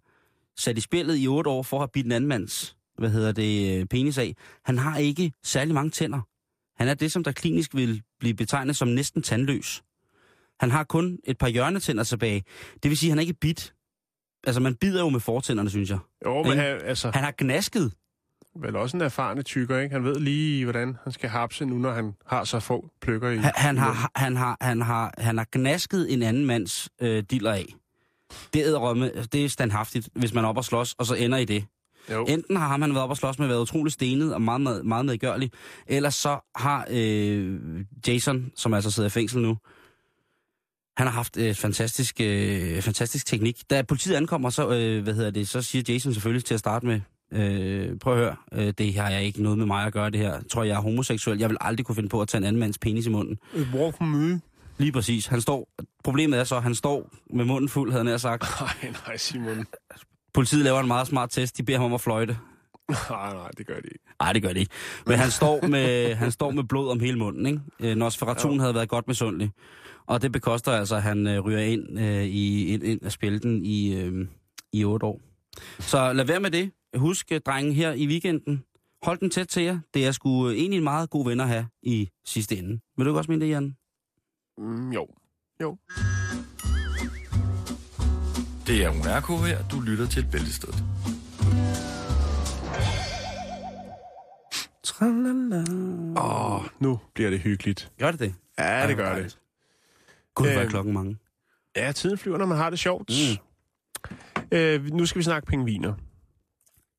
sat 0.58 0.78
i 0.78 0.82
spillet 0.82 1.18
i 1.20 1.28
otte 1.28 1.50
år 1.50 1.64
for 1.64 1.78
at 1.78 1.82
have 1.82 1.90
bidt 1.94 2.06
en 2.06 2.12
anden 2.12 2.28
mands, 2.28 2.76
hvad 2.98 3.10
hedder 3.10 3.32
det, 3.32 3.80
øh, 3.80 3.86
penis 3.86 4.18
af, 4.18 4.36
han 4.66 4.78
har 4.78 4.98
ikke 4.98 5.32
særlig 5.44 5.74
mange 5.74 5.90
tænder. 5.92 6.22
Han 6.78 6.88
er 6.88 6.94
det, 6.94 7.12
som 7.12 7.24
der 7.24 7.32
klinisk 7.32 7.76
vil 7.76 8.02
blive 8.20 8.34
betegnet 8.34 8.76
som 8.76 8.88
næsten 8.88 9.22
tandløs. 9.22 9.84
Han 10.60 10.72
har 10.72 10.84
kun 10.84 11.18
et 11.24 11.38
par 11.38 11.48
hjørnetænder 11.48 12.04
tilbage. 12.04 12.44
Det 12.84 12.89
vil 12.89 12.98
sige, 12.98 13.08
at 13.10 13.12
han 13.12 13.18
er 13.18 13.22
ikke 13.22 13.34
bidt. 13.34 13.74
Altså, 14.48 14.62
man 14.62 14.76
bider 14.76 15.02
jo 15.02 15.10
med 15.10 15.20
fortænderne, 15.20 15.70
synes 15.70 15.89
jeg. 15.89 16.00
Jo, 16.26 16.44
men 16.44 16.58
han, 16.58 16.82
altså, 16.86 17.12
Han 17.13 17.24
har 17.24 17.34
gnasket. 17.38 17.91
vel 18.62 18.76
også 18.76 18.98
en 18.98 19.02
erfarne 19.02 19.41
tykker, 19.44 19.80
ikke? 19.80 19.94
Han 19.94 20.04
ved 20.04 20.20
lige, 20.20 20.63
hvordan 20.65 20.98
han 21.04 21.13
skal 21.13 21.30
hapse 21.30 21.65
nu, 21.65 21.78
når 21.78 21.91
han 21.91 22.13
har 22.26 22.44
så 22.44 22.60
få 22.60 22.89
pløkker 23.02 23.30
i. 23.30 23.38
Han, 23.38 23.52
han, 23.56 23.78
har, 23.78 24.12
han, 24.15 24.36
har, 24.36 24.58
han, 24.62 24.82
har, 24.82 25.13
han 25.18 25.38
har 25.38 25.48
gnasket 25.52 26.13
en 26.13 26.24
anden 26.24 26.46
mands 26.46 26.89
øh, 27.02 27.24
diller 27.32 27.52
af. 27.52 27.65
Det 28.54 28.68
er, 28.68 28.76
rømme, 28.78 29.12
det 29.34 29.46
er 29.46 29.50
standhaftigt, 29.50 30.10
hvis 30.15 30.34
man 30.34 30.46
er 30.46 30.50
op 30.50 30.58
og 30.58 30.65
slås, 30.65 30.94
og 30.94 31.06
så 31.06 31.15
ender 31.15 31.38
i 31.38 31.46
det. 31.46 31.65
Jo. 32.12 32.26
Enten 32.26 32.56
har 32.58 32.68
ham 32.68 32.82
han 32.82 32.94
været 32.94 33.04
op 33.04 33.10
og 33.10 33.18
slås 33.18 33.39
med 33.39 33.48
været 33.48 33.60
utrolig 33.62 33.94
stenet 33.94 34.34
og 34.34 34.41
meget, 34.41 34.62
meget, 34.62 34.86
meget 34.86 35.06
medgørlig, 35.06 35.52
eller 35.88 36.10
så 36.10 36.52
har 36.56 36.88
øh, 36.89 37.60
Jason, 38.08 38.52
som 38.56 38.74
altså 38.74 38.91
sidder 38.91 39.08
i 39.08 39.12
fængsel 39.12 39.41
nu, 39.41 39.58
han 40.97 41.08
har 41.08 41.13
haft 41.13 41.38
øh, 41.38 41.55
fantastisk, 41.55 42.15
øh, 42.21 42.81
fantastisk 42.81 43.25
teknik. 43.25 43.69
Da 43.69 43.81
politiet 43.81 44.15
ankommer, 44.15 44.49
så, 44.49 44.69
øh, 44.69 45.03
hvad 45.03 45.13
hedder 45.13 45.31
det, 45.31 45.47
så 45.47 45.62
siger 45.62 45.93
Jason 45.93 46.13
selvfølgelig 46.13 46.45
til 46.45 46.53
at 46.53 46.60
starte 46.60 46.86
med, 46.86 47.01
øh, 47.31 47.99
prøv 47.99 48.13
at 48.13 48.19
høre, 48.19 48.36
øh, 48.51 48.73
det 48.77 48.95
har 48.95 49.10
jeg 49.10 49.23
ikke 49.23 49.43
noget 49.43 49.58
med 49.58 49.65
mig 49.65 49.86
at 49.86 49.93
gøre 49.93 50.10
det 50.10 50.19
her. 50.19 50.34
Jeg 50.34 50.43
tror, 50.51 50.63
jeg 50.63 50.75
er 50.75 50.81
homoseksuel. 50.81 51.39
Jeg 51.39 51.49
vil 51.49 51.58
aldrig 51.62 51.86
kunne 51.86 51.95
finde 51.95 52.10
på 52.10 52.21
at 52.21 52.27
tage 52.27 52.39
en 52.39 52.45
anden 52.45 52.60
mands 52.60 52.77
penis 52.77 53.05
i 53.05 53.10
munden. 53.10 53.38
Walk 53.73 54.01
me. 54.01 54.41
Lige 54.77 54.91
præcis. 54.91 55.27
Han 55.27 55.41
står, 55.41 55.69
problemet 56.03 56.39
er 56.39 56.43
så, 56.43 56.55
at 56.55 56.63
han 56.63 56.75
står 56.75 57.10
med 57.34 57.45
munden 57.45 57.69
fuld, 57.69 57.91
havde 57.91 58.05
han 58.05 58.19
sagt. 58.19 58.43
Nej, 58.62 58.93
nej, 59.08 59.17
Simon. 59.17 59.65
Politiet 60.34 60.63
laver 60.63 60.79
en 60.79 60.88
meget 60.88 61.08
smart 61.08 61.29
test. 61.29 61.58
De 61.58 61.63
beder 61.63 61.77
ham 61.77 61.86
om 61.86 61.93
at 61.93 62.01
fløjte. 62.01 62.38
Nej, 62.89 63.34
nej, 63.34 63.50
det 63.58 63.67
gør 63.67 63.74
de 63.76 63.88
ikke. 63.88 64.06
Nej, 64.19 64.34
det 64.34 64.41
gør 64.41 64.50
det 64.50 64.58
ikke. 64.60 64.71
Men 65.06 65.17
han 65.19 65.32
står 65.32 65.67
med, 65.67 66.15
han 66.15 66.32
står 66.32 66.52
med 66.52 66.63
blod 66.63 66.89
om 66.89 67.00
hele 67.00 67.17
munden, 67.19 67.45
ikke? 67.45 67.60
Øh, 67.80 67.95
Nosferatun 67.95 68.60
havde 68.60 68.76
været 68.76 68.89
godt 68.89 69.08
misundelig. 69.08 69.52
Og 70.08 70.21
det 70.21 70.32
bekoster 70.32 70.71
altså, 70.71 70.95
at 70.95 71.04
han 71.04 71.28
øh, 71.28 71.39
ryger 71.39 71.60
ind 71.60 72.00
øh, 72.00 72.24
i 72.24 72.65
ind, 72.74 72.84
ind 72.84 73.04
af 73.06 73.12
spilten 73.12 73.65
i, 73.65 73.95
øh, 73.95 74.28
i 74.74 74.86
otte 74.86 75.06
år. 75.06 75.21
Så 75.80 76.13
lad 76.13 76.26
være 76.26 76.39
med 76.39 76.52
det. 76.52 76.71
husk, 76.95 77.32
øh, 77.32 77.41
drenge, 77.45 77.74
her 77.74 77.91
i 77.93 78.08
weekenden, 78.08 78.63
hold 79.04 79.19
den 79.19 79.30
tæt 79.30 79.48
til 79.48 79.63
jer. 79.63 79.80
Det 79.93 80.06
er 80.08 80.12
sgu 80.12 80.50
øh, 80.50 80.56
egentlig 80.56 80.78
en 80.78 80.84
meget 80.84 81.10
god 81.10 81.26
ven 81.26 81.39
at 81.39 81.48
have 81.48 81.67
i 81.84 82.10
sidste 82.26 82.58
ende. 82.58 82.80
Vil 82.98 83.06
du 83.06 83.12
ikke 83.12 83.19
også 83.19 83.32
mene 83.32 83.45
det, 83.45 83.52
Jan? 83.52 83.76
Mm, 84.58 84.91
jo. 84.91 85.08
Jo. 85.62 85.78
Det 88.67 88.84
er 88.84 88.89
Unærko 88.89 89.38
her. 89.38 89.67
Du 89.67 89.80
lytter 89.82 90.08
til 90.08 90.26
Bæltestedet. 90.32 90.84
Åh, 95.01 96.55
oh, 96.55 96.63
nu 96.79 96.99
bliver 97.13 97.29
det 97.29 97.39
hyggeligt. 97.39 97.91
Gør 97.99 98.12
det 98.12 98.19
det? 98.19 98.36
Ja, 98.60 98.88
det 98.88 98.97
gør 98.97 99.15
det. 99.15 99.38
Gud, 100.36 100.45
hvor 100.47 100.55
er 100.55 100.62
Øhm, 100.62 100.69
klokken 100.69 100.93
mange. 100.93 101.17
Ja, 101.75 101.91
tiden 101.91 102.17
flyver, 102.17 102.38
når 102.38 102.45
man 102.45 102.58
har 102.58 102.69
det 102.69 102.79
sjovt. 102.79 103.10
Mm. 103.10 104.17
Øh, 104.51 104.86
nu 104.86 105.05
skal 105.05 105.19
vi 105.19 105.23
snakke 105.23 105.45
pingviner. 105.47 105.93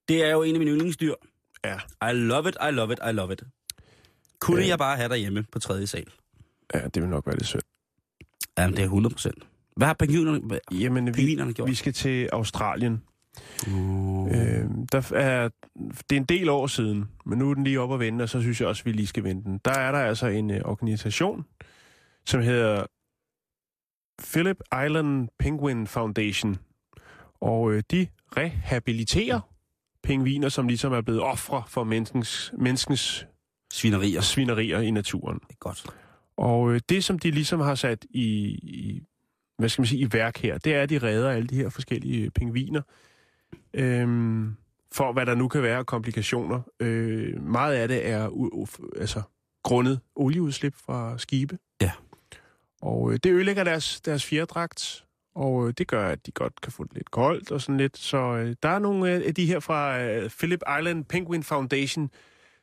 Det 0.09 0.25
er 0.25 0.31
jo 0.31 0.43
en 0.43 0.55
af 0.55 0.59
mine 0.59 0.71
yndlingsdyr. 0.71 1.15
Ja. 1.65 1.75
I 2.11 2.13
love 2.13 2.49
it, 2.49 2.57
I 2.69 2.71
love 2.73 2.93
it, 2.93 2.99
I 3.11 3.13
love 3.13 3.33
it. 3.33 3.43
Kunne 4.41 4.63
Øh. 4.63 4.69
jeg 4.69 4.79
bare 4.79 4.97
have 4.97 5.09
derhjemme 5.09 5.45
på 5.53 5.59
tredje 5.59 5.87
sal? 5.87 6.07
Ja, 6.75 6.81
det 6.89 7.03
vil 7.03 7.09
nok 7.11 7.27
være 7.27 7.37
lidt 7.37 7.47
synd. 7.47 7.63
Jamen, 8.59 8.77
det 8.77 8.81
er 8.83 8.85
100 8.87 9.13
procent. 9.15 9.45
Hvad 9.77 9.87
har 9.87 9.95
pingvinerne, 9.95 10.41
hvad, 10.41 10.59
Jamen, 10.73 11.07
vi, 11.07 11.13
pingvinerne 11.13 11.53
gjort? 11.53 11.71
vi 11.71 11.75
skal 11.75 11.93
til 11.93 12.29
Australien. 12.33 13.03
Øh, 13.69 14.71
der 14.93 15.13
er, 15.15 15.49
det 16.11 16.17
er 16.17 16.21
en 16.21 16.25
del 16.25 16.49
år 16.49 16.67
siden, 16.67 17.05
men 17.27 17.39
nu 17.39 17.51
er 17.51 17.55
den 17.55 17.65
lige 17.65 17.81
op 17.81 17.93
at 17.93 18.01
vende, 18.01 18.23
og 18.23 18.29
så 18.29 18.41
synes 18.41 18.61
jeg 18.61 18.69
også, 18.69 18.83
at 18.83 18.87
vi 18.87 18.93
lige 18.93 19.07
skal 19.07 19.25
vende 19.25 19.45
den. 19.45 19.61
Der 19.65 19.71
er 19.71 19.93
der 19.93 19.99
altså 19.99 20.27
en 20.27 20.51
øh, 20.51 20.61
organisation, 20.65 21.45
som 22.27 22.41
hedder 22.41 22.87
Phillip 24.23 24.61
Island 24.85 25.29
Penguin 25.39 25.87
Foundation. 25.87 26.57
Og 27.41 27.73
øh, 27.73 27.83
de 27.91 28.07
rehabiliterer 28.37 29.41
pingviner, 30.03 30.49
som 30.49 30.69
ligesom 30.69 30.93
er 30.93 31.01
blevet 31.01 31.21
ofre 31.21 31.63
for 31.69 31.85
menneskens, 31.85 32.53
menneskens 32.59 33.27
Svinerier. 33.73 34.21
svinerier 34.21 34.81
i 34.81 34.91
naturen. 34.91 35.39
Det 35.39 35.51
er 35.51 35.59
godt. 35.59 35.87
Og 36.37 36.75
øh, 36.75 36.81
det, 36.89 37.05
som 37.05 37.19
de 37.19 37.31
ligesom 37.31 37.61
har 37.61 37.75
sat 37.75 38.07
i, 38.11 38.27
i, 38.63 39.03
hvad 39.59 39.69
skal 39.69 39.83
man 39.83 39.87
sige, 39.87 40.01
i 40.01 40.13
værk 40.13 40.39
her, 40.39 40.59
det 40.59 40.75
er, 40.75 40.83
at 40.83 40.91
de 40.91 40.99
redder 40.99 41.31
alle 41.31 41.49
de 41.49 41.57
her 41.57 41.69
forskellige 41.69 42.31
pingviner. 42.31 42.83
Øhm, 43.77 44.57
for 44.93 45.13
hvad 45.13 45.27
der 45.27 45.35
nu 45.35 45.49
kan 45.49 45.63
være 45.63 45.85
komplikationer. 45.85 46.61
Øh, 46.81 47.43
meget 47.43 47.75
af 47.75 47.89
det 47.89 48.09
er 48.09 48.29
u- 48.29 48.99
altså, 49.01 49.23
grundet 49.63 50.01
olieudslip 50.15 50.75
fra 50.87 51.19
skibe. 51.19 51.59
Ja. 51.83 51.93
Og 52.83 53.13
øh, 53.13 53.19
det 53.23 53.33
ødelægger 53.33 53.65
deres, 53.65 54.01
deres 54.01 54.25
fjerdragt, 54.25 55.05
og 55.35 55.69
øh, 55.69 55.75
det 55.79 55.89
gør, 55.89 56.09
at 56.09 56.27
de 56.27 56.31
godt 56.33 56.61
kan 56.61 56.73
få 56.73 56.85
det 56.85 56.95
lidt 56.95 57.11
koldt 57.11 57.51
og 57.51 57.61
sådan 57.61 57.77
lidt. 57.77 57.99
Så 57.99 58.17
øh, 58.19 58.57
der 58.63 58.69
er 58.69 58.79
nogle 58.79 59.15
øh, 59.15 59.23
af 59.27 59.35
de 59.35 59.47
her 59.47 59.61
fra 59.61 60.03
øh, 60.03 60.31
Phillip 60.31 60.61
Island 60.79 61.05
Penguin 61.05 61.43
Foundation, 61.43 62.11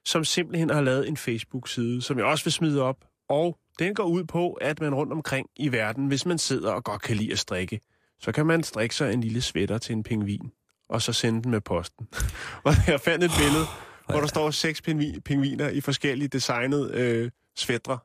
som 0.06 0.24
simpelthen 0.24 0.70
har 0.70 0.82
lavet 0.82 1.08
en 1.08 1.18
Facebook-side, 1.18 2.02
som 2.02 2.18
jeg 2.18 2.26
også 2.26 2.46
vil 2.46 2.54
smide 2.54 2.82
op. 2.82 3.06
Og 3.30 3.58
den 3.80 3.94
går 3.96 4.04
ud 4.04 4.24
på, 4.24 4.54
at 4.54 4.82
man 4.82 4.96
rundt 4.96 5.14
omkring 5.14 5.50
i 5.56 5.72
verden, 5.72 6.08
hvis 6.08 6.26
man 6.26 6.38
sidder 6.38 6.72
og 6.72 6.84
godt 6.84 7.02
kan 7.02 7.16
lide 7.16 7.32
at 7.32 7.40
strikke, 7.40 7.80
så 8.20 8.32
kan 8.32 8.46
man 8.46 8.64
strikke 8.64 8.96
sig 8.96 9.14
en 9.14 9.22
lille 9.22 9.42
sweater 9.42 9.78
til 9.78 9.96
en 9.96 10.04
pingvin, 10.04 10.52
og 10.90 11.02
så 11.02 11.14
sende 11.14 11.44
den 11.44 11.52
med 11.52 11.62
posten. 11.62 12.08
og 12.66 12.74
jeg 12.88 13.00
fandt 13.02 13.24
et 13.26 13.32
billede, 13.40 13.66
hvor 14.10 14.20
der 14.20 14.28
står 14.28 14.52
seks 14.52 14.82
pingvi- 14.88 15.20
pingviner 15.20 15.70
i 15.70 15.82
forskellige 15.82 16.28
designede 16.28 16.92
øh, 16.94 17.32
sweatre. 17.58 17.98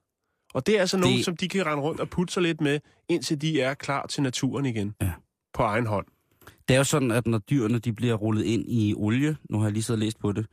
Og 0.55 0.67
det 0.67 0.77
er 0.77 0.81
altså 0.81 0.97
nogen, 0.99 1.17
Det- 1.17 1.25
som 1.25 1.37
de 1.37 1.49
kan 1.49 1.67
rende 1.67 1.83
rundt 1.83 2.01
og 2.01 2.11
putte 2.11 2.35
sig 2.35 2.43
lidt 2.43 2.61
med, 2.61 2.81
indtil 3.09 3.41
de 3.41 3.61
er 3.61 3.75
klar 3.75 4.07
til 4.07 4.23
naturen 4.23 4.67
igen. 4.67 4.95
Ja. 5.03 5.11
På 5.55 5.63
egen 5.63 5.87
hånd. 5.87 6.07
Det 6.69 6.75
er 6.75 6.79
jo 6.79 6.85
sådan, 6.85 7.11
at 7.11 7.27
når 7.27 7.39
dyrene 7.39 7.79
de 7.79 7.93
bliver 7.93 8.15
rullet 8.15 8.45
ind 8.45 8.65
i 8.69 8.95
olie, 8.97 9.37
nu 9.51 9.59
har 9.59 9.65
jeg 9.67 9.73
lige 9.73 9.83
siddet 9.83 10.01
og 10.01 10.05
læst 10.05 10.19
på 10.21 10.33
det, 10.33 10.47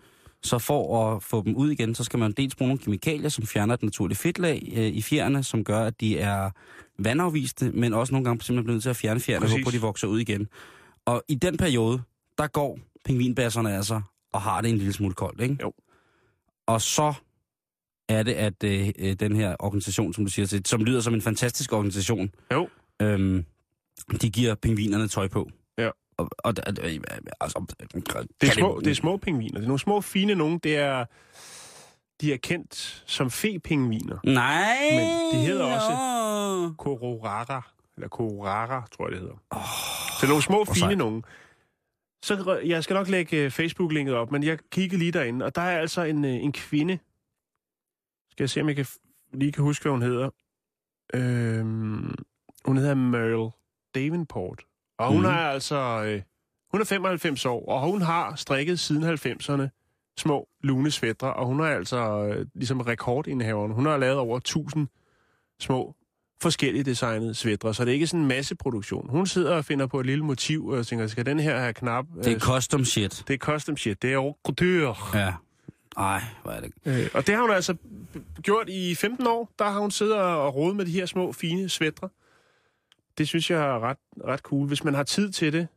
så 0.44 0.60
for 0.60 1.12
at 1.16 1.24
få 1.24 1.44
dem 1.44 1.56
ud 1.56 1.72
igen, 1.72 1.96
så 1.96 2.04
skal 2.04 2.20
man 2.20 2.32
dels 2.32 2.56
bruge 2.56 2.70
nogle 2.70 2.80
kemikalier, 2.84 3.30
som 3.30 3.46
fjerner 3.48 3.74
et 3.74 3.84
naturligt 3.84 4.20
fedtlag 4.20 4.74
øh, 4.76 4.84
i 4.86 5.02
fjerne, 5.02 5.44
som 5.44 5.64
gør, 5.64 5.80
at 5.80 6.02
de 6.02 6.20
er 6.20 6.50
vandafviste, 7.00 7.72
men 7.72 7.94
også 7.94 8.14
nogle 8.14 8.26
gange 8.26 8.42
simpelthen 8.44 8.64
bliver 8.64 8.74
nødt 8.76 8.84
til 8.84 8.90
at 8.90 8.96
fjerne 8.96 9.20
fjerne, 9.20 9.46
hvorpå 9.48 9.72
de 9.72 9.82
vokser 9.82 10.08
ud 10.08 10.20
igen. 10.20 10.48
Og 11.06 11.24
i 11.28 11.36
den 11.36 11.58
periode, 11.58 12.02
der 12.38 12.48
går 12.48 12.80
pingvinbasserne 13.06 13.76
altså 13.76 14.02
og 14.34 14.42
har 14.42 14.62
det 14.62 14.70
en 14.70 14.78
lille 14.78 14.94
smule 14.94 15.14
koldt, 15.14 15.42
ikke? 15.42 15.58
Jo. 15.62 15.74
Og 16.68 16.82
så 16.82 17.14
er 18.10 18.24
det, 18.24 18.34
at 18.34 18.64
øh, 18.64 18.92
øh, 19.00 19.14
den 19.14 19.36
her 19.36 19.56
organisation, 19.60 20.14
som 20.14 20.26
du 20.26 20.32
siger, 20.32 20.46
til- 20.46 20.66
som 20.66 20.84
lyder 20.84 21.02
som 21.02 21.14
en 21.14 21.22
fantastisk 21.22 21.74
organisation, 21.74 22.30
Jo. 22.52 22.70
øhm, 23.02 23.46
de 24.22 24.30
giver 24.30 24.56
pingvinerne 24.56 25.08
tøj 25.08 25.28
på. 25.28 25.50
Ja. 25.78 25.88
Og, 25.88 25.94
og, 26.18 26.30
og 26.44 26.54
altså, 27.42 27.66
Det 28.42 28.50
er, 28.50 28.54
små, 28.54 28.80
det 28.80 28.92
er 28.92 28.96
små 28.96 29.18
pingviner. 29.18 29.54
Det 29.54 29.64
er 29.64 29.68
nogle 29.68 29.80
små, 29.80 30.02
fine 30.02 30.36
nogen. 30.36 30.60
Det 30.60 30.78
er, 30.78 31.06
de 32.22 32.34
er 32.34 32.38
kendt 32.38 33.04
som 33.08 33.30
fe-pingviner. 33.32 34.18
Nej! 34.24 34.78
Men 34.92 35.40
de 35.42 35.46
hedder 35.46 35.66
også-. 35.66 36.74
Kororara, 36.78 37.62
eller 37.98 38.08
Kororara, 38.08 38.88
tror 38.98 39.06
jeg, 39.06 39.12
det 39.12 39.20
hedder. 39.20 39.36
Oh, 39.52 39.62
så 40.10 40.18
det 40.22 40.24
er 40.24 40.28
nogle 40.28 40.44
små, 40.44 40.66
fine 40.66 40.96
nogen. 40.96 41.24
Så 42.26 42.60
jeg 42.66 42.84
skal 42.84 42.94
nok 42.94 43.08
lægge 43.08 43.38
øh, 43.38 43.52
Facebook-linket 43.52 44.16
op, 44.16 44.32
men 44.32 44.44
jeg 44.44 44.60
kiggede 44.72 45.00
lige 45.00 45.12
derinde, 45.12 45.46
og 45.46 45.56
der 45.56 45.62
er 45.62 45.80
altså 45.80 46.02
en, 46.04 46.26
øh, 46.26 46.32
en 46.32 46.52
kvinde. 46.52 47.00
Skal 48.32 48.44
jeg 48.44 48.50
se, 48.50 48.62
om 48.62 48.68
jeg 48.68 48.76
kan, 48.76 48.86
lige 49.34 49.52
kan 49.52 49.64
huske, 49.64 49.84
hvad 49.84 49.92
hun 49.92 50.02
hedder. 50.02 50.30
Øhm, 51.14 52.16
hun 52.66 52.78
hedder 52.78 52.94
Merle 52.96 53.52
Davenport. 53.96 54.64
Og 54.98 55.08
hun 55.08 55.18
Mhm. 55.22 55.26
er 55.26 55.38
altså... 55.50 56.04
Øh, 56.06 56.22
hun 56.72 56.82
er 56.82 56.86
95 56.86 57.46
år, 57.46 57.66
og 57.66 57.82
hun 57.92 58.02
har 58.02 58.36
strikket 58.36 58.80
siden 58.80 59.04
90'erne 59.04 59.70
små 60.18 60.48
lune 60.64 60.92
svætre, 60.92 61.34
og 61.34 61.46
hun 61.46 61.60
er 61.60 61.66
altså 61.66 61.98
øh, 62.26 62.46
ligesom 62.56 62.82
rekordindehaveren. 62.82 63.72
Hun 63.72 63.86
har 63.86 63.98
lavet 63.98 64.18
over 64.18 64.38
1000 64.38 64.88
små 65.60 65.96
forskellige 66.42 66.84
designede 66.84 67.34
svætre, 67.34 67.74
så 67.74 67.86
det 67.86 67.90
er 67.90 67.94
ikke 67.94 68.08
sådan 68.08 68.20
en 68.22 68.28
masseproduktion. 68.28 69.10
Hun 69.10 69.28
sidder 69.28 69.52
og 69.56 69.66
finder 69.66 69.88
på 69.88 70.00
et 70.00 70.06
lille 70.06 70.26
motiv, 70.26 70.68
og 70.68 70.88
tænker, 70.88 71.08
skal 71.08 71.26
den 71.26 71.40
her 71.40 71.60
have 71.60 71.74
knap? 71.74 72.06
Det 72.18 72.28
er 72.28 72.34
Øh, 72.36 72.40
custom 72.40 72.86
shit. 72.86 73.24
det 73.28 73.34
er 73.34 73.38
custom 73.38 73.78
shit, 73.78 74.02
det 74.02 74.14
er 74.14 74.34
couture. 74.46 75.20
Ja. 75.20 75.34
Ej, 75.98 76.22
hvor 76.44 76.52
er 76.52 76.62
det... 76.62 76.72
Øh, 76.86 77.10
og 77.14 77.28
det 77.28 77.36
har 77.36 77.42
hun 77.42 77.52
altså 77.52 77.76
gjort 78.44 78.70
i 78.70 78.96
15 78.96 79.28
år. 79.28 79.52
Der 79.60 79.66
har 79.66 79.80
hun 79.80 79.92
siddet 79.92 80.16
og 80.16 80.56
rodet 80.56 80.76
med 80.76 80.86
de 80.86 80.92
her 80.92 81.06
små, 81.06 81.32
fine 81.32 81.70
svætre. 81.70 82.10
Det 83.18 83.28
synes 83.28 83.52
jeg 83.52 83.60
er 83.60 83.80
ret, 83.80 83.98
ret 84.28 84.40
cool. 84.40 84.68
Hvis 84.68 84.84
man 84.84 84.94
har 84.94 85.04
tid 85.04 85.32
til 85.32 85.54
det, 85.54 85.68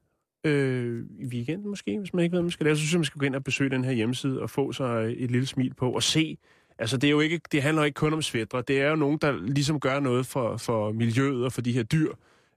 øh, 0.44 1.04
i 1.20 1.24
weekenden 1.26 1.70
måske, 1.70 1.98
hvis 1.98 2.14
man 2.14 2.24
ikke 2.24 2.32
ved, 2.32 2.38
hvad 2.38 2.42
man 2.44 2.50
skal 2.50 2.64
lave, 2.64 2.76
så 2.76 2.80
synes 2.80 2.92
jeg, 2.92 2.98
man 2.98 3.04
skal 3.04 3.18
gå 3.18 3.26
ind 3.26 3.34
og 3.34 3.44
besøge 3.44 3.70
den 3.70 3.84
her 3.84 3.92
hjemmeside 3.92 4.40
og 4.40 4.50
få 4.50 4.72
sig 4.72 5.14
et 5.18 5.30
lille 5.30 5.46
smil 5.46 5.74
på 5.74 5.90
og 5.90 6.02
se. 6.02 6.38
Altså, 6.78 6.96
det, 6.96 7.06
er 7.06 7.10
jo 7.10 7.20
ikke, 7.20 7.40
det 7.52 7.62
handler 7.62 7.84
ikke 7.84 7.96
kun 7.96 8.12
om 8.12 8.22
svætre. 8.22 8.62
Det 8.62 8.80
er 8.80 8.90
jo 8.90 8.96
nogen, 8.96 9.18
der 9.18 9.32
ligesom 9.32 9.80
gør 9.80 10.00
noget 10.00 10.26
for, 10.26 10.56
for 10.56 10.92
miljøet 10.92 11.44
og 11.44 11.52
for 11.52 11.60
de 11.60 11.72
her 11.72 11.82
dyr. 11.82 12.12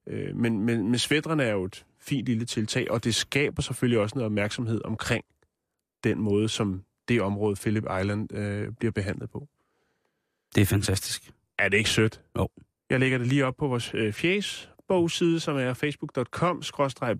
Øh, 0.08 0.36
men, 0.36 0.60
men, 0.60 0.90
men 0.90 1.00
svætrene 1.00 1.44
er 1.44 1.52
jo 1.52 1.64
et 1.64 1.86
fint 2.00 2.26
lille 2.26 2.46
tiltag, 2.46 2.92
og 2.92 3.04
det 3.04 3.16
skaber 3.16 3.62
selvfølgelig 3.62 4.00
også 4.00 4.16
noget 4.16 4.26
opmærksomhed 4.26 4.82
omkring 4.86 5.26
den 6.04 6.22
måde, 6.22 6.50
som 6.50 6.84
det 7.08 7.22
område, 7.22 7.56
Phillip 7.56 7.84
Island, 7.84 8.34
øh, 8.34 8.72
bliver 8.80 8.92
behandlet 8.92 9.30
på. 9.30 9.48
Det 10.56 10.62
er 10.62 10.66
fantastisk. 10.66 11.32
Er 11.58 11.70
det 11.70 11.78
ikke 11.78 11.90
sødt? 11.90 12.22
Jo. 12.38 12.50
Jeg 12.90 13.00
lægger 13.00 13.18
det 13.18 13.28
lige 13.28 13.46
op 13.46 13.56
på 13.58 13.68
vores 13.68 13.94
øh, 13.94 14.14
Facebook-side, 14.14 15.40
som 15.40 15.58
er 15.58 15.74
facebook.com 15.74 16.62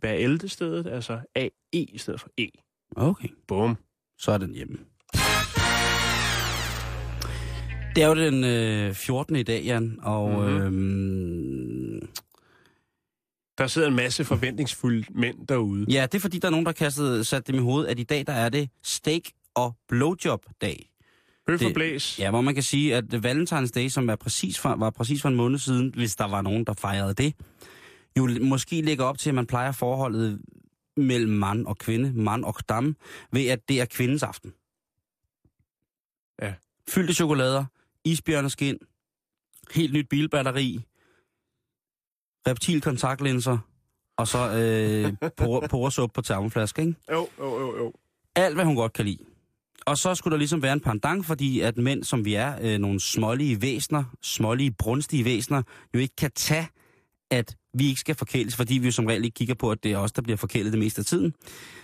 bæreldestedet, 0.02 0.88
altså 0.88 1.20
A-E 1.36 1.50
i 1.74 1.98
stedet 1.98 2.20
for 2.22 2.30
E. 2.38 2.48
Okay, 2.96 3.30
Bum. 3.48 3.78
så 4.18 4.32
er 4.32 4.38
den 4.38 4.54
hjemme. 4.56 4.78
Det 7.96 8.04
er 8.04 8.08
jo 8.08 8.16
den 8.16 8.44
øh, 8.44 8.94
14. 8.94 9.36
i 9.36 9.44
dag, 9.44 9.64
Jan, 9.64 10.00
og 10.02 10.30
Mhm. 10.30 10.52
mm-hmm. 10.52 11.96
øhm, 11.96 12.08
Der 13.58 13.68
sidder 13.68 13.88
en 13.88 13.96
masse 13.96 14.26
forventningsfulde 14.26 15.06
mænd 15.10 15.48
derude. 15.48 15.86
ja, 15.90 16.02
det 16.12 16.16
er 16.16 16.20
fordi, 16.20 16.40
der 16.40 16.48
er 16.48 16.52
nogen, 16.52 16.66
der 16.66 16.72
kastede 16.72 17.24
sat 17.24 17.48
dem 17.48 17.56
i 17.56 17.60
hovedet, 17.60 17.90
at 17.90 18.00
i 18.00 18.04
dag, 18.04 18.28
der 18.28 18.34
er 18.34 18.50
det 18.50 18.70
steak- 18.84 19.52
og 19.56 19.76
blowjob-dag. 19.88 20.88
Bøf 21.46 21.62
og 21.62 21.68
det- 21.68 21.74
blæs. 21.74 22.20
Ja, 22.20 22.30
hvor 22.30 22.42
man 22.42 22.54
kan 22.54 22.64
sige, 22.64 22.96
at 22.96 23.04
Valentine's 23.14 23.72
Day, 23.76 23.88
som 23.88 24.10
er 24.10 24.16
præcis 24.16 24.60
for, 24.60 24.76
var 24.76 24.90
præcis 24.90 25.22
for 25.22 25.30
en 25.30 25.36
måned 25.36 25.60
siden, 25.60 25.92
hvis 25.96 26.16
der 26.16 26.28
var 26.28 26.42
nogen, 26.42 26.64
der 26.66 26.74
fejrede 26.74 27.14
det, 27.14 27.34
jo 28.18 28.30
måske 28.42 28.82
ligger 28.82 29.06
op 29.06 29.18
til, 29.18 29.30
at 29.30 29.36
man 29.36 29.46
plejer 29.48 29.72
forholdet 29.72 30.42
mellem 30.98 31.32
mand 31.32 31.66
og 31.68 31.78
kvinde, 31.78 32.14
mand 32.14 32.44
og 32.46 32.56
dam, 32.70 32.96
ved 33.32 33.46
at 33.48 33.70
det 33.70 33.82
er 33.82 33.86
kvindens 33.86 34.24
aften. 34.24 34.54
Ja. 36.42 36.54
Fyldte 36.90 37.14
chokolader, 37.14 37.66
isbjørneskin, 38.06 38.78
helt 39.72 39.94
nyt 39.94 40.10
bilbatteri, 40.10 40.82
reptilkontaktlinser, 42.48 43.58
og 44.18 44.28
så 44.28 44.38
øh, 44.38 45.14
por- 45.42 45.68
poresuppe 45.68 46.14
på 46.14 46.22
termoflaske, 46.22 46.82
ikke? 46.82 46.96
Jo, 47.12 47.28
jo, 47.40 47.60
jo, 47.60 47.78
jo. 47.78 47.94
alt, 48.36 48.56
hvad 48.56 48.66
hun 48.66 48.76
godt 48.76 48.94
kan 48.94 49.06
lide. 49.06 49.18
Og 49.86 49.98
så 49.98 50.16
skulle 50.16 50.32
der 50.32 50.38
ligesom 50.38 50.62
være 50.62 50.74
en 50.74 50.80
pandang, 50.80 51.26
fordi 51.26 51.60
at 51.60 51.78
mænd, 51.78 52.04
som 52.04 52.26
vi 52.26 52.34
er, 52.34 52.56
øh, 52.62 52.80
nogle 52.80 53.00
smålige 53.00 53.62
væsner, 53.62 54.04
smålige, 54.22 54.72
brunstige 54.72 55.26
væsner, 55.26 55.64
jo 55.94 56.00
ikke 56.00 56.16
kan 56.16 56.32
tage, 56.32 56.68
at 57.32 57.56
vi 57.74 57.88
ikke 57.88 58.00
skal 58.00 58.16
forkæles, 58.16 58.56
fordi 58.56 58.78
vi 58.78 58.86
jo 58.86 58.92
som 58.92 59.06
regel 59.06 59.26
ikke 59.26 59.36
kigger 59.36 59.56
på, 59.56 59.72
at 59.72 59.84
det 59.84 59.92
er 59.92 59.98
os, 59.98 60.12
der 60.12 60.22
bliver 60.22 60.38
forkælet 60.38 60.72
det 60.72 60.80
meste 60.80 61.00
af 61.00 61.06
tiden. 61.06 61.34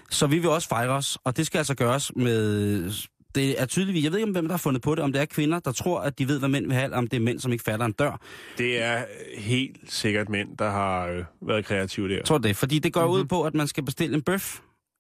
Så 0.10 0.28
vi 0.28 0.40
vil 0.40 0.50
også 0.50 0.68
fejre 0.68 0.90
os, 0.90 1.18
og 1.24 1.38
det 1.38 1.46
skal 1.46 1.58
altså 1.58 1.76
gøres 1.76 2.16
med... 2.16 2.92
Det 3.36 3.62
er 3.62 3.66
tydeligvis, 3.66 4.04
jeg 4.04 4.12
ved 4.12 4.20
ikke, 4.20 4.28
om 4.28 4.32
hvem 4.32 4.46
der 4.46 4.54
har 4.54 4.58
fundet 4.58 4.82
på 4.82 4.96
det, 4.96 5.04
om 5.04 5.14
det 5.14 5.22
er 5.22 5.26
kvinder, 5.26 5.60
der 5.60 5.72
tror, 5.72 6.00
at 6.00 6.20
de 6.20 6.28
ved, 6.28 6.40
hvad 6.40 6.50
mænd 6.50 6.66
vil 6.66 6.74
have, 6.74 6.84
eller 6.84 6.98
om 6.98 7.08
det 7.08 7.18
er 7.18 7.22
mænd, 7.22 7.40
som 7.40 7.52
ikke 7.52 7.64
fatter 7.64 7.86
en 7.86 7.92
dør. 7.92 8.22
Det 8.58 8.82
er 8.82 9.06
helt 9.38 9.78
sikkert 9.94 10.30
mænd, 10.30 10.58
der 10.58 10.70
har 10.70 11.08
øh, 11.08 11.24
været 11.42 11.66
kreative 11.66 12.10
der. 12.10 12.16
Jeg 12.16 12.26
tror 12.26 12.38
det, 12.38 12.56
fordi 12.56 12.80
det 12.80 12.94
går 12.94 13.02
mm-hmm. 13.02 13.20
ud 13.20 13.26
på, 13.26 13.44
at 13.44 13.54
man 13.54 13.68
skal 13.68 13.86
bestille 13.86 14.16
en 14.16 14.22
bøf, 14.22 14.60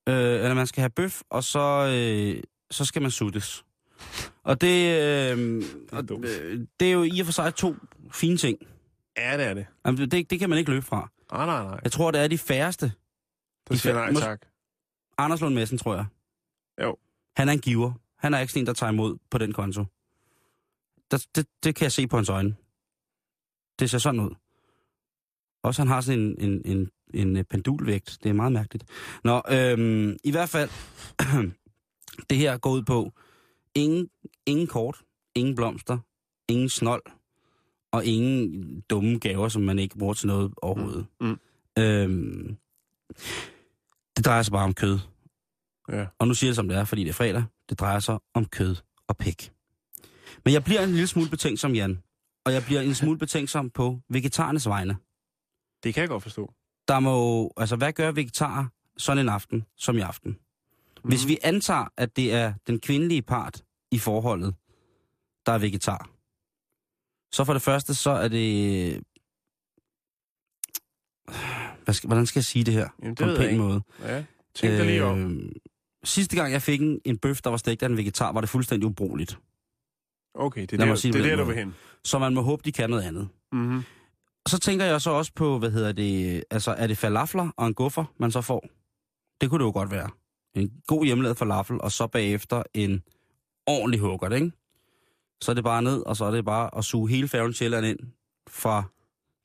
øh, 0.09 0.15
eller 0.15 0.53
man 0.53 0.67
skal 0.67 0.82
have 0.82 0.89
bøf, 0.89 1.21
og 1.30 1.43
så, 1.43 1.93
øh, 1.95 2.43
så 2.71 2.86
skal 2.86 3.01
man 3.01 3.11
suttes. 3.11 3.63
Og 4.43 4.61
det, 4.61 5.01
øh, 5.01 5.63
og, 5.91 6.03
øh, 6.23 6.59
det 6.80 6.88
er 6.88 6.91
jo 6.91 7.03
i 7.03 7.19
og 7.19 7.25
for 7.25 7.34
sig 7.34 7.55
to 7.55 7.75
fine 8.13 8.38
ting. 8.38 8.57
Ja, 9.17 9.38
det 9.38 9.45
er 9.45 9.53
det. 9.53 9.65
Jamen, 9.86 10.11
det, 10.11 10.30
det 10.30 10.39
kan 10.39 10.49
man 10.49 10.59
ikke 10.59 10.71
løbe 10.71 10.86
fra. 10.86 11.09
Nej, 11.32 11.45
nej, 11.45 11.63
nej. 11.63 11.80
Jeg 11.84 11.91
tror, 11.91 12.11
det 12.11 12.21
er 12.21 12.28
de 12.28 12.38
færreste. 12.38 12.91
Du 13.69 13.78
siger 13.78 13.93
nej 13.93 14.11
Mås- 14.11 14.19
tak. 14.19 14.41
Anders 15.17 15.41
Lund 15.41 15.55
Madsen, 15.55 15.78
tror 15.78 15.95
jeg. 15.95 16.05
Jo. 16.84 16.97
Han 17.38 17.49
er 17.49 17.53
en 17.53 17.59
giver. 17.59 17.91
Han 18.18 18.34
er 18.34 18.39
ikke 18.39 18.53
sådan 18.53 18.63
en, 18.63 18.68
der 18.68 18.74
tager 18.74 18.91
imod 18.91 19.18
på 19.30 19.38
den 19.38 19.53
konto. 19.53 19.86
Der, 21.11 21.28
det, 21.36 21.47
det 21.63 21.76
kan 21.76 21.84
jeg 21.84 21.91
se 21.91 22.07
på 22.07 22.15
hans 22.15 22.30
øjne. 22.30 22.55
Det 23.80 23.89
ser 23.89 23.97
sådan 23.97 24.20
ud. 24.20 24.36
Også 25.63 25.82
han 25.82 25.88
har 25.88 26.01
sådan 26.01 26.20
en, 26.20 26.36
en, 26.39 26.61
en, 26.65 26.89
en 27.13 27.38
øh, 27.38 27.43
pendulvægt. 27.43 28.18
Det 28.24 28.30
er 28.30 28.34
meget 28.34 28.51
mærkeligt. 28.51 28.86
Nå, 29.24 29.41
øhm, 29.51 30.18
i 30.24 30.32
hvert 30.32 30.49
fald, 30.49 30.70
det 32.30 32.38
her 32.38 32.57
går 32.57 32.72
ud 32.72 32.84
på 32.84 33.13
ingen, 33.76 34.09
ingen 34.45 34.68
kort, 34.68 35.01
ingen 35.36 35.55
blomster, 35.55 35.97
ingen 36.47 36.70
snold 36.70 37.03
og 37.91 38.05
ingen 38.05 38.82
dumme 38.89 39.20
gaver, 39.20 39.49
som 39.49 39.61
man 39.61 39.80
ikke 39.80 39.97
bruger 39.97 40.13
til 40.13 40.28
noget 40.28 40.53
overhovedet. 40.61 41.05
Mm, 41.22 41.28
mm. 41.28 41.84
Øhm, 41.84 42.57
det 44.18 44.26
drejer 44.26 44.41
sig 44.41 44.51
bare 44.51 44.63
om 44.63 44.74
kød. 44.74 44.99
Ja. 45.89 46.05
Og 46.20 46.28
nu 46.28 46.34
siger 46.34 46.47
jeg 46.47 46.51
det 46.51 46.55
som 46.55 46.68
det 46.68 46.78
er, 46.78 46.84
fordi 46.86 47.03
det 47.03 47.09
er 47.09 47.13
fredag. 47.13 47.43
Det 47.70 47.80
drejer 47.80 47.99
sig 47.99 48.20
om 48.34 48.45
kød 48.45 48.76
og 49.07 49.18
pik. 49.18 49.51
Men 50.45 50.53
jeg 50.53 50.63
bliver 50.63 50.82
en 50.84 50.89
lille 50.91 51.07
smule 51.07 51.30
betænksom, 51.30 51.76
Jan. 51.76 52.03
Og 52.45 52.53
jeg 52.53 52.63
bliver 52.65 52.82
en 52.82 52.95
smule 53.01 53.18
betænksom 53.18 53.70
på 53.70 53.99
vegetarernes 54.09 54.68
vegne. 54.68 54.97
Det 55.84 55.93
kan 55.93 56.01
jeg 56.01 56.09
godt 56.09 56.24
forstå. 56.24 56.53
Der 56.88 56.99
må 56.99 57.51
altså 57.57 57.76
hvad 57.76 57.93
gør 57.93 58.11
vegetarer 58.11 58.65
sådan 58.97 59.26
en 59.26 59.30
aften 59.30 59.65
som 59.76 59.97
i 59.97 60.01
aften? 60.01 60.38
Hvis 61.03 61.24
Mhm. 61.24 61.30
vi 61.30 61.38
antager, 61.43 61.86
at 61.97 62.15
det 62.15 62.34
er 62.34 62.53
den 62.68 62.80
kvindelige 62.80 63.22
part 63.22 63.63
i 63.91 63.99
forholdet, 63.99 64.55
der 65.45 65.51
er 65.51 65.57
vegetar, 65.57 66.09
så 67.36 67.43
for 67.43 67.53
det 67.53 67.61
første, 67.61 67.95
så 67.95 68.09
er 68.09 68.28
det... 68.28 69.03
Hvad 71.84 71.93
skal, 71.93 72.07
hvordan 72.07 72.26
skal 72.26 72.39
jeg 72.39 72.45
sige 72.45 72.63
det 72.65 72.74
her? 72.74 72.89
Jamen, 73.01 73.15
det 73.15 73.26
på 73.26 73.32
en 73.32 73.38
pæn 73.38 73.57
måde. 73.57 73.82
Ja, 74.01 74.24
tænk 74.55 74.74
dig 74.74 74.86
lige 74.86 75.03
om. 75.03 75.41
Sidste 76.08 76.36
gang 76.36 76.51
jeg 76.51 76.62
fik 76.62 76.82
en, 76.82 76.99
en 77.05 77.18
bøf, 77.18 77.41
der 77.41 77.49
var 77.49 77.58
stegt 77.58 77.84
af 77.84 77.88
en 77.88 77.97
vegetar, 77.97 78.32
var 78.32 78.41
det 78.41 78.49
fuldstændig 78.49 78.88
ubrugeligt. 78.88 79.39
Okay, 80.34 80.62
det 80.62 80.74
er 80.74 80.78
lad 80.78 80.88
der, 80.88 80.95
sige 80.95 81.14
det 81.14 81.24
det 81.24 81.32
er 81.32 81.36
der, 81.36 81.43
du 81.43 81.49
vil 81.49 81.58
hen. 81.58 81.76
Så 82.03 82.20
man 82.20 82.34
må 82.34 82.41
håbe, 82.41 82.62
de 82.66 82.72
kan 82.72 82.89
noget 82.89 83.03
andet. 83.03 83.28
Mm-hmm. 83.51 83.84
Så 84.47 84.60
tænker 84.60 84.86
jeg 84.86 85.01
så 85.01 85.12
også 85.12 85.32
på, 85.36 85.60
hvad 85.60 85.72
hedder 85.72 85.91
det, 85.91 86.43
altså 86.51 86.72
er 86.72 86.88
det 86.88 86.97
falafler 86.97 87.49
og 87.58 87.68
en 87.68 87.74
guffer, 87.74 88.05
man 88.18 88.32
så 88.32 88.41
får? 88.41 88.68
Det 89.41 89.49
kunne 89.49 89.60
det 89.60 89.66
jo 89.66 89.72
godt 89.72 89.91
være. 89.91 90.10
En 90.55 90.72
god 90.88 91.05
hjemmelavet 91.05 91.38
falafel, 91.38 91.82
og 91.82 91.91
så 91.91 92.08
bagefter 92.08 92.64
en 92.74 93.03
ordentlig 93.68 93.99
hugger, 93.99 94.30
ikke? 94.30 94.51
Så 95.41 95.51
er 95.51 95.55
det 95.55 95.64
bare 95.64 95.82
ned, 95.82 96.05
og 96.05 96.18
så 96.18 96.26
er 96.26 96.32
det 96.32 96.45
bare 96.45 96.78
at 96.78 96.86
suge 96.86 97.10
hele 97.10 97.28
færgen 97.28 97.53
Sjælland 97.53 97.86
ind 97.86 97.99
fra 98.49 98.84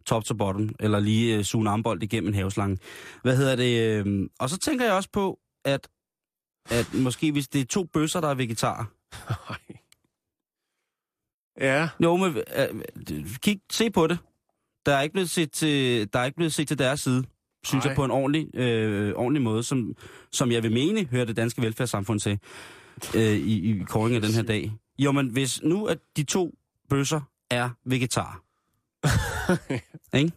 top 0.07 0.25
til 0.25 0.35
bottom, 0.35 0.75
eller 0.81 1.01
lige 1.01 1.37
øh, 1.37 1.45
suge 1.45 1.61
en 1.61 1.67
armbold 1.67 2.03
igennem 2.03 2.29
en 2.29 2.35
haveslange. 2.35 2.79
Hvad 3.23 3.37
hedder 3.37 3.57
det? 3.57 4.07
Øh, 4.07 4.29
og 4.41 4.51
så 4.51 4.59
tænker 4.59 4.85
jeg 4.85 4.95
også 4.95 5.09
på, 5.13 5.39
at, 5.65 5.89
at 6.71 6.95
måske 6.95 7.33
hvis 7.33 7.49
det 7.49 7.61
er 7.61 7.65
to 7.65 7.85
bøsser, 7.85 8.21
der 8.21 8.29
er 8.29 8.35
vegetarer, 8.35 8.85
Ja, 11.61 11.89
Jo, 12.03 12.17
men 12.17 12.37
øh, 12.57 13.37
kig, 13.43 13.61
se 13.73 13.91
på 13.91 14.07
det. 14.07 14.19
Der 14.87 14.95
er 14.95 15.03
ikke 15.03 15.13
blevet 15.13 15.31
set 15.31 15.53
til, 15.53 16.09
der 16.13 16.19
er 16.19 16.25
ikke 16.25 16.37
blevet 16.37 16.53
set 16.53 16.69
til 16.69 16.79
deres 16.79 17.01
side, 17.01 17.25
synes 17.65 17.85
Nej. 17.85 17.91
jeg, 17.91 17.97
på 17.97 18.05
en 18.05 18.11
ordentlig, 18.11 18.57
øh, 18.57 19.15
ordentlig 19.15 19.43
måde, 19.43 19.63
som, 19.63 19.95
som 20.33 20.53
jeg 20.53 20.63
vil 20.63 20.73
mene, 20.73 21.05
hører 21.05 21.25
det 21.25 21.37
danske 21.37 21.63
velfærdssamfund 21.63 22.21
til 22.21 22.39
øh, 23.17 23.23
i, 23.23 23.71
i 23.71 23.85
kåringen 23.85 24.23
af 24.23 24.29
den 24.29 24.35
her 24.37 24.43
dag. 24.43 24.73
Jo, 24.99 25.13
men 25.13 25.29
hvis 25.29 25.63
nu, 25.63 25.87
at 25.87 25.99
de 26.17 26.25
to 26.25 26.55
bøsser 26.89 27.21
er 27.51 27.71
vegetar, 27.85 28.43
ikke? 30.19 30.33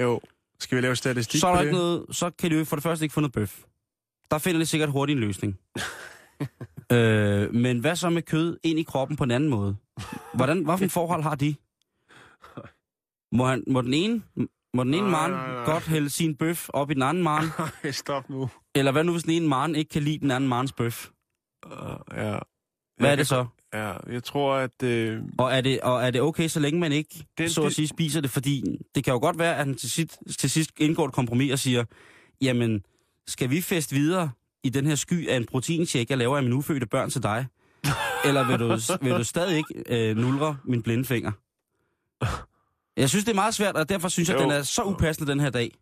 jo. 0.00 0.20
Skal 0.60 0.76
vi 0.76 0.82
lave 0.82 0.96
statistik 0.96 1.40
så 1.40 1.46
er 1.46 1.50
der 1.50 1.58
det? 1.58 1.66
ikke 1.66 1.78
noget, 1.78 2.06
så 2.10 2.30
kan 2.30 2.50
de 2.50 2.56
jo 2.58 2.64
for 2.64 2.76
det 2.76 2.82
første 2.82 3.04
ikke 3.04 3.12
få 3.12 3.20
noget 3.20 3.32
bøf. 3.32 3.62
Der 4.30 4.38
finder 4.38 4.58
de 4.58 4.66
sikkert 4.66 4.90
hurtigt 4.90 5.16
en 5.16 5.20
løsning. 5.24 5.58
øh, 6.92 7.54
men 7.54 7.78
hvad 7.78 7.96
så 7.96 8.10
med 8.10 8.22
kød 8.22 8.58
ind 8.62 8.78
i 8.78 8.82
kroppen 8.82 9.16
på 9.16 9.24
en 9.24 9.30
anden 9.30 9.48
måde? 9.50 9.76
Hvordan, 10.34 10.68
et 10.82 10.92
forhold 10.92 11.22
har 11.22 11.34
de? 11.34 11.54
Må, 13.32 13.44
han, 13.46 13.64
må 13.66 13.82
den 13.82 13.94
ene, 13.94 14.22
må 14.74 14.84
den 14.84 14.94
ene 14.94 15.10
Nej, 15.10 15.20
mand 15.20 15.32
nej, 15.32 15.52
nej. 15.54 15.64
godt 15.64 15.86
hælde 15.86 16.10
sin 16.10 16.36
bøf 16.36 16.68
op 16.68 16.90
i 16.90 16.94
den 16.94 17.02
anden 17.02 17.22
mand? 17.22 17.44
Nej, 17.82 17.90
stop 17.92 18.30
nu. 18.30 18.48
Eller 18.74 18.92
hvad 18.92 19.04
nu, 19.04 19.12
hvis 19.12 19.22
den 19.22 19.32
ene 19.32 19.48
mand 19.48 19.76
ikke 19.76 19.88
kan 19.88 20.02
lide 20.02 20.18
den 20.18 20.30
anden 20.30 20.48
mands 20.48 20.72
bøf? 20.72 21.08
Uh, 21.66 21.72
ja. 22.16 22.38
Hvad 23.00 23.12
er 23.12 23.16
det 23.16 23.26
så? 23.26 23.46
Ja, 23.74 23.92
jeg 24.12 24.24
tror, 24.24 24.54
at... 24.54 24.82
Øh, 24.82 25.22
Og 25.38 25.52
er 25.52 25.60
det, 25.60 25.80
og 25.80 26.02
er 26.02 26.10
det 26.10 26.20
okay, 26.20 26.48
så 26.48 26.60
længe 26.60 26.80
man 26.80 26.92
ikke, 26.92 27.26
den, 27.38 27.48
så 27.50 27.60
at 27.60 27.64
det- 27.66 27.74
sige, 27.76 27.88
spiser 27.88 28.20
det? 28.20 28.30
Fordi 28.30 28.64
det 28.94 29.04
kan 29.04 29.12
jo 29.12 29.18
godt 29.18 29.38
være, 29.38 29.50
at 29.56 29.66
han 29.66 29.74
til 29.74 29.90
sidst, 29.90 30.18
til 30.38 30.50
sidst 30.50 30.70
indgår 30.78 31.06
et 31.06 31.12
kompromis 31.12 31.52
og 31.52 31.58
siger, 31.58 31.84
jamen, 32.40 32.82
skal 33.28 33.50
vi 33.50 33.60
feste 33.60 33.94
videre 33.94 34.30
i 34.62 34.68
den 34.68 34.86
her 34.86 34.94
sky 34.94 35.28
af 35.28 35.36
en 35.36 35.46
proteinshake, 35.46 36.06
jeg 36.10 36.18
laver 36.18 36.36
af 36.36 36.42
mine 36.42 36.54
ufødte 36.54 36.86
børn 36.86 37.10
til 37.10 37.22
dig? 37.22 37.46
Eller 38.24 38.46
vil 38.46 38.58
du, 38.58 38.68
vil 39.04 39.12
du 39.18 39.24
stadig 39.24 39.56
ikke 39.56 39.82
øh, 40.10 40.16
nulre 40.16 40.58
min 40.64 40.82
blindefinger? 40.82 41.32
Jeg 42.96 43.08
synes, 43.08 43.24
det 43.24 43.30
er 43.32 43.34
meget 43.34 43.54
svært, 43.54 43.76
og 43.76 43.88
derfor 43.88 44.08
synes 44.08 44.28
jeg, 44.28 44.36
Jo. 44.36 44.42
den 44.42 44.50
er 44.50 44.62
så 44.62 44.82
upassende 44.82 45.30
den 45.30 45.40
her 45.40 45.50
dag. 45.50 45.74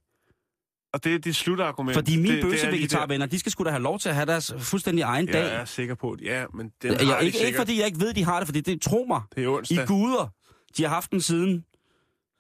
og 0.93 1.05
det 1.05 1.15
er 1.15 1.19
dit 1.19 1.37
slutargument. 1.37 1.95
Fordi 1.95 2.17
mine 2.17 2.29
det, 2.29 2.43
det 2.43 2.51
bøse 2.51 2.67
er 2.67 2.71
lige 2.71 2.79
vegetarvenner, 2.81 3.27
de 3.27 3.39
skal 3.39 3.53
sgu 3.53 3.65
da 3.65 3.71
have 3.71 3.83
lov 3.83 3.99
til 3.99 4.09
at 4.09 4.15
have 4.15 4.27
deres 4.27 4.55
fuldstændig 4.59 5.03
egen 5.03 5.27
der. 5.27 5.33
dag. 5.33 5.43
Jeg 5.43 5.55
er 5.61 5.65
sikker 5.65 5.95
på 5.95 6.17
det. 6.19 6.25
Ja, 6.27 6.45
men 6.55 6.73
den 6.83 6.91
Jeg, 6.93 6.99
har 7.01 7.13
jeg, 7.13 7.21
de 7.21 7.27
ikke, 7.27 7.47
ikke 7.47 7.59
fordi 7.59 7.79
jeg 7.79 7.87
ikke 7.87 8.01
ved, 8.01 8.15
de 8.15 8.25
har 8.25 8.39
det, 8.39 8.49
fordi 8.49 8.61
det 8.61 8.83
tro 8.83 9.05
mig. 9.09 9.23
Det 9.35 9.39
er 9.41 9.45
I 9.45 9.47
onsdag. 9.47 9.87
guder. 9.87 10.29
De 10.77 10.83
har 10.83 10.89
haft 10.91 11.11
den 11.11 11.21
siden, 11.21 11.65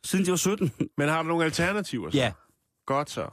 siden 0.05 0.24
de 0.24 0.30
var 0.30 0.36
17. 0.36 0.72
Men 0.98 1.09
har 1.09 1.22
du 1.22 1.28
nogle 1.28 1.44
alternativer? 1.44 2.11
Så? 2.11 2.16
Ja. 2.16 2.32
Godt 2.86 3.11
så. 3.11 3.26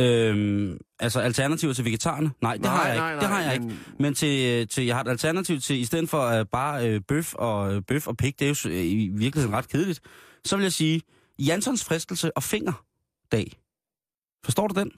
Øhm, 0.00 0.78
altså 0.98 1.20
alternativer 1.20 1.72
til 1.72 1.84
vegetarerne? 1.84 2.30
Nej, 2.42 2.52
det 2.52 2.62
Nej, 2.62 2.74
har 2.74 2.86
jeg 2.86 2.94
ikke. 2.94 3.00
nej, 3.02 3.14
det 3.20 3.28
har 3.28 3.40
jeg 3.42 3.60
men- 3.60 3.70
ikke. 3.70 3.82
Men 3.98 4.14
til, 4.14 4.68
til, 4.68 4.84
jeg 4.86 4.96
har 4.96 5.02
et 5.04 5.08
alternativ 5.08 5.60
til, 5.60 5.76
i 5.80 5.84
stedet 5.84 6.08
for 6.08 6.40
uh, 6.40 6.46
bare 6.52 6.88
øh, 6.88 7.00
bøf 7.08 7.34
og 7.34 7.74
øh, 7.74 7.82
bøf 7.82 8.06
og 8.06 8.16
pik, 8.16 8.38
det 8.38 8.44
er 8.44 8.48
jo 8.64 8.70
øh, 8.70 8.84
i 8.84 9.08
virkeligheden 9.12 9.56
ret 9.56 9.68
kedeligt, 9.68 10.00
så 10.44 10.56
vil 10.56 10.62
jeg 10.62 10.72
sige, 10.72 11.02
Jansons 11.38 11.84
fristelse 11.84 12.36
og 12.36 12.42
fingerdag. 12.42 13.52
Forstår 14.44 14.68
du 14.68 14.80
den? 14.80 14.92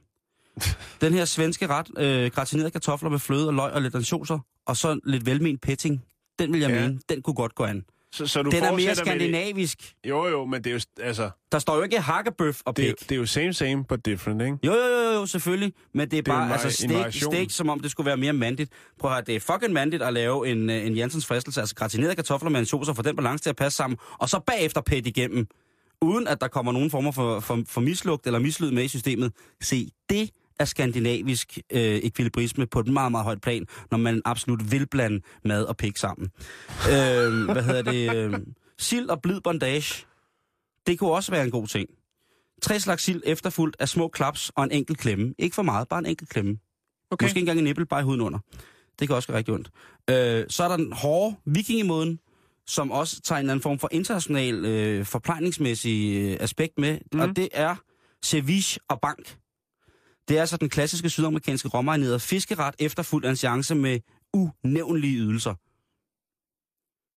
Den 1.01 1.13
her 1.13 1.25
svenske 1.25 1.67
ret, 1.67 1.87
øh, 1.99 2.31
gratinerede 2.31 2.71
kartofler 2.71 3.11
med 3.11 3.19
fløde 3.19 3.47
og 3.49 3.55
løg 3.55 3.73
og 3.73 3.83
lidt 3.83 3.95
ansjoser, 3.95 4.39
og 4.67 4.77
så 4.77 5.01
lidt 5.05 5.27
velment 5.27 5.61
petting. 5.63 6.05
Den 6.39 6.53
vil 6.53 6.61
jeg 6.61 6.71
ja. 6.71 6.81
mene, 6.89 7.01
den 7.09 7.23
kunne 7.23 7.35
godt 7.35 7.55
gå 7.55 7.65
an. 7.65 7.85
Så, 8.15 8.27
så 8.27 8.43
du 8.43 8.51
Den 8.51 8.59
er 8.59 8.61
mere 8.61 8.71
fortsætter 8.71 8.87
med 8.89 8.95
skandinavisk. 9.21 9.95
Jo, 10.09 10.27
jo, 10.27 10.45
men 10.45 10.65
det 10.65 10.71
er 10.71 10.75
jo, 10.75 10.81
altså, 11.03 11.31
Der 11.53 11.59
står 11.59 11.77
jo 11.77 11.83
ikke 11.83 12.01
hakkebøf 12.01 12.61
og 12.65 12.77
det, 12.77 12.89
er, 12.89 12.93
pik. 12.93 13.09
det 13.09 13.13
er 13.13 13.17
jo 13.17 13.27
same, 13.27 13.53
same, 13.53 13.85
but 13.85 14.05
different, 14.07 14.43
ikke? 14.43 14.59
Jo, 14.65 14.73
jo, 14.73 14.79
jo, 14.79 15.13
jo, 15.13 15.27
selvfølgelig. 15.27 15.73
Men 15.95 16.01
det 16.11 16.19
er 16.19 16.23
Det 16.23 16.29
er 16.29 16.33
bare, 16.35 16.53
altså 16.53 16.89
variation. 16.89 17.33
steak, 17.33 17.51
som 17.51 17.69
om 17.69 17.81
det 17.81 17.91
skulle 17.91 18.07
være 18.07 18.17
mere 18.17 18.33
mandigt. 18.33 18.73
Prøv 19.01 19.11
at 19.11 19.15
høre, 19.17 19.25
det 19.27 19.37
er 19.37 19.41
fucking 19.41 19.73
mandigt 19.73 20.03
at 20.03 20.13
lave 20.13 20.49
en, 20.49 20.71
øh, 20.71 20.87
en 20.87 20.97
Jensens 20.97 21.27
fristelse, 21.27 21.61
altså 21.61 21.75
gratinerede 21.75 22.15
kartofler 22.15 22.51
med 22.51 22.61
en 22.61 22.67
sauce 22.67 22.91
og 22.91 22.97
få 22.97 23.03
den 23.03 23.17
balance 23.17 23.43
til 23.45 23.51
at 23.51 23.57
passe 23.57 23.77
sammen, 23.77 23.99
og 24.19 24.29
så 24.29 24.41
bagefter 24.47 24.81
pæt 24.81 25.07
igennem, 25.07 25.47
uden 26.01 26.29
at 26.29 26.41
der 26.41 26.49
kommer 26.49 26.73
nogen 26.73 26.91
former 26.91 27.13
for, 27.13 27.41
for, 27.41 27.63
for 27.69 27.81
mislugt 27.81 28.27
eller 28.27 28.39
mislyd 28.39 28.71
med 28.71 28.85
i 28.85 28.89
systemet. 28.89 29.33
Se, 29.63 29.91
det 30.11 30.31
er 30.61 30.65
skandinavisk 30.65 31.59
øh, 31.73 31.81
ekvilibrisme 32.03 32.67
på 32.67 32.81
et 32.81 32.89
meget, 32.89 33.11
meget 33.11 33.25
højt 33.25 33.41
plan, 33.41 33.67
når 33.91 33.99
man 33.99 34.23
absolut 34.25 34.73
vil 34.73 34.87
blande 34.87 35.21
mad 35.45 35.65
og 35.65 35.77
pik 35.77 35.97
sammen. 35.97 36.31
øh, 36.71 37.45
hvad 37.53 37.63
hedder 37.63 37.83
det? 37.83 38.17
Øh, 38.17 38.35
sild 38.79 39.09
og 39.09 39.23
blid 39.23 39.41
bondage. 39.41 40.07
Det 40.87 40.99
kunne 40.99 41.11
også 41.11 41.31
være 41.31 41.45
en 41.45 41.51
god 41.51 41.67
ting. 41.67 41.89
Tre 42.63 42.81
slags 42.81 43.03
sild 43.03 43.23
efterfulgt 43.27 43.77
af 43.81 43.89
små 43.89 44.09
klaps 44.09 44.53
og 44.55 44.65
en 44.65 44.71
enkelt 44.71 44.99
klemme. 44.99 45.35
Ikke 45.39 45.55
for 45.55 45.63
meget, 45.63 45.89
bare 45.89 45.99
en 45.99 46.07
enkelt 46.07 46.31
klemme. 46.31 46.59
Okay. 47.11 47.25
Måske 47.25 47.41
engang 47.41 47.59
en 47.59 47.65
nippel, 47.65 47.87
bare 47.87 48.01
i 48.01 48.05
huden 48.05 48.21
under. 48.21 48.39
Det 48.99 49.09
kan 49.09 49.17
også 49.17 49.29
gøre 49.29 49.39
rigtig 49.39 49.55
ondt. 49.55 49.71
Øh, 50.11 50.45
så 50.49 50.65
er 50.65 50.69
der 50.69 50.77
den 50.77 50.93
hårde 50.93 51.37
vikingemåden, 51.47 52.19
som 52.67 52.91
også 52.91 53.21
tager 53.21 53.39
en 53.39 53.43
eller 53.43 53.53
anden 53.53 53.63
form 53.63 53.79
for 53.79 53.89
international 53.93 54.65
øh, 54.65 55.05
forplejningsmæssig 55.05 56.15
øh, 56.17 56.37
aspekt 56.41 56.79
med, 56.79 56.99
mm. 57.13 57.21
og 57.21 57.37
det 57.37 57.49
er 57.53 57.77
ceviche 58.25 58.81
og 58.89 59.01
bank. 59.01 59.37
Det 60.29 60.37
er 60.37 60.41
altså 60.41 60.57
den 60.57 60.69
klassiske 60.69 61.11
sydamerikanske 61.11 61.69
råmarinerede 61.69 62.21
fiskeret 62.21 62.75
efterfulgt 62.79 63.27
af 63.27 63.31
en 63.31 63.37
chance 63.37 63.75
med 63.75 64.01
unævnlige 64.33 65.17
ydelser. 65.19 65.55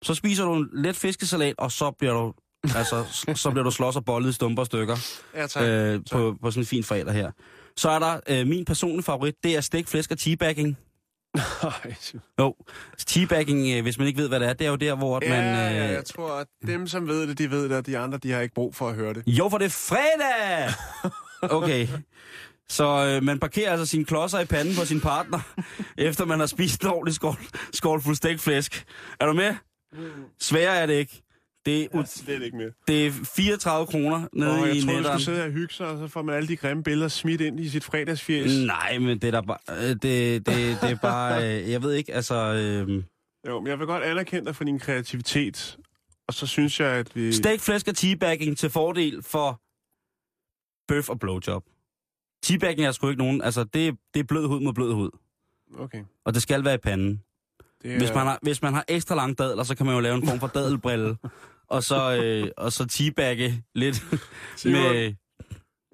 Så 0.04 0.14
spiser 0.14 0.44
du 0.44 0.54
en 0.54 0.68
let 0.72 0.96
fiskesalat, 0.96 1.54
og 1.58 1.72
så 1.72 1.90
bliver 1.90 2.14
du 2.14 2.34
Altså, 2.76 3.04
så 3.34 3.50
bliver 3.50 3.64
du 3.64 3.70
slås 3.70 3.96
og 3.96 4.04
bollet 4.04 4.30
i 4.30 4.32
stumper 4.32 4.62
og 4.62 4.66
stykker 4.66 4.96
Ja, 5.34 5.46
tak. 5.46 5.62
øh, 5.62 6.00
på, 6.12 6.36
på 6.42 6.50
sådan 6.50 6.62
en 6.62 6.66
fin 6.66 6.84
fredag 6.84 7.12
her. 7.14 7.30
Så 7.76 7.90
er 7.90 7.98
der 7.98 8.20
øh, 8.28 8.46
min 8.46 8.64
personlige 8.64 9.02
favorit, 9.02 9.34
det 9.44 9.56
er 9.56 9.60
stegt 9.60 9.88
flæsk 9.88 10.10
og 10.10 10.18
teabagging. 10.18 10.76
Ej, 11.62 11.94
Jo, 12.40 12.54
teabagging, 13.06 13.76
øh, 13.76 13.82
hvis 13.82 13.98
man 13.98 14.06
ikke 14.06 14.18
ved, 14.20 14.28
hvad 14.28 14.40
det 14.40 14.48
er, 14.48 14.52
det 14.52 14.66
er 14.66 14.70
jo 14.70 14.76
der, 14.76 14.94
hvor 14.94 15.18
ja, 15.22 15.28
man... 15.28 15.74
ja, 15.74 15.86
Øh, 15.86 15.92
jeg 15.92 16.04
tror, 16.04 16.32
at 16.32 16.46
dem, 16.66 16.86
som 16.86 17.08
ved 17.08 17.26
det, 17.26 17.38
de 17.38 17.50
ved 17.50 17.68
det, 17.68 17.76
og 17.76 17.86
de 17.86 17.98
andre, 17.98 18.18
de 18.18 18.30
har 18.32 18.40
ikke 18.40 18.54
brug 18.54 18.74
for 18.74 18.88
at 18.88 18.94
høre 18.94 19.14
det. 19.14 19.22
Jo, 19.26 19.48
for 19.48 19.58
det 19.58 19.64
er 19.64 19.68
fredag! 19.70 20.72
Okay. 21.42 21.88
Så 22.70 23.06
øh, 23.16 23.22
man 23.22 23.38
parkerer 23.38 23.70
altså 23.70 23.86
sine 23.86 24.04
klodser 24.04 24.40
i 24.40 24.44
panden 24.44 24.74
på 24.78 24.84
sin 24.84 25.00
partner, 25.00 25.40
efter 26.08 26.24
man 26.24 26.38
har 26.38 26.46
spist 26.46 26.82
en 26.82 26.88
ordentlig 26.88 27.14
skål, 27.14 27.36
skål 27.72 28.00
fuld 28.02 28.16
stegt 28.16 28.40
flæsk. 28.40 28.84
Er 29.20 29.26
du 29.26 29.32
med? 29.32 29.54
Sværere 30.40 30.76
er 30.76 30.86
det 30.86 30.94
ikke. 30.94 31.22
Det 31.66 31.82
er, 31.82 31.88
ut- 31.94 32.08
slet 32.08 32.42
ikke 32.42 32.56
mere. 32.56 32.70
det 32.88 33.06
er 33.06 33.10
34 33.36 33.86
kroner 33.86 34.28
nede 34.32 34.50
i 34.50 34.52
jeg 34.54 34.60
tror, 34.62 34.70
vi 34.70 34.74
netteren. 34.80 35.04
skulle 35.04 35.24
sidde 35.24 35.36
her 35.38 35.44
og 35.44 35.50
hygge 35.50 35.74
sig, 35.74 35.86
og 35.86 35.98
så 35.98 36.08
får 36.08 36.22
man 36.22 36.34
alle 36.34 36.48
de 36.48 36.56
grimme 36.56 36.82
billeder 36.82 37.08
smidt 37.08 37.40
ind 37.40 37.60
i 37.60 37.68
sit 37.68 37.84
fredagsfjes. 37.84 38.66
Nej, 38.66 38.98
men 38.98 39.18
det 39.18 39.24
er 39.24 39.30
da 39.30 39.40
bare... 39.40 39.58
øh, 39.70 39.88
Det, 39.88 40.02
det, 40.02 40.46
det 40.46 40.90
er 40.90 40.96
bare... 41.02 41.42
Øh, 41.64 41.70
jeg 41.70 41.82
ved 41.82 41.92
ikke, 41.92 42.14
altså... 42.14 42.34
Øh, 42.34 43.02
Jo, 43.48 43.60
men 43.60 43.66
jeg 43.66 43.78
vil 43.78 43.86
godt 43.86 44.02
anerkende 44.02 44.44
dig 44.46 44.56
for 44.56 44.64
din 44.64 44.78
kreativitet. 44.78 45.76
Og 46.28 46.34
så 46.34 46.46
synes 46.46 46.80
jeg, 46.80 46.88
at 46.92 47.16
vi... 47.16 47.32
Steak, 47.32 47.60
flæsk 47.60 47.88
og 47.88 47.96
teabagging 47.96 48.58
til 48.58 48.70
fordel 48.70 49.22
for 49.22 49.60
bøf 50.88 51.08
og 51.08 51.18
blowjob. 51.18 51.64
Teabagging 52.46 52.86
er 52.86 52.92
sgu 52.92 53.08
ikke 53.08 53.22
nogen... 53.22 53.42
Altså, 53.42 53.64
det, 53.64 53.94
det 54.14 54.20
er 54.20 54.24
blød 54.24 54.46
hud 54.46 54.60
mod 54.60 54.72
blød 54.72 54.92
hud. 54.92 55.10
Okay. 55.78 56.02
Og 56.24 56.34
det 56.34 56.42
skal 56.42 56.64
være 56.64 56.74
i 56.74 56.78
panden. 56.78 57.22
Det 57.82 57.94
er... 57.94 57.98
Hvis 57.98 58.08
man 58.14 58.26
har, 58.26 58.38
hvis 58.42 58.62
man 58.62 58.74
har 58.74 58.84
ekstra 58.88 59.14
lange 59.14 59.34
dadler, 59.34 59.62
så 59.64 59.74
kan 59.76 59.86
man 59.86 59.94
jo 59.94 60.00
lave 60.00 60.14
en 60.14 60.26
form 60.28 60.40
for 60.40 60.46
dadelbrille. 60.46 61.16
og 61.74 61.82
så, 61.82 62.22
øh, 62.22 62.48
og 62.56 62.72
så 62.72 62.86
teabagge 62.86 63.62
lidt 63.74 64.04
med... 64.64 65.14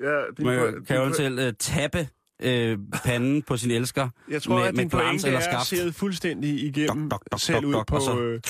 Ja, 0.02 0.20
din 0.36 0.46
Man 0.46 0.58
po- 0.58 0.84
kan 0.84 0.96
jo 0.96 1.02
eventuelt 1.02 1.40
øh, 1.40 1.52
tappe 1.58 2.08
øh, 2.42 2.78
panden 3.04 3.42
på 3.42 3.56
sin 3.56 3.70
elsker. 3.70 4.08
Jeg 4.30 4.42
tror, 4.42 4.58
med- 4.58 4.66
at 4.66 4.74
med 4.74 4.82
din 4.82 4.88
glans 4.88 5.04
pointe 5.22 5.26
eller 5.26 5.40
er 5.40 5.64
skaft. 5.64 5.94
fuldstændig 5.96 6.64
igennem 6.64 7.08
Dok, 7.10 7.20
dok, 7.20 7.32
dok, 7.32 7.40
selv 7.40 7.64
ud 7.66 7.72
dok, 7.72 7.86
på, 7.86 8.00
så- 8.00 8.18
øh, 8.20 8.40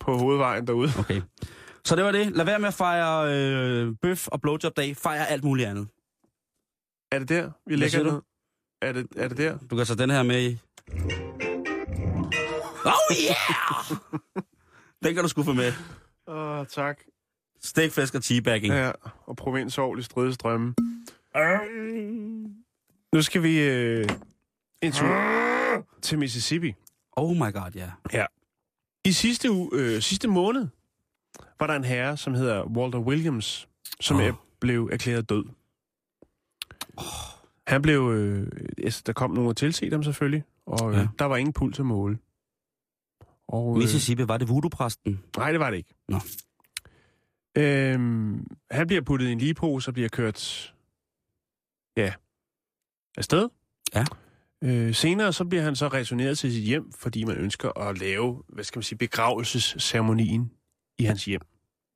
på 0.00 0.18
hovedvejen 0.18 0.66
derude. 0.66 0.90
Okay. 0.98 1.20
Så 1.84 1.96
det 1.96 2.04
var 2.04 2.12
det. 2.12 2.32
Lad 2.36 2.44
være 2.44 2.58
med 2.58 2.68
at 2.68 2.74
fejre 2.74 3.34
øh, 3.34 3.94
bøf 4.02 4.28
og 4.28 4.40
blowjob-dag. 4.40 4.96
Fejre 4.96 5.26
alt 5.30 5.44
muligt 5.44 5.68
andet. 5.68 5.88
Er 7.12 7.18
det 7.18 7.28
der, 7.28 7.50
vi 7.66 7.76
lægger 7.76 8.02
ned? 8.02 8.22
Er 8.82 8.92
det, 8.92 9.06
er 9.16 9.28
det 9.28 9.38
der? 9.38 9.58
Du 9.70 9.76
kan 9.76 9.86
så 9.86 9.94
den 9.94 10.10
her 10.10 10.22
med 10.22 10.42
i. 10.42 10.58
Oh 12.84 13.16
yeah! 13.24 14.00
den 15.04 15.14
kan 15.14 15.22
du 15.22 15.28
sgu 15.28 15.42
få 15.42 15.52
med. 15.52 15.72
Åh, 16.26 16.36
oh, 16.36 16.66
tak. 16.66 17.00
Steak, 17.62 17.90
flæsk 17.92 18.14
og 18.14 18.22
teabagging. 18.22 18.74
Ja, 18.74 18.92
og 19.26 19.36
provinsovl 19.36 19.98
i 19.98 20.02
strømme. 20.02 20.74
Nu 23.14 23.22
skal 23.22 23.42
vi 23.42 23.60
øh, 23.60 24.08
en 24.82 24.92
tur 24.92 25.86
til 26.02 26.18
Mississippi. 26.18 26.74
Oh 27.12 27.36
my 27.36 27.52
god, 27.52 27.70
ja. 28.12 28.26
I 29.04 29.12
sidste, 29.12 29.50
uge, 29.50 29.70
øh, 29.72 30.02
sidste 30.02 30.28
måned 30.28 30.68
var 31.60 31.66
der 31.66 31.74
en 31.74 31.84
herre, 31.84 32.16
som 32.16 32.34
hedder 32.34 32.64
Walter 32.64 32.98
Williams, 32.98 33.68
som 34.00 34.16
oh. 34.16 34.32
blev 34.60 34.88
erklæret 34.92 35.28
død. 35.28 35.44
Han 37.66 37.82
blev... 37.82 38.10
Øh, 38.14 38.46
altså, 38.84 39.02
der 39.06 39.12
kom 39.12 39.30
nogen 39.30 39.48
og 39.48 39.56
tilse 39.56 39.90
dem 39.90 40.02
selvfølgelig, 40.02 40.44
og 40.66 40.92
øh, 40.92 40.98
Ja. 40.98 41.08
der 41.18 41.24
var 41.24 41.36
ingen 41.36 41.52
puls 41.52 41.78
at 41.80 41.86
måle. 41.86 42.18
Og, 43.48 43.76
øh, 43.76 43.78
Mississippi, 43.78 44.28
var 44.28 44.36
det 44.36 44.48
voodoo-præsten? 44.48 45.20
nej, 45.36 45.50
det 45.50 45.60
var 45.60 45.70
det 45.70 45.76
ikke. 45.76 45.94
Nå. 46.08 46.20
Øhm, 47.58 48.46
han 48.70 48.86
bliver 48.86 49.02
puttet 49.02 49.26
i 49.28 49.32
en 49.32 49.38
ligepose 49.38 49.90
og 49.90 49.94
bliver 49.94 50.08
kørt 50.08 50.74
ja, 51.96 52.12
afsted. 53.16 53.48
Ja. 53.94 54.04
Øh, 54.64 54.94
senere 54.94 55.32
så 55.32 55.44
bliver 55.44 55.62
han 55.62 55.76
så 55.76 55.88
returneret 55.88 56.38
til 56.38 56.52
sit 56.52 56.62
hjem, 56.62 56.92
fordi 56.92 57.24
man 57.24 57.36
ønsker 57.36 57.78
at 57.78 57.98
lave, 57.98 58.42
hvad 58.48 58.64
skal 58.64 58.78
man 58.78 58.82
sige, 58.82 58.98
begravelsesceremonien 58.98 60.50
i 60.98 61.04
hans 61.04 61.24
hjem. 61.24 61.40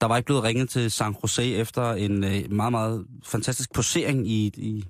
Der 0.05 0.09
var 0.09 0.17
ikke 0.17 0.27
blevet 0.27 0.43
ringet 0.43 0.71
til 0.71 0.91
San 0.91 1.17
Jose 1.23 1.55
efter 1.55 1.93
en 1.93 2.25
øh, 2.25 2.53
meget, 2.53 2.73
meget 2.73 3.07
fantastisk 3.23 3.73
posering 3.73 4.29
i... 4.29 4.47
i 4.57 4.85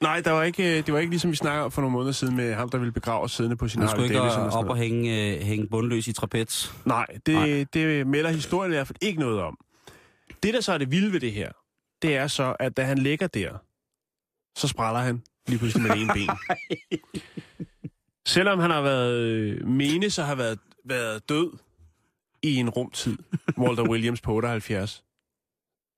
Nej, 0.00 0.20
der 0.20 0.30
var 0.30 0.42
ikke, 0.42 0.78
øh, 0.78 0.86
det 0.86 0.94
var 0.94 1.00
ikke 1.00 1.10
ligesom 1.10 1.30
vi 1.30 1.36
snakker 1.36 1.68
for 1.68 1.82
nogle 1.82 1.92
måneder 1.92 2.12
siden 2.12 2.36
med 2.36 2.54
ham, 2.54 2.68
der 2.68 2.78
ville 2.78 2.92
begraves 2.92 3.32
siddende 3.32 3.56
på 3.56 3.68
sin 3.68 3.80
han 3.80 3.88
skulle 3.88 4.02
Harley 4.02 4.14
ikke 4.14 4.18
Davidson 4.18 4.42
og 4.42 4.46
op 4.46 4.52
sådan 4.52 4.70
og 4.70 4.76
hænge, 4.76 5.34
øh, 5.34 5.40
hænge 5.40 5.68
bundløs 5.68 6.08
i 6.08 6.12
trapez. 6.12 6.72
Nej, 6.84 7.06
det, 7.26 7.34
Nej. 7.34 7.64
det 7.72 8.06
melder 8.06 8.30
historien 8.30 8.72
i 8.72 8.74
hvert 8.74 8.86
fald 8.86 8.96
ikke 9.00 9.20
noget 9.20 9.40
om. 9.40 9.58
Det, 10.42 10.54
der 10.54 10.60
så 10.60 10.72
er 10.72 10.78
det 10.78 10.90
vilde 10.90 11.12
ved 11.12 11.20
det 11.20 11.32
her, 11.32 11.52
det 12.02 12.16
er 12.16 12.26
så, 12.26 12.56
at 12.60 12.76
da 12.76 12.82
han 12.82 12.98
ligger 12.98 13.26
der, 13.26 13.50
så 14.58 14.68
spræller 14.68 15.00
han 15.00 15.22
lige 15.48 15.58
pludselig 15.58 15.82
med 15.82 15.96
ene 15.96 16.12
ben. 16.12 16.30
Selvom 18.34 18.58
han 18.58 18.70
har 18.70 18.82
været 18.82 19.20
øh, 19.20 19.66
menes 19.66 20.18
at 20.18 20.24
have 20.24 20.38
været, 20.38 20.58
været 20.84 21.28
død 21.28 21.50
i 22.44 22.54
en 22.56 22.70
rumtid, 22.70 23.18
Walter 23.58 23.88
Williams 23.90 24.20
på 24.20 24.32
78, 24.34 25.04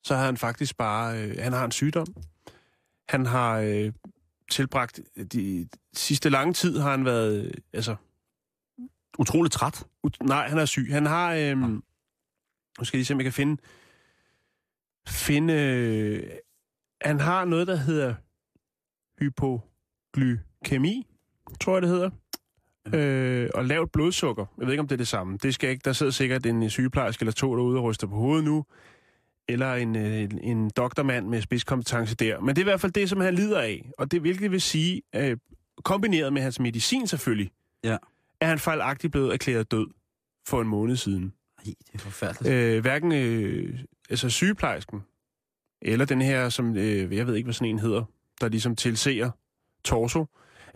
så 0.05 0.14
har 0.16 0.24
han 0.24 0.36
faktisk 0.36 0.76
bare, 0.76 1.22
øh, 1.22 1.36
han 1.38 1.53
har 1.53 1.64
en 1.64 1.72
sygdom. 1.72 2.07
Han 3.09 3.26
har 3.26 3.59
øh, 3.59 3.92
tilbragt 4.51 5.01
de 5.32 5.68
sidste 5.94 6.28
lange 6.28 6.55
tid, 6.55 6.78
har 6.78 6.90
han 6.90 7.05
været, 7.05 7.44
øh, 7.47 7.53
altså 7.72 7.97
Utroligt 9.18 9.53
træt. 9.53 9.84
Ut- 10.07 10.16
Nej, 10.26 10.49
han 10.49 10.59
er 10.59 10.64
syg. 10.64 10.88
Han 10.90 11.07
har... 11.07 11.32
Øhm, 11.34 11.61
nu 12.78 12.84
skal 12.84 12.97
jeg 12.97 12.99
lige 12.99 13.05
se, 13.05 13.14
om 13.14 13.18
jeg 13.20 13.24
kan 13.24 13.32
finde... 13.32 13.62
Finde... 15.09 15.55
Øh, 15.55 16.30
han 17.03 17.20
har 17.20 17.44
noget, 17.44 17.66
der 17.66 17.76
hedder 17.76 18.14
hypoglykemi, 19.20 21.07
tror 21.61 21.74
jeg, 21.74 21.82
det 21.82 21.90
hedder. 21.90 22.11
Øh, 22.95 23.51
og 23.55 23.64
lavt 23.64 23.93
blodsukker. 23.93 24.47
Jeg 24.59 24.66
ved 24.66 24.72
ikke, 24.72 24.80
om 24.80 24.89
det 24.89 24.95
er 24.95 24.97
det 24.99 25.09
samme. 25.09 25.39
Det 25.43 25.55
skal 25.55 25.70
ikke. 25.70 25.82
Der 25.84 25.93
sidder 25.93 26.12
sikkert 26.12 26.47
en 26.47 26.70
sygeplejerske 26.70 27.22
eller 27.22 27.32
to 27.32 27.57
derude 27.57 27.78
og 27.78 27.84
ryster 27.84 28.07
på 28.07 28.14
hovedet 28.14 28.45
nu. 28.45 28.64
Eller 29.49 29.74
en, 29.74 29.97
øh, 29.97 30.20
en, 30.20 30.39
en 30.39 30.70
doktormand 30.70 31.26
med 31.28 31.41
spidskompetence 31.41 32.14
der. 32.14 32.41
Men 32.41 32.49
det 32.49 32.59
er 32.59 32.62
i 32.62 32.70
hvert 32.70 32.80
fald 32.80 32.93
det, 32.93 33.09
som 33.11 33.20
han 33.20 33.34
lider 33.34 33.61
af. 33.61 33.91
Og 33.99 34.11
det 34.11 34.20
hvilket 34.20 34.51
vil 34.51 34.61
sige, 34.61 35.03
øh, 35.14 35.37
kombineret 35.84 36.32
med 36.32 36.43
hans 36.43 36.61
medicin 36.61 37.07
selvfølgelig, 37.07 37.51
Ja. 37.84 37.97
er 38.41 38.47
han 38.47 38.59
fejlagtigt 38.59 39.11
blevet 39.12 39.32
erklæret 39.32 39.70
død 39.70 39.87
for 40.49 40.61
en 40.61 40.68
måned 40.68 40.97
siden. 40.97 41.32
Ej, 41.59 41.64
det 41.64 41.95
er 41.95 41.99
forfærdeligt. 41.99 42.55
Øh, 42.55 42.80
hverken 42.80 43.12
øh, 43.12 43.78
altså 44.11 44.28
sygeplejersken, 44.30 45.01
eller 45.82 46.05
den 46.05 46.20
her, 46.22 46.49
som 46.49 46.76
øh, 46.76 47.16
jeg 47.16 47.26
ved 47.26 47.34
ikke, 47.34 47.47
hvad 47.47 47.55
sådan 47.55 47.68
en 47.68 47.78
hedder, 47.78 48.05
der 48.41 48.49
ligesom 48.49 48.76
tilser 48.76 49.30
torso, 49.84 50.26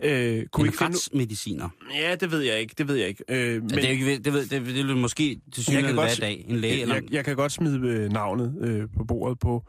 øh, 0.03 0.45
kunne 0.47 0.61
en 0.61 0.65
ikke 0.67 0.77
finde... 0.77 0.93
retsmediciner. 0.93 1.69
Ja, 1.93 2.15
det 2.15 2.31
ved 2.31 2.39
jeg 2.39 2.59
ikke, 2.59 2.75
det 2.77 2.87
ved 2.87 2.95
jeg 2.95 3.07
ikke. 3.07 3.23
Øh, 3.29 3.61
Men, 3.61 3.69
det, 3.69 3.85
er 3.85 3.87
jo 3.87 3.93
ikke, 3.93 4.17
det, 4.19 4.33
ved, 4.33 4.45
det, 4.45 4.65
det 4.65 4.87
vil 4.87 4.97
måske 4.97 5.41
til 5.53 5.63
synligheden 5.63 5.95
godt 5.95 6.05
være 6.05 6.11
i 6.11 6.15
se- 6.15 6.21
dag. 6.21 6.45
En 6.47 6.55
læge 6.55 6.81
eller... 6.81 6.95
jeg, 6.95 7.11
jeg 7.11 7.25
kan 7.25 7.35
godt 7.35 7.51
smide 7.51 7.87
øh, 7.87 8.11
navnet 8.11 8.57
øh, 8.61 8.87
på 8.97 9.03
bordet 9.03 9.39
på 9.39 9.63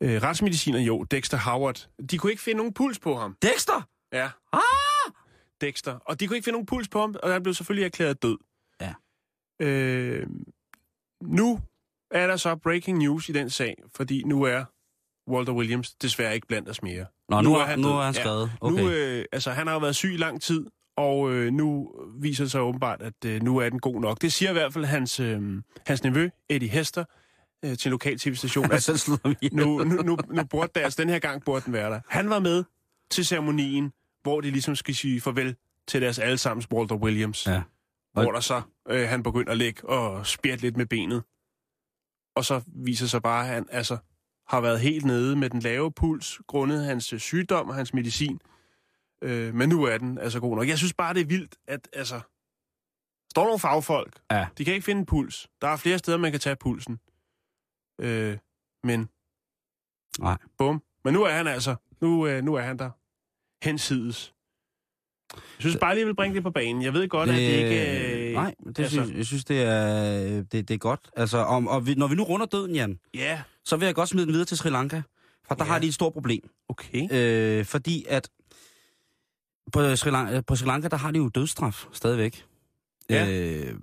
øh, 0.00 0.22
retsmediciner, 0.22 0.80
jo, 0.80 1.04
Dexter 1.04 1.38
Howard. 1.38 1.88
De 2.10 2.18
kunne 2.18 2.32
ikke 2.32 2.42
finde 2.42 2.56
nogen 2.56 2.72
puls 2.74 2.98
på 2.98 3.16
ham. 3.16 3.36
Dexter! 3.42 3.88
Ja. 4.12 4.28
Ah! 4.52 4.60
Dexter. 5.60 5.92
Og 5.92 6.20
de 6.20 6.26
kunne 6.26 6.36
ikke 6.36 6.44
finde 6.44 6.54
nogen 6.54 6.66
puls 6.66 6.88
på 6.88 7.00
ham, 7.00 7.14
og 7.22 7.32
han 7.32 7.42
blev 7.42 7.54
selvfølgelig 7.54 7.84
erklæret 7.84 8.22
død. 8.22 8.38
Ja. 8.80 8.94
Øh, 9.66 10.26
nu 11.22 11.60
er 12.10 12.26
der 12.26 12.36
så 12.36 12.56
breaking 12.56 12.98
news 12.98 13.28
i 13.28 13.32
den 13.32 13.50
sag, 13.50 13.74
fordi 13.94 14.22
nu 14.22 14.42
er 14.42 14.64
Walter 15.28 15.52
Williams 15.52 15.94
desværre 15.94 16.34
ikke 16.34 16.46
blandt 16.46 16.68
os 16.68 16.82
mere. 16.82 17.06
Nå, 17.28 17.40
nu, 17.40 17.48
Nu 17.50 17.56
er, 17.56 17.64
han 17.64 17.78
nu 17.78 17.88
er 17.88 18.02
han 18.02 18.14
Ja. 18.14 18.20
skrevet. 18.20 18.52
Okay. 18.60 18.82
Nu, 18.82 18.90
øh, 18.90 19.24
altså, 19.32 19.50
han 19.50 19.66
har 19.66 19.74
jo 19.74 19.80
været 19.80 19.96
syg 19.96 20.12
i 20.14 20.16
lang 20.16 20.42
tid, 20.42 20.66
og 20.96 21.32
øh, 21.32 21.52
nu 21.52 21.92
viser 22.20 22.44
det 22.44 22.50
sig 22.50 22.60
åbenbart, 22.60 23.02
at 23.02 23.24
øh, 23.26 23.42
nu 23.42 23.58
er 23.58 23.68
den 23.68 23.78
god 23.80 24.00
nok. 24.00 24.22
Det 24.22 24.32
siger 24.32 24.50
i 24.50 24.52
hvert 24.52 24.72
fald 24.72 24.84
hans, 24.84 25.20
øh, 25.20 25.62
hans 25.86 26.02
nevø, 26.04 26.28
Eddie 26.48 26.68
Hester, 26.68 27.04
øh, 27.64 27.76
til 27.76 27.88
en 27.88 27.90
lokal 27.90 28.18
tv-station, 28.18 28.64
ihjel. 29.42 29.54
nu, 29.54 29.84
nu, 29.84 30.02
nu, 30.02 30.18
nu 30.30 30.44
burde 30.44 30.70
det, 30.74 30.80
altså 30.80 31.02
den 31.02 31.08
her 31.10 31.18
gang 31.18 31.44
burde 31.44 31.64
den 31.64 31.72
være 31.72 31.90
der. 31.90 32.00
Han 32.08 32.30
var 32.30 32.38
med 32.38 32.64
til 33.10 33.26
ceremonien, 33.26 33.92
hvor 34.22 34.40
de 34.40 34.50
ligesom 34.50 34.76
skal 34.76 34.94
sige 34.94 35.20
farvel 35.20 35.56
til 35.88 36.02
deres 36.02 36.18
allesammens 36.18 36.70
Walter 36.72 36.96
Williams. 36.96 37.46
Ja. 37.46 37.62
Hvor 38.12 38.32
der 38.32 38.40
så, 38.40 38.62
øh, 38.88 39.08
han 39.08 39.22
begynder 39.22 39.52
at 39.52 39.58
ligge 39.58 39.88
og 39.88 40.26
spjætte 40.26 40.62
lidt 40.62 40.76
med 40.76 40.86
benet. 40.86 41.22
Og 42.36 42.44
så 42.44 42.60
viser 42.84 43.06
sig 43.06 43.22
bare, 43.22 43.40
at 43.48 43.54
han 43.54 43.66
altså 43.70 43.96
har 44.50 44.60
været 44.60 44.80
helt 44.80 45.04
nede 45.04 45.36
med 45.36 45.50
den 45.50 45.60
lave 45.60 45.92
puls, 45.92 46.40
grundet 46.46 46.84
hans 46.84 47.12
øh, 47.12 47.20
sygdom 47.20 47.68
og 47.68 47.74
hans 47.74 47.94
medicin. 47.94 48.40
Øh, 49.22 49.54
men 49.54 49.68
nu 49.68 49.84
er 49.84 49.98
den 49.98 50.18
altså 50.18 50.40
god 50.40 50.56
nok. 50.56 50.68
Jeg 50.68 50.78
synes 50.78 50.94
bare, 50.94 51.14
det 51.14 51.20
er 51.20 51.24
vildt, 51.26 51.56
at 51.66 51.88
altså... 51.92 52.20
Står 53.30 53.44
nogle 53.44 53.58
fagfolk. 53.58 54.20
Ja. 54.30 54.46
De 54.58 54.64
kan 54.64 54.74
ikke 54.74 54.84
finde 54.84 54.98
en 54.98 55.06
puls. 55.06 55.48
Der 55.60 55.68
er 55.68 55.76
flere 55.76 55.98
steder, 55.98 56.18
man 56.18 56.30
kan 56.30 56.40
tage 56.40 56.56
pulsen. 56.56 57.00
Øh, 58.00 58.38
men... 58.84 59.08
Nej. 60.18 60.36
Bum. 60.58 60.82
Men 61.04 61.14
nu 61.14 61.22
er 61.22 61.30
han 61.30 61.46
altså... 61.46 61.74
Nu, 62.00 62.26
øh, 62.26 62.44
nu 62.44 62.54
er 62.54 62.60
han 62.60 62.78
der. 62.78 62.90
Hensides. 63.64 64.34
Jeg 65.34 65.40
synes 65.60 65.76
bare 65.76 65.94
lige, 65.94 66.06
vil 66.06 66.14
bringe 66.14 66.34
det 66.34 66.42
på 66.42 66.50
banen. 66.50 66.82
Jeg 66.82 66.92
ved 66.92 67.08
godt, 67.08 67.28
det... 67.28 67.34
at 67.34 67.40
det 67.40 67.44
ikke... 67.46 68.34
Nej, 68.34 68.54
det 68.58 68.78
altså- 68.78 68.82
altså, 68.82 69.04
synes, 69.04 69.16
jeg 69.18 69.26
synes, 69.26 69.44
det 69.44 69.62
er, 69.62 70.42
det, 70.42 70.68
det 70.68 70.70
er 70.70 70.78
godt. 70.78 71.10
Altså, 71.16 71.38
om, 71.38 71.68
og 71.68 71.86
vi, 71.86 71.94
når 71.94 72.06
vi 72.06 72.14
nu 72.14 72.22
runder 72.22 72.46
døden, 72.46 72.74
Jan, 72.74 73.00
Ja, 73.14 73.42
så 73.64 73.76
vil 73.76 73.86
jeg 73.86 73.94
godt 73.94 74.08
smide 74.08 74.26
den 74.26 74.32
videre 74.32 74.46
til 74.46 74.56
Sri 74.56 74.70
Lanka. 74.70 75.02
For 75.48 75.54
der 75.54 75.64
Ja. 75.64 75.70
har 75.70 75.78
de 75.78 75.86
et 75.86 75.94
stort 75.94 76.12
problem. 76.12 76.50
okay. 76.68 77.08
Øh, 77.12 77.64
fordi 77.64 78.04
at 78.08 78.28
på 79.72 79.96
Sri, 79.96 80.10
Lanka, 80.10 80.40
på 80.40 80.56
Sri 80.56 80.66
Lanka, 80.66 80.88
der 80.88 80.96
har 80.96 81.10
de 81.10 81.18
jo 81.18 81.28
dødsstraf 81.28 81.84
stadigvæk. 81.92 82.44
Ja. 83.10 83.30
Øh, 83.30 83.74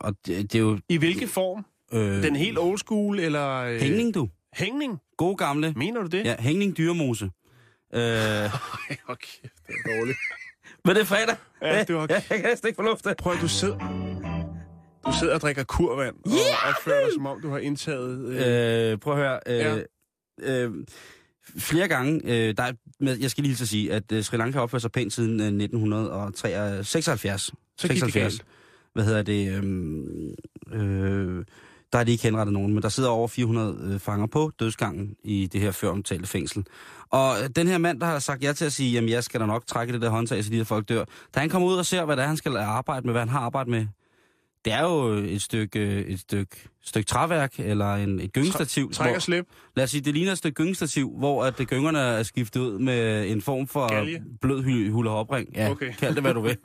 og 0.00 0.14
det, 0.26 0.52
det 0.52 0.54
er 0.54 0.62
jo... 0.62 0.78
I 0.88 0.96
hvilken 0.96 1.28
form? 1.28 1.64
Øh, 1.92 2.22
Den 2.22 2.36
helt 2.36 2.58
old 2.58 2.78
school, 2.78 3.18
eller... 3.18 3.50
Øh, 3.56 3.80
Hængning, 3.80 4.14
du. 4.14 4.28
Hængning? 4.54 4.98
God 5.16 5.36
gamle. 5.36 5.72
Mener 5.76 6.00
du 6.00 6.06
det? 6.06 6.24
Ja, 6.24 6.36
hængning 6.38 6.76
dyremose. 6.76 7.24
Øh, 7.24 8.00
Okay, 9.08 9.38
det 9.66 9.74
er 9.84 9.98
dårligt. 9.98 10.18
men 10.84 10.94
det 10.96 11.00
er 11.02 11.06
fredag. 11.06 11.36
Ja, 11.62 11.84
det 11.84 11.94
var- 11.94 12.06
Jeg, 12.08 12.22
jeg 12.30 12.40
kan 12.40 12.48
næsten 12.50 12.68
ikke 12.68 12.76
få 12.76 12.82
luft. 12.82 13.06
Prøv 13.18 13.32
at 13.32 13.38
du 13.40 13.48
sidder... 13.48 14.33
Du 15.06 15.12
sidder 15.20 15.34
og 15.34 15.40
drikker 15.40 15.64
kurvand, 15.64 16.14
og 16.24 16.30
opfører 16.68 17.04
dig, 17.04 17.12
som 17.14 17.26
om 17.26 17.40
du 17.40 17.50
har 17.50 17.58
indtaget... 17.58 18.18
Øh, 18.28 18.92
Øh, 18.92 18.98
prøv 18.98 19.12
at 19.12 19.18
høre. 19.18 19.40
Øh, 19.46 19.82
Ja. 20.42 20.64
øh, 20.64 20.72
flere 21.58 21.88
gange, 21.88 22.20
øh, 22.24 22.54
der 22.56 22.62
er, 22.62 22.72
jeg 23.20 23.30
skal 23.30 23.44
lige 23.44 23.56
så 23.56 23.66
sige, 23.66 23.92
at 23.92 24.12
øh, 24.12 24.24
Sri 24.24 24.36
Lanka 24.36 24.58
opfører 24.58 24.80
sig 24.80 24.92
pænt 24.92 25.12
siden 25.12 25.40
øh, 25.40 25.46
1976. 25.46 27.50
så 27.78 27.88
gik 27.88 28.02
det 28.02 28.12
galt. 28.12 28.44
Hvad 28.94 29.04
hedder 29.04 29.22
det? 29.22 29.52
Øh, 29.52 29.62
øh, 30.72 31.44
der 31.92 31.98
er 31.98 32.04
de 32.04 32.12
ikke 32.12 32.22
henrettet 32.24 32.52
nogen, 32.52 32.72
men 32.74 32.82
der 32.82 32.88
sidder 32.88 33.08
over 33.08 33.28
400 33.28 33.90
øh, 33.94 34.00
fanger 34.00 34.26
på 34.26 34.50
dødsgangen 34.60 35.16
i 35.24 35.46
det 35.52 35.60
her 35.60 35.70
før 35.70 35.88
omtalte 35.90 36.26
fængsel. 36.28 36.66
Og 37.10 37.34
øh, 37.42 37.48
den 37.56 37.66
her 37.66 37.78
mand, 37.78 38.00
der 38.00 38.06
har 38.06 38.18
sagt 38.18 38.42
ja 38.42 38.52
til 38.52 38.64
at 38.64 38.72
sige, 38.72 38.92
jamen 38.92 39.10
jeg 39.10 39.24
skal 39.24 39.40
da 39.40 39.46
nok 39.46 39.66
trække 39.66 39.92
det 39.92 40.02
der 40.02 40.08
håndtag, 40.10 40.44
så 40.44 40.50
de 40.50 40.56
her 40.56 40.64
folk 40.64 40.88
dør. 40.88 41.04
Da 41.34 41.40
han 41.40 41.48
kommer 41.48 41.68
ud 41.68 41.76
og 41.76 41.86
ser, 41.86 42.04
hvad 42.04 42.16
det 42.16 42.22
er, 42.22 42.26
han 42.26 42.36
skal 42.36 42.56
arbejde 42.56 43.06
med, 43.06 43.12
hvad 43.14 43.20
han 43.22 43.28
har 43.28 43.40
arbejdet 43.40 43.70
med, 43.70 43.86
det 44.64 44.72
er 44.72 44.82
jo 44.82 45.08
et 45.08 45.42
stykke, 45.42 45.78
øh, 45.80 46.00
et 46.00 46.20
stykke, 46.20 46.56
stykke 46.84 47.06
træværk, 47.06 47.54
eller 47.58 47.94
en, 47.94 48.20
et 48.20 48.32
gyngestativ. 48.32 48.92
Træk 48.92 49.16
og 49.16 49.22
slip. 49.22 49.46
Lad 49.76 49.84
os 49.84 49.90
sige, 49.90 50.00
det 50.00 50.14
ligner 50.14 50.32
et 50.32 50.38
stykke 50.38 50.54
gyngestativ, 50.54 51.12
hvor 51.18 51.44
at 51.44 51.56
gyngerne 51.56 51.98
er 51.98 52.22
skiftet 52.22 52.60
ud 52.60 52.78
med 52.78 53.30
en 53.30 53.42
form 53.42 53.66
for 53.66 53.88
Galge. 53.88 54.22
blød 54.40 54.62
hy- 54.64 54.90
hulehopring. 54.90 55.48
Ja, 55.54 55.70
Okay. 55.70 55.92
kald 55.98 56.14
det, 56.14 56.22
hvad 56.22 56.34
du 56.34 56.40
vil. 56.40 56.56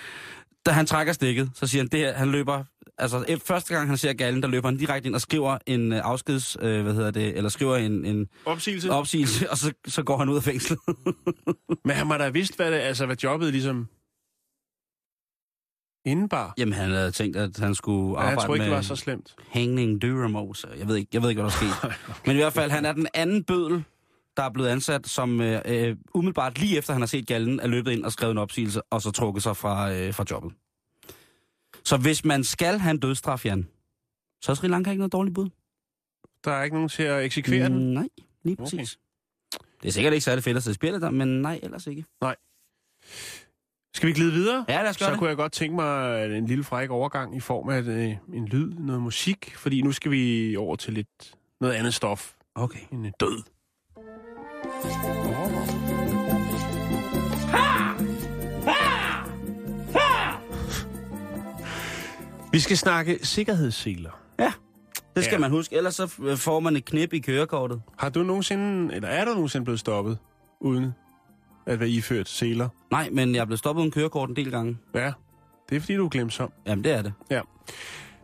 da 0.66 0.70
han 0.70 0.86
trækker 0.86 1.12
stikket, 1.12 1.50
så 1.54 1.66
siger 1.66 1.82
han, 1.82 1.88
det 1.88 2.00
her, 2.00 2.12
han 2.12 2.28
løber, 2.30 2.64
altså 2.98 3.18
e- 3.28 3.38
første 3.46 3.74
gang 3.74 3.88
han 3.88 3.96
ser 3.96 4.12
gallen, 4.12 4.42
der 4.42 4.48
løber 4.48 4.68
han 4.68 4.76
direkte 4.76 5.06
ind 5.06 5.14
og 5.14 5.20
skriver 5.20 5.58
en 5.66 5.92
uh, 5.92 5.98
afskeds, 6.02 6.56
uh, 6.56 6.62
hvad 6.80 6.94
hedder 6.94 7.10
det, 7.10 7.36
eller 7.36 7.50
skriver 7.50 7.76
en, 7.76 8.04
en 8.04 8.26
Opsigelse. 8.44 8.90
opsigelse, 8.92 9.50
og 9.50 9.58
så, 9.58 9.72
så 9.86 10.02
går 10.02 10.18
han 10.18 10.28
ud 10.28 10.36
af 10.36 10.42
fængslet. 10.42 10.78
Men 11.84 11.96
han 11.96 12.06
må 12.06 12.14
da 12.14 12.22
have 12.22 12.32
vidst, 12.32 12.56
hvad, 12.56 12.70
det, 12.72 12.78
altså, 12.78 13.06
hvad 13.06 13.16
jobbet 13.16 13.52
ligesom 13.52 13.88
indebar. 16.04 16.54
Jamen, 16.58 16.72
han 16.74 16.90
havde 16.90 17.10
tænkt, 17.10 17.36
at 17.36 17.56
han 17.58 17.74
skulle 17.74 18.10
Ja, 18.10 18.16
arbejde 18.16 18.40
jeg 18.40 18.46
tror 18.46 18.54
ikke, 18.54 18.62
med 18.62 18.70
det 18.70 18.76
var 18.76 18.82
så 18.82 18.96
slemt. 18.96 19.34
hængning 19.50 20.02
dyremose. 20.02 20.68
Jeg 20.78 20.88
ved 20.88 20.96
ikke, 20.96 21.08
jeg 21.12 21.22
ved 21.22 21.28
ikke, 21.30 21.42
hvad 21.42 21.50
der 21.50 21.56
er 21.56 21.90
sket. 21.90 21.96
Men 22.26 22.36
i 22.36 22.38
hvert 22.38 22.52
fald, 22.52 22.70
han 22.70 22.84
er 22.84 22.92
den 22.92 23.06
anden 23.14 23.44
bødel, 23.44 23.84
der 24.36 24.42
er 24.42 24.50
blevet 24.50 24.68
ansat, 24.68 25.06
som 25.06 25.40
øh, 25.40 25.62
øh, 25.64 25.96
umiddelbart 26.14 26.58
lige 26.58 26.78
efter 26.78 26.92
han 26.92 27.02
har 27.02 27.06
set 27.06 27.26
gallen, 27.26 27.60
er 27.60 27.66
løbet 27.66 27.92
ind 27.92 28.04
og 28.04 28.12
skrevet 28.12 28.32
en 28.32 28.38
opsigelse, 28.38 28.82
og 28.90 29.02
så 29.02 29.10
trukket 29.10 29.42
sig 29.42 29.56
fra, 29.56 29.92
øh, 29.92 30.14
fra 30.14 30.24
jobbet. 30.30 30.52
Så 31.84 31.96
hvis 31.96 32.24
man 32.24 32.44
skal 32.44 32.78
have 32.78 32.90
en 32.90 32.98
dødsstraf, 33.00 33.44
Jan, 33.46 33.68
så 34.42 34.52
er 34.52 34.56
Sri 34.56 34.68
Lanka 34.68 34.90
ikke 34.90 34.98
noget 35.00 35.12
dårligt 35.12 35.34
bud. 35.34 35.48
Der 36.44 36.52
er 36.52 36.62
ikke 36.62 36.76
nogen 36.76 36.88
til 36.88 37.02
at 37.02 37.24
eksekvere 37.24 37.68
mm. 37.68 37.74
den. 37.74 37.92
Nej, 37.94 38.08
lige 38.44 38.54
Okay. 38.54 38.62
præcis. 38.64 38.98
Det 39.82 39.88
er 39.88 39.92
sikkert 39.92 40.12
ikke 40.12 40.24
særlig 40.24 40.44
fedt 40.44 40.56
at 40.56 40.62
sidde 40.62 40.74
spillet 40.74 41.02
der, 41.02 41.10
men 41.10 41.28
nej, 41.42 41.60
ellers 41.62 41.86
ikke. 41.86 42.04
Skal 43.94 44.06
vi 44.08 44.12
glide 44.12 44.32
videre? 44.32 44.64
Ja, 44.68 44.82
lad 44.82 44.90
os 44.90 44.98
gøre 44.98 45.06
Så 45.06 45.10
det. 45.10 45.18
kunne 45.18 45.28
jeg 45.28 45.36
godt 45.36 45.52
tænke 45.52 45.74
mig 45.76 46.24
en 46.38 46.46
lille 46.46 46.64
fræk 46.64 46.90
overgang 46.90 47.36
i 47.36 47.40
form 47.40 47.68
af 47.68 47.80
øh, 47.82 48.16
en 48.34 48.46
lyd, 48.48 48.72
noget 48.78 49.02
musik, 49.02 49.54
fordi 49.56 49.82
nu 49.82 49.92
skal 49.92 50.10
vi 50.10 50.56
over 50.56 50.76
til 50.76 50.92
lidt 50.92 51.34
noget 51.60 51.74
andet 51.74 51.94
stof 51.94 52.32
Okay. 52.54 52.80
end 52.92 53.06
øh, 53.06 53.12
død. 53.20 53.42
Vi 62.52 62.58
skal 62.60 62.76
snakke 62.78 63.18
sikkerhedsseler. 63.22 64.10
Det 65.16 65.24
skal 65.24 65.32
Ja. 65.32 65.36
ja. 65.36 65.40
man 65.40 65.50
huske, 65.50 65.76
ellers 65.76 65.94
så 65.94 66.06
får 66.36 66.60
man 66.60 66.76
et 66.76 66.84
knip 66.84 67.12
i 67.12 67.18
kørekortet. 67.18 67.82
Har 67.98 68.08
du 68.08 68.22
nogensinde, 68.22 68.94
eller 68.94 69.08
er 69.08 69.24
du 69.24 69.30
nogensinde 69.30 69.64
blevet 69.64 69.80
stoppet, 69.80 70.18
uden 70.60 70.92
at 71.66 71.80
være 71.80 71.88
iført 71.88 72.28
seler? 72.28 72.68
Nej, 72.90 73.08
men 73.12 73.34
jeg 73.34 73.40
er 73.40 73.44
blevet 73.44 73.58
stoppet 73.58 73.80
uden 73.80 73.90
kørekort 73.92 74.28
en 74.28 74.36
del 74.36 74.50
gange. 74.50 74.78
Ja, 74.94 75.12
det 75.68 75.76
er 75.76 75.80
fordi, 75.80 75.94
du 75.96 76.04
er 76.04 76.08
glemsom. 76.08 76.52
Jamen, 76.66 76.84
det 76.84 76.92
er 76.92 77.02
det. 77.02 77.12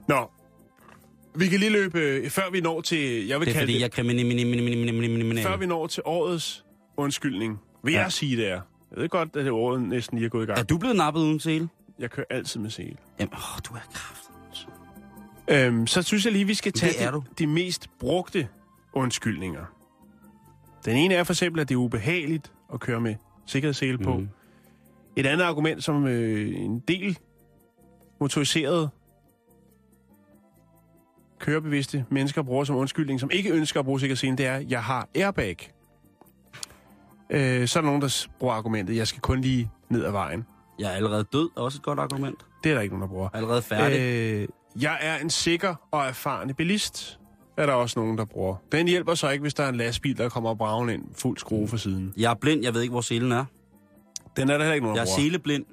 Nå, 0.09 0.31
vi 1.35 1.49
kan 1.49 1.61
lige 1.61 1.73
løbe, 1.73 1.99
øh, 2.01 2.31
før 2.31 2.51
vi 2.53 2.61
når 2.61 2.81
til, 2.81 3.27
jeg 3.27 3.41
vil 3.41 3.47
Det 3.47 3.53
er 3.53 3.59
kalde 3.59 3.59
fordi, 3.67 3.73
det, 3.75 3.81
jeg 3.81 3.91
før 5.47 5.57
vi 5.57 5.67
når 5.67 5.87
til 5.87 6.03
årets 6.07 6.65
undskyldning, 6.97 7.61
vil 7.85 7.93
Ja. 7.95 8.01
jeg 8.01 8.13
sige 8.13 8.37
det 8.37 8.49
er. 8.51 8.61
Jeg 8.91 9.03
ved 9.03 9.09
godt, 9.09 9.29
at 9.37 9.45
det 9.45 9.51
året 9.53 9.83
næsten 9.83 10.19
lige 10.19 10.27
er 10.27 10.31
gået 10.31 10.43
i 10.43 10.47
gang. 10.47 10.59
Er 10.59 10.63
du 10.63 10.79
blevet 10.79 10.97
nappet 10.97 11.21
uden 11.21 11.41
sele? 11.41 11.69
Jeg 11.99 12.11
kører 12.11 12.27
altid 12.31 12.61
med 12.61 12.71
sele. 12.71 12.97
Jamen, 13.21 13.33
åh, 13.35 13.59
du 13.69 13.75
er 13.75 13.81
kraft. 13.95 14.23
Øhm, 15.51 15.87
så 15.87 16.03
synes 16.03 16.25
jeg 16.25 16.33
lige, 16.33 16.45
vi 16.47 16.55
skal 16.55 16.73
tage 16.73 17.13
de, 17.13 17.23
de 17.39 17.47
mest 17.47 17.91
brugte 18.01 18.49
undskyldninger. 18.93 19.65
Den 20.85 20.97
ene 20.97 21.15
er 21.15 21.25
for 21.25 21.33
eksempel, 21.33 21.61
at 21.61 21.69
det 21.69 21.75
er 21.75 21.79
ubehageligt 21.79 22.53
at 22.75 22.81
køre 22.81 23.01
med 23.01 23.15
sikkerhedssele 23.49 23.99
på. 23.99 24.17
Mhm. 24.17 24.29
Et 25.17 25.27
andet 25.27 25.45
argument, 25.45 25.85
som 25.85 26.07
øh, 26.07 26.57
en 26.57 26.79
del 26.79 27.19
motoriserede 28.21 28.89
kørebevidste 31.39 32.05
mennesker 32.11 32.43
bruger 32.43 32.65
som 32.65 32.77
undskyldning, 32.77 33.21
som 33.21 33.31
ikke 33.33 33.51
ønsker 33.51 33.81
at 33.81 33.87
bruge 33.87 34.01
sikkerhedsselen, 34.01 34.39
det 34.39 34.47
er, 34.47 34.55
at 34.55 34.71
jeg 34.71 34.83
har 34.83 35.09
airbag. 35.15 35.73
Øh, 37.31 37.69
så 37.69 37.79
er 37.79 37.81
der 37.81 37.87
nogen, 37.87 38.03
der 38.03 38.27
bruger 38.39 38.55
argumentet, 38.55 38.97
jeg 38.97 39.07
skal 39.07 39.21
kun 39.21 39.41
lige 39.41 39.71
ned 39.89 40.05
ad 40.05 40.11
vejen. 40.11 40.47
Jeg 40.79 40.91
er 40.93 40.97
allerede 40.97 41.25
død, 41.33 41.51
er 41.57 41.61
også 41.61 41.79
et 41.79 41.83
godt 41.83 41.99
argument. 41.99 42.39
Det 42.65 42.71
er 42.71 42.75
der 42.75 42.83
ikke 42.83 42.95
nogen, 42.95 43.03
der 43.03 43.15
bruger. 43.15 43.29
Allerede 43.33 43.63
færdig. 43.63 44.01
Øh, 44.01 44.49
jeg 44.83 44.99
er 45.01 45.19
en 45.19 45.31
sikker 45.31 45.75
og 45.91 46.07
erfaren 46.07 46.55
bilist, 46.55 47.19
er 47.59 47.67
der 47.67 47.73
også 47.73 47.99
nogen, 48.01 48.19
der 48.19 48.25
bruger. 48.25 48.57
Den 48.73 48.89
hjælper 48.89 49.15
så 49.15 49.31
ikke, 49.31 49.43
hvis 49.43 49.55
der 49.55 49.65
er 49.65 49.69
en 49.69 49.75
lastbil, 49.77 50.19
der 50.19 50.29
kommer 50.29 50.55
bragen 50.55 50.89
ind 50.91 51.05
fuld 51.15 51.39
skrue 51.39 51.69
for 51.69 51.77
siden. 51.77 52.15
jeg 52.17 52.31
er 52.31 52.35
blind, 52.35 52.63
jeg 52.63 52.75
ved 52.75 52.81
ikke, 52.83 52.93
hvor 52.93 53.01
selen 53.01 53.33
er. 53.33 53.45
Den 54.37 54.51
er 54.51 54.53
der 54.59 54.65
heller 54.65 54.75
ikke 54.75 54.85
nogen, 54.87 54.97
Jeg 54.97 55.07
der 55.07 55.13
er 55.13 55.17
bruger. 55.17 55.27
seleblind. 55.29 55.65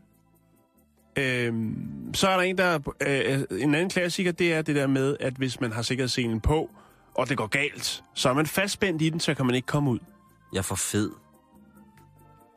Øhm, 1.17 2.13
så 2.13 2.27
er 2.27 2.36
der 2.36 2.43
en, 2.43 2.57
der... 2.57 2.79
Øh, 3.07 3.61
en 3.61 3.75
anden 3.75 3.89
klassiker, 3.89 4.31
det 4.31 4.53
er 4.53 4.61
det 4.61 4.75
der 4.75 4.88
med, 4.88 5.17
at 5.19 5.33
hvis 5.33 5.61
man 5.61 5.71
har 5.71 5.81
sikkerhedsselen 5.81 6.39
på, 6.39 6.69
og 7.13 7.29
det 7.29 7.38
går 7.38 7.47
galt, 7.47 8.03
så 8.13 8.29
er 8.29 8.33
man 8.33 8.45
fastspændt 8.45 9.01
i 9.01 9.09
den, 9.09 9.19
så 9.19 9.33
kan 9.33 9.45
man 9.45 9.55
ikke 9.55 9.65
komme 9.65 9.91
ud. 9.91 9.99
Jeg 10.53 10.57
er 10.59 10.63
for 10.63 10.75
fed. 10.75 11.11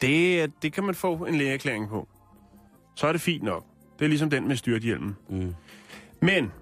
Det, 0.01 0.43
er- 0.43 0.47
det 0.62 0.72
kan 0.72 0.85
man 0.85 0.95
få 0.95 1.14
en 1.16 1.35
lægeerklæring 1.35 1.89
på. 1.89 2.09
Så 2.97 3.07
er 3.07 3.12
det 3.12 3.20
fint 3.20 3.43
nok. 3.43 3.64
Det 3.99 4.05
er 4.05 4.09
ligesom 4.09 4.31
den 4.31 4.49
med 4.49 4.57
styrthjelmen. 4.57 5.16
Mm. 5.31 5.55
Men, 6.22 6.53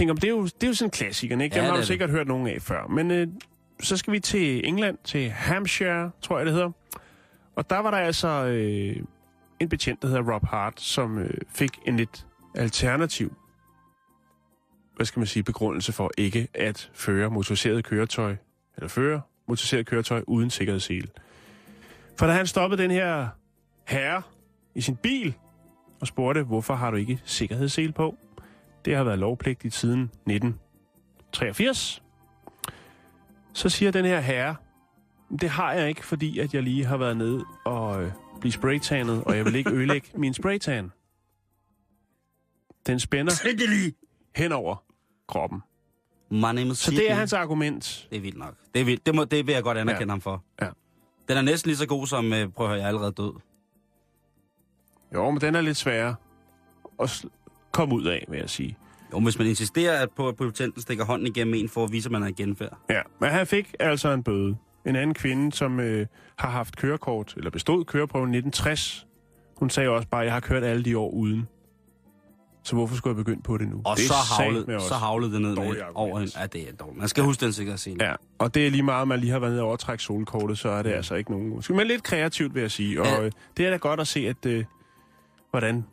tænker, 0.00 0.14
det 0.14 0.24
er 0.24 0.28
jo, 0.28 0.44
det 0.44 0.62
er 0.62 0.66
jo 0.66 0.74
sådan 0.74 0.86
en 0.86 0.90
klassiker, 0.90 1.40
ikke? 1.40 1.56
Ja, 1.56 1.60
Dem 1.60 1.64
har 1.64 1.72
det 1.72 1.78
du 1.78 1.82
er 1.82 1.86
sikkert 1.86 2.10
hørt 2.10 2.28
nogen 2.28 2.46
af 2.46 2.62
før. 2.62 2.86
Men 2.86 3.10
øh, 3.10 3.28
så 3.82 3.96
skal 3.96 4.12
vi 4.12 4.20
til 4.20 4.68
England, 4.68 4.98
til 5.04 5.30
Hampshire, 5.30 6.10
tror 6.22 6.36
jeg 6.36 6.46
det 6.46 6.54
hedder. 6.54 6.70
Og 7.56 7.70
der 7.70 7.78
var 7.78 7.90
der 7.90 7.98
altså 7.98 8.28
øh, 8.28 8.96
en 9.60 9.68
betjent, 9.68 10.02
der 10.02 10.08
hedder 10.08 10.34
Rob 10.34 10.44
Hart, 10.44 10.80
som 10.80 11.18
øh, 11.18 11.34
fik 11.54 11.70
en 11.86 11.96
lidt 11.96 12.26
alternativ, 12.54 13.36
hvad 14.96 15.06
skal 15.06 15.20
man 15.20 15.26
sige, 15.26 15.42
begrundelse 15.42 15.92
for 15.92 16.10
ikke 16.18 16.48
at 16.54 16.90
føre 16.94 17.30
motoriseret 17.30 17.84
køretøj, 17.84 18.36
eller 18.76 18.88
føre 18.88 19.20
motoriseret 19.48 19.86
køretøj 19.86 20.22
uden 20.26 20.50
sikkerhedssele. 20.50 21.08
For 22.18 22.26
da 22.26 22.32
han 22.32 22.46
stoppede 22.46 22.82
den 22.82 22.90
her 22.90 23.28
herre 23.86 24.22
i 24.74 24.80
sin 24.80 24.96
bil, 24.96 25.34
og 26.00 26.06
spurgte, 26.06 26.42
hvorfor 26.42 26.74
har 26.74 26.90
du 26.90 26.96
ikke 26.96 27.20
sikkerhedssele 27.24 27.92
på? 27.92 28.16
Det 28.84 28.96
har 28.96 29.04
været 29.04 29.18
lovpligtigt 29.18 29.74
siden 29.74 30.02
1983. 30.02 32.02
Så 33.52 33.68
siger 33.68 33.90
den 33.90 34.04
her 34.04 34.20
herre, 34.20 34.56
det 35.40 35.50
har 35.50 35.72
jeg 35.72 35.88
ikke, 35.88 36.06
fordi 36.06 36.38
at 36.38 36.54
jeg 36.54 36.62
lige 36.62 36.84
har 36.84 36.96
været 36.96 37.16
nede 37.16 37.44
og 37.64 38.02
øh, 38.02 38.12
blive 38.40 38.52
spraytannet, 38.52 39.24
og 39.24 39.36
jeg 39.36 39.44
vil 39.44 39.54
ikke 39.54 39.70
ødelægge 39.70 40.08
min 40.18 40.34
spraytan. 40.34 40.92
Den 42.86 43.00
spænder 43.00 43.32
hen 44.36 44.52
over 44.52 44.76
kroppen. 45.28 45.62
My 46.30 46.38
name 46.40 46.62
is 46.66 46.78
Så 46.78 46.90
det 46.90 47.10
er 47.10 47.14
hans 47.14 47.32
argument. 47.32 48.08
Det 48.10 48.16
er 48.16 48.20
vildt 48.20 48.38
nok. 48.38 48.54
Det, 48.74 48.80
er 48.80 48.84
vildt. 48.84 49.06
Det, 49.06 49.14
må, 49.14 49.24
det 49.24 49.46
vil 49.46 49.52
jeg 49.52 49.62
godt 49.62 49.78
anerkende 49.78 50.04
Ja. 50.04 50.10
ham 50.12 50.20
for. 50.20 50.44
Ja. 50.62 50.68
Den 51.28 51.36
er 51.36 51.42
næsten 51.42 51.68
lige 51.68 51.76
så 51.76 51.86
god 51.86 52.06
som, 52.06 52.32
øh, 52.32 52.48
prøv 52.48 52.66
at 52.66 52.70
høre, 52.70 52.78
jeg 52.78 52.84
er 52.84 52.88
allerede 52.88 53.12
død. 53.12 53.32
Jo, 55.14 55.30
men 55.30 55.40
den 55.40 55.54
er 55.54 55.60
lidt 55.60 55.76
sværere 55.76 56.14
at 57.02 57.10
sl- 57.10 57.28
komme 57.72 57.94
ud 57.94 58.04
af, 58.04 58.24
vil 58.28 58.38
jeg 58.38 58.50
sige. 58.50 58.76
Jo, 59.12 59.20
hvis 59.20 59.38
man 59.38 59.46
insisterer 59.46 60.02
at 60.02 60.08
på, 60.16 60.28
at 60.28 60.36
potenten 60.36 60.82
stikker 60.82 61.04
hånden 61.04 61.26
igennem 61.26 61.54
en 61.54 61.68
for 61.68 61.84
at 61.84 61.92
vise, 61.92 62.06
at 62.06 62.12
man 62.12 62.28
i 62.28 62.32
genfærd. 62.32 62.78
Ja, 62.90 63.00
men 63.20 63.30
han 63.30 63.46
fik 63.46 63.74
altså 63.80 64.08
en 64.12 64.22
bøde. 64.22 64.56
En 64.86 64.96
anden 64.96 65.14
kvinde, 65.14 65.52
som 65.52 65.80
øh, 65.80 66.06
har 66.38 66.50
haft 66.50 66.76
kørekort, 66.76 67.34
eller 67.36 67.50
bestod 67.50 67.84
køreprøven 67.84 68.28
1960, 68.34 69.06
hun 69.56 69.70
sagde 69.70 69.88
også 69.88 70.08
bare, 70.08 70.20
at 70.20 70.24
jeg 70.26 70.32
har 70.34 70.40
kørt 70.40 70.64
alle 70.64 70.82
de 70.84 70.98
år 70.98 71.10
uden. 71.10 71.48
Så 72.64 72.74
hvorfor 72.74 72.96
skulle 72.96 73.16
jeg 73.16 73.24
begynde 73.24 73.42
på 73.42 73.58
det 73.58 73.68
nu? 73.68 73.80
Og 73.84 73.96
det 73.96 74.04
så 74.06 74.14
havlede, 74.38 74.80
så 74.80 74.94
havlede 74.94 75.32
det 75.32 75.42
ned 75.42 75.56
med 75.56 75.82
over 75.94 76.20
en. 76.20 76.28
Ja, 76.40 76.46
det 76.46 76.68
er 76.68 76.72
dårligt. 76.72 76.98
Man 76.98 77.08
skal 77.08 77.24
huske 77.24 77.44
den 77.44 77.52
sikkerhedssele. 77.52 78.04
Ja, 78.04 78.14
og 78.38 78.54
det 78.54 78.66
er 78.66 78.70
lige 78.70 78.82
meget, 78.82 79.02
at 79.02 79.08
man 79.08 79.20
lige 79.20 79.32
har 79.32 79.38
været 79.38 79.52
nede 79.52 79.62
og 79.62 79.68
overtrække 79.68 80.02
solkortet, 80.04 80.58
så 80.58 80.68
er 80.68 80.82
det 80.82 80.90
altså 80.92 81.14
ikke 81.14 81.30
nogen... 81.30 81.62
Men 81.70 81.86
lidt 81.86 82.02
kreativt, 82.02 82.54
vil 82.54 82.60
jeg 82.60 82.70
sige. 82.70 83.00
Og 83.00 83.06
Ja. 83.06 83.22
øh, 83.22 83.32
det 83.56 83.66
er 83.66 83.70
da 83.70 83.76
godt 83.76 84.00
at 84.00 84.08
se, 84.08 84.28
at... 84.28 84.46
Øh, 84.46 84.64
hvordan... 85.50 85.84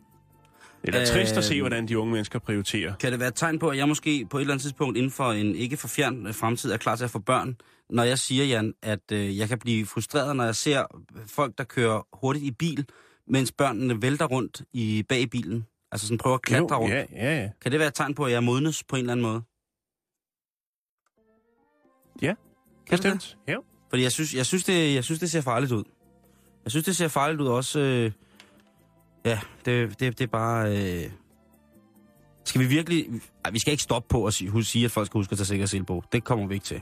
Eller 0.84 1.00
Øh, 1.00 1.06
trist 1.06 1.36
at 1.36 1.44
se, 1.44 1.60
hvordan 1.60 1.88
de 1.88 1.98
unge 1.98 2.12
mennesker 2.12 2.38
prioriterer. 2.38 2.94
Kan 2.94 3.12
det 3.12 3.20
være 3.20 3.28
et 3.28 3.34
tegn 3.34 3.58
på, 3.58 3.68
at 3.68 3.76
jeg 3.78 3.88
måske 3.88 4.26
på 4.30 4.36
et 4.36 4.40
eller 4.40 4.54
andet 4.54 4.62
tidspunkt 4.62 4.96
inden 4.96 5.10
for 5.10 5.32
en 5.32 5.54
ikke 5.54 5.76
for 5.76 5.88
fjern 5.88 6.26
øh, 6.26 6.34
fremtid 6.34 6.72
er 6.72 6.76
klar 6.76 6.96
til 6.96 7.04
at 7.04 7.10
få 7.10 7.18
børn, 7.18 7.56
når 7.90 8.02
jeg 8.02 8.18
siger, 8.18 8.44
Jan, 8.44 8.74
at 8.82 9.12
øh, 9.12 9.38
jeg 9.38 9.48
kan 9.48 9.58
blive 9.58 9.86
frustreret, 9.86 10.36
når 10.36 10.44
jeg 10.44 10.54
ser 10.56 10.84
folk, 11.26 11.58
der 11.58 11.64
kører 11.64 12.06
hurtigt 12.12 12.44
i 12.44 12.50
bil, 12.50 12.86
mens 13.26 13.52
børnene 13.52 14.02
vælter 14.02 14.24
rundt 14.26 14.62
i 14.72 15.04
bag 15.08 15.20
i 15.20 15.26
bilen? 15.26 15.66
Altså 15.92 16.06
sådan 16.06 16.18
prøver 16.18 16.34
at 16.36 16.42
klatre 16.42 16.76
Jo, 16.76 16.80
rundt. 16.82 16.94
ja, 16.94 17.04
ja, 17.12 17.40
ja. 17.42 17.50
Kan 17.62 17.72
det 17.72 17.78
være 17.80 17.88
et 17.88 17.94
tegn 17.94 18.14
på, 18.14 18.24
at 18.24 18.32
jeg 18.32 18.44
modnes 18.44 18.84
på 18.84 18.96
en 18.96 19.00
eller 19.00 19.12
anden 19.12 19.26
måde? 19.26 19.42
Ja, 22.22 22.34
Kan 22.88 22.96
det 22.98 23.04
det? 23.04 23.12
Bestemt. 23.14 23.36
Ja. 23.48 23.56
Fordi 23.90 24.02
jeg 24.02 24.12
synes, 24.12 24.34
jeg, 24.34 24.46
synes, 24.46 24.64
det, 24.64 24.94
jeg 24.94 25.04
synes, 25.04 25.20
det 25.20 25.30
ser 25.30 25.40
farligt 25.40 25.72
ud. 25.72 25.84
Jeg 26.64 26.70
synes, 26.70 26.84
det 26.84 26.96
ser 26.96 27.08
farligt 27.08 27.40
ud 27.40 27.46
også. 27.46 27.80
Øh, 27.80 28.12
ja, 29.28 29.40
det, 29.64 30.00
det, 30.00 30.18
det 30.18 30.20
er 30.24 30.28
bare... 30.28 30.76
Øh, 30.78 31.10
skal 32.44 32.60
vi 32.60 32.66
virkelig... 32.66 33.06
Ej, 33.44 33.50
vi 33.50 33.58
skal 33.58 33.70
ikke 33.70 33.82
stoppe 33.82 34.08
på 34.08 34.26
at 34.26 34.34
sige, 34.34 34.84
at 34.84 34.90
folk 34.90 35.06
skal 35.06 35.18
huske 35.18 35.32
at 35.32 35.38
tage 35.38 35.46
sikkerhedssel 35.46 35.84
på. 35.84 36.04
Det 36.12 36.24
kommer 36.24 36.46
vi 36.46 36.54
ikke 36.54 36.64
til. 36.66 36.80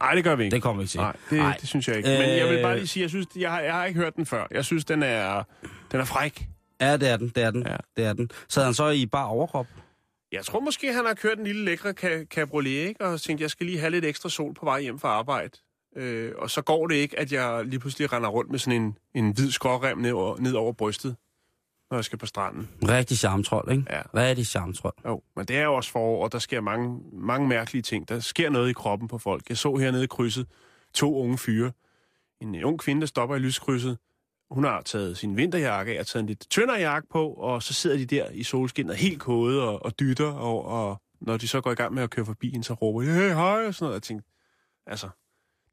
Nej, 0.00 0.14
det 0.14 0.24
gør 0.24 0.34
vi 0.36 0.44
ikke. 0.44 0.54
Det 0.54 0.62
kommer 0.62 0.80
vi 0.80 0.84
ikke 0.84 0.90
til. 0.90 1.00
Nej, 1.00 1.16
det, 1.30 1.60
det 1.60 1.68
synes 1.68 1.88
jeg 1.88 1.96
ikke. 1.96 2.08
Men 2.08 2.20
jeg 2.38 2.48
vil 2.48 2.62
bare 2.62 2.72
Øh. 2.72 2.76
lige 2.78 2.86
sige, 2.86 3.02
jeg 3.02 3.10
synes, 3.10 3.26
jeg 3.36 3.50
har, 3.50 3.60
jeg 3.60 3.74
har 3.74 3.84
ikke 3.84 4.00
hørt 4.00 4.16
den 4.16 4.26
før. 4.26 4.46
Jeg 4.50 4.64
synes, 4.64 4.84
den 4.84 5.02
er, 5.02 5.42
den 5.92 6.00
er 6.00 6.04
fræk. 6.04 6.48
Ja, 6.80 6.96
det 6.96 7.08
er 7.08 7.16
den, 7.16 7.28
det 7.28 7.42
er 7.42 7.50
den, 7.50 7.66
Ja. 7.66 7.76
det 7.96 8.04
er 8.04 8.12
den. 8.12 8.30
Så 8.48 8.62
han 8.64 8.74
så 8.74 8.88
i 8.90 9.06
bare 9.06 9.26
overkrop? 9.26 9.66
Jeg 10.32 10.44
tror 10.44 10.60
måske, 10.60 10.92
han 10.92 11.04
har 11.06 11.14
kørt 11.14 11.38
en 11.38 11.44
lille 11.44 11.64
lækre 11.64 11.90
ca- 11.90 12.24
cabriolet, 12.24 12.70
ikke? 12.88 13.04
Og 13.04 13.20
tænkt, 13.20 13.42
jeg 13.42 13.50
skal 13.50 13.66
lige 13.66 13.78
have 13.78 13.90
lidt 13.90 14.04
ekstra 14.04 14.28
sol 14.28 14.54
på 14.54 14.64
vej 14.64 14.80
hjem 14.80 14.98
fra 14.98 15.08
arbejde. 15.08 15.50
Øh, 15.96 16.32
og 16.38 16.50
så 16.50 16.62
går 16.62 16.86
det 16.86 16.94
ikke, 16.94 17.18
at 17.18 17.32
jeg 17.32 17.64
lige 17.64 17.80
pludselig 17.80 18.12
render 18.12 18.28
rundt 18.28 18.50
med 18.50 18.58
sådan 18.58 18.82
en, 18.82 18.96
en 19.14 19.32
hvid 19.32 19.50
skrårem 19.50 19.98
ned 19.98 20.12
over, 20.12 20.36
ned 20.40 20.52
over 20.52 20.72
brystet, 20.72 21.16
når 21.90 21.96
jeg 21.96 22.04
skal 22.04 22.18
på 22.18 22.26
stranden. 22.26 22.68
Rigtig 22.88 23.18
charmtrold, 23.18 23.70
ikke? 23.70 23.84
Ja. 23.90 24.02
Rigtig 24.14 24.46
charmtrold. 24.46 24.94
Jo, 25.06 25.22
men 25.36 25.46
det 25.46 25.56
er 25.56 25.64
jo 25.64 25.74
også 25.74 25.90
forår, 25.90 26.24
og 26.24 26.32
der 26.32 26.38
sker 26.38 26.60
mange, 26.60 27.00
mange 27.12 27.48
mærkelige 27.48 27.82
ting. 27.82 28.08
Der 28.08 28.20
sker 28.20 28.50
noget 28.50 28.70
i 28.70 28.72
kroppen 28.72 29.08
på 29.08 29.18
folk. 29.18 29.48
Jeg 29.48 29.56
så 29.58 29.76
hernede 29.76 30.04
i 30.04 30.06
krydset 30.06 30.46
to 30.94 31.16
unge 31.16 31.38
fyre. 31.38 31.72
En 32.40 32.64
ung 32.64 32.78
kvinde, 32.78 33.00
der 33.00 33.06
stopper 33.06 33.36
i 33.36 33.38
lyskrydset. 33.38 33.98
Hun 34.50 34.64
har 34.64 34.82
taget 34.82 35.18
sin 35.18 35.36
vinterjakke 35.36 35.94
af 35.94 36.00
og 36.00 36.06
taget 36.06 36.22
en 36.22 36.26
lidt 36.26 36.50
tyndere 36.50 36.78
jakke 36.78 37.08
på, 37.08 37.28
og 37.28 37.62
så 37.62 37.74
sidder 37.74 37.96
de 37.96 38.06
der 38.06 38.30
i 38.30 38.42
solskinnet 38.42 38.96
helt 38.96 39.20
kode 39.20 39.68
og, 39.68 39.84
og 39.84 40.00
dytter, 40.00 40.32
og, 40.32 40.64
og 40.64 41.02
når 41.20 41.36
de 41.36 41.48
så 41.48 41.60
går 41.60 41.70
i 41.70 41.74
gang 41.74 41.94
med 41.94 42.02
at 42.02 42.10
køre 42.10 42.24
forbi 42.24 42.50
hende, 42.50 42.64
så 42.64 42.74
råber 42.74 43.00
de, 43.00 43.06
hey, 43.06 43.34
hej, 43.34 43.66
og 43.66 43.74
sådan 43.74 43.84
noget. 43.84 43.94
Jeg 43.94 44.02
tænkte, 44.02 44.28
altså, 44.86 45.08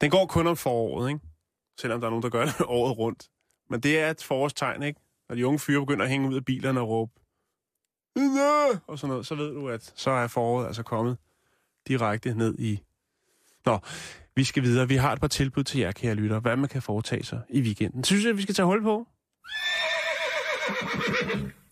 den 0.01 0.11
går 0.11 0.25
kun 0.25 0.47
om 0.47 0.57
foråret, 0.57 1.09
ikke? 1.09 1.21
Selvom 1.79 1.99
der 2.01 2.07
er 2.07 2.09
nogen, 2.09 2.23
der 2.23 2.29
gør 2.29 2.45
det 2.45 2.55
året 2.79 2.97
rundt. 2.97 3.27
Men 3.69 3.79
det 3.79 3.99
er 3.99 4.09
et 4.09 4.23
forårstegn, 4.23 4.83
ikke? 4.83 4.99
Når 5.29 5.35
de 5.35 5.47
unge 5.47 5.59
fyre 5.59 5.79
begynder 5.79 6.03
at 6.03 6.09
hænge 6.11 6.29
ud 6.29 6.35
af 6.35 6.45
bilerne 6.45 6.79
og 6.79 6.87
råbe, 6.89 7.11
"Ida!" 8.15 8.79
og 8.87 8.99
sådan 8.99 9.09
noget, 9.11 9.25
så 9.25 9.35
ved 9.35 9.53
du, 9.53 9.69
at 9.69 9.93
så 9.95 10.11
er 10.11 10.27
foråret 10.27 10.67
altså 10.67 10.83
kommet 10.83 11.17
direkte 11.87 12.33
ned 12.33 12.55
i... 12.59 12.79
Nå, 13.65 13.79
vi 14.35 14.43
skal 14.43 14.63
videre. 14.63 14.87
Vi 14.87 14.95
har 14.95 15.13
et 15.13 15.19
par 15.19 15.27
tilbud 15.27 15.63
til 15.63 15.79
jer, 15.79 15.91
kære 15.91 16.15
lytter, 16.15 16.39
hvad 16.39 16.57
man 16.57 16.69
kan 16.69 16.81
foretage 16.81 17.23
sig 17.23 17.41
i 17.49 17.61
weekenden. 17.61 18.03
Synes 18.03 18.25
jeg, 18.25 18.37
vi 18.37 18.41
skal 18.41 18.55
tage 18.55 18.65
hul 18.65 18.83
på? 18.83 19.07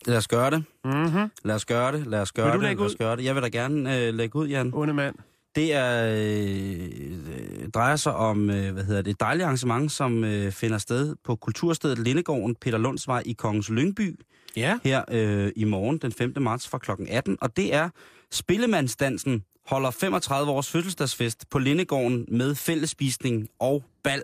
Lad 0.06 0.16
os 0.16 0.28
gøre 0.28 0.50
det. 0.50 0.64
Mhm. 0.84 1.30
Lad 1.44 1.54
os 1.54 1.64
gøre 1.64 1.92
det. 1.92 2.06
Lad 2.06 2.20
os 2.20 2.32
gøre 2.32 2.46
Vil 2.46 2.60
du 2.60 2.66
det. 2.66 2.76
Lad 2.76 2.86
os 2.86 2.96
gøre 2.96 3.16
det. 3.16 3.24
Jeg 3.24 3.34
vil 3.34 3.42
da 3.42 3.48
gerne 3.48 3.98
øh, 4.06 4.14
lægge 4.14 4.36
ud, 4.38 4.48
Jan. 4.48 4.74
Onde 4.74 4.94
mand. 4.94 5.16
Det 5.56 5.72
er, 5.72 6.14
øh, 6.16 7.68
drejer 7.68 7.96
sig 7.96 8.14
om 8.14 8.50
øh, 8.50 8.72
hvad 8.72 8.84
hedder 8.84 9.02
det, 9.02 9.10
et 9.10 9.20
dejligt 9.20 9.44
arrangement, 9.44 9.92
som 9.92 10.24
øh, 10.24 10.52
finder 10.52 10.78
sted 10.78 11.16
på 11.24 11.36
Kulturstedet 11.36 11.98
Lindegården, 11.98 12.54
Peter 12.60 12.78
Lundsvej 12.78 13.22
i 13.26 13.32
Kongens 13.32 13.68
Lyngby, 13.70 14.20
Ja. 14.56 14.78
her 14.84 15.04
øh, 15.10 15.52
i 15.56 15.64
morgen 15.64 15.98
den 15.98 16.12
5. 16.12 16.32
marts 16.40 16.68
fra 16.68 16.78
kl. 16.78 16.90
18. 17.08 17.38
Og 17.40 17.56
det 17.56 17.74
er 17.74 17.90
Spillemandsdansen 18.30 19.44
holder 19.66 19.90
35 19.90 20.50
års 20.50 20.70
fødselsdagsfest 20.70 21.50
på 21.50 21.58
Lindegården 21.58 22.24
med 22.28 22.54
fællesspisning 22.54 23.48
og 23.58 23.84
bal. 24.04 24.22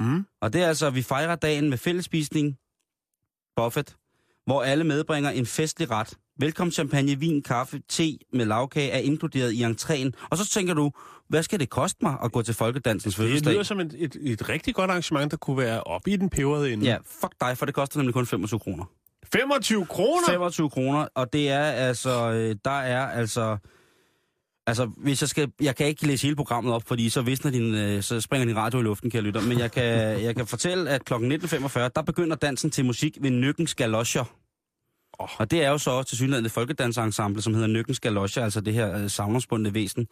Mm. 0.00 0.26
Og 0.40 0.52
det 0.52 0.62
er 0.62 0.68
altså, 0.68 0.86
at 0.86 0.94
vi 0.94 1.02
fejrer 1.02 1.36
dagen 1.36 1.70
med 1.70 1.78
fællesspisning, 1.78 2.56
buffet, 3.56 3.96
hvor 4.46 4.62
alle 4.62 4.84
medbringer 4.84 5.30
en 5.30 5.46
festlig 5.46 5.90
ret. 5.90 6.18
Velkommen 6.38 6.72
champagne, 6.72 7.14
vin, 7.20 7.42
kaffe, 7.42 7.80
te 7.88 8.18
med 8.32 8.44
lavkage 8.46 8.90
er 8.90 8.98
inkluderet 8.98 9.52
i 9.52 9.64
entréen. 9.64 10.10
Og 10.30 10.38
så 10.38 10.48
tænker 10.48 10.74
du, 10.74 10.90
hvad 11.28 11.42
skal 11.42 11.60
det 11.60 11.70
koste 11.70 11.98
mig 12.02 12.16
at 12.24 12.32
gå 12.32 12.42
til 12.42 12.54
folkedansens 12.54 13.14
Det 13.14 13.22
fødselsdag? 13.22 13.52
lyder 13.52 13.62
som 13.62 13.80
et, 13.80 13.94
et, 13.98 14.16
et 14.22 14.48
rigtig 14.48 14.74
godt 14.74 14.90
arrangement, 14.90 15.30
der 15.30 15.36
kunne 15.36 15.58
være 15.58 15.82
oppe 15.82 16.10
i 16.10 16.16
den 16.16 16.28
peberede 16.30 16.72
ende. 16.72 16.84
Ja, 16.86 16.96
fuck 17.20 17.32
dig, 17.40 17.58
for 17.58 17.66
det 17.66 17.74
koster 17.74 17.98
nemlig 17.98 18.14
kun 18.14 18.26
25 18.26 18.60
kroner. 18.60 18.84
25 19.32 19.86
kroner? 19.86 20.26
25 20.28 20.70
kroner, 20.70 21.06
og 21.14 21.32
det 21.32 21.48
er 21.50 21.62
altså, 21.62 22.32
øh, 22.32 22.56
der 22.64 22.70
er 22.80 23.06
altså, 23.06 23.56
altså 24.66 24.90
hvis 24.96 25.20
jeg 25.22 25.28
skal, 25.28 25.52
jeg 25.60 25.76
kan 25.76 25.86
ikke 25.86 26.06
læse 26.06 26.26
hele 26.26 26.36
programmet 26.36 26.74
op, 26.74 26.82
fordi 26.88 27.08
så 27.08 27.22
visner 27.22 27.50
din, 27.50 27.74
øh, 27.74 28.02
så 28.02 28.20
springer 28.20 28.46
din 28.46 28.56
radio 28.56 28.80
i 28.80 28.82
luften, 28.82 29.10
kan 29.10 29.16
jeg 29.16 29.24
lytte, 29.24 29.40
men 29.48 29.58
jeg 29.58 29.72
kan, 29.72 29.84
jeg 30.22 30.36
kan 30.36 30.46
fortælle, 30.46 30.90
at 30.90 31.04
kl. 31.04 31.14
19.45, 31.14 31.78
der 31.96 32.02
begynder 32.06 32.36
dansen 32.36 32.70
til 32.70 32.84
musik 32.84 33.18
ved 33.20 33.30
Nøkkens 33.30 33.74
Galoscher. 33.74 34.24
Oh. 35.18 35.28
Og 35.38 35.50
det 35.50 35.64
er 35.64 35.70
jo 35.70 35.78
så 35.78 36.02
til 36.02 36.16
synligheden 36.16 36.46
et 36.46 36.52
folkedansensemble, 36.52 37.42
som 37.42 37.54
hedder 37.54 37.68
Nøkkens 37.68 38.00
Galoscher, 38.00 38.44
altså 38.44 38.60
det 38.60 38.74
her 38.74 39.02
øh, 39.02 39.10
savnomsbundne 39.10 39.74
væsen. 39.74 40.08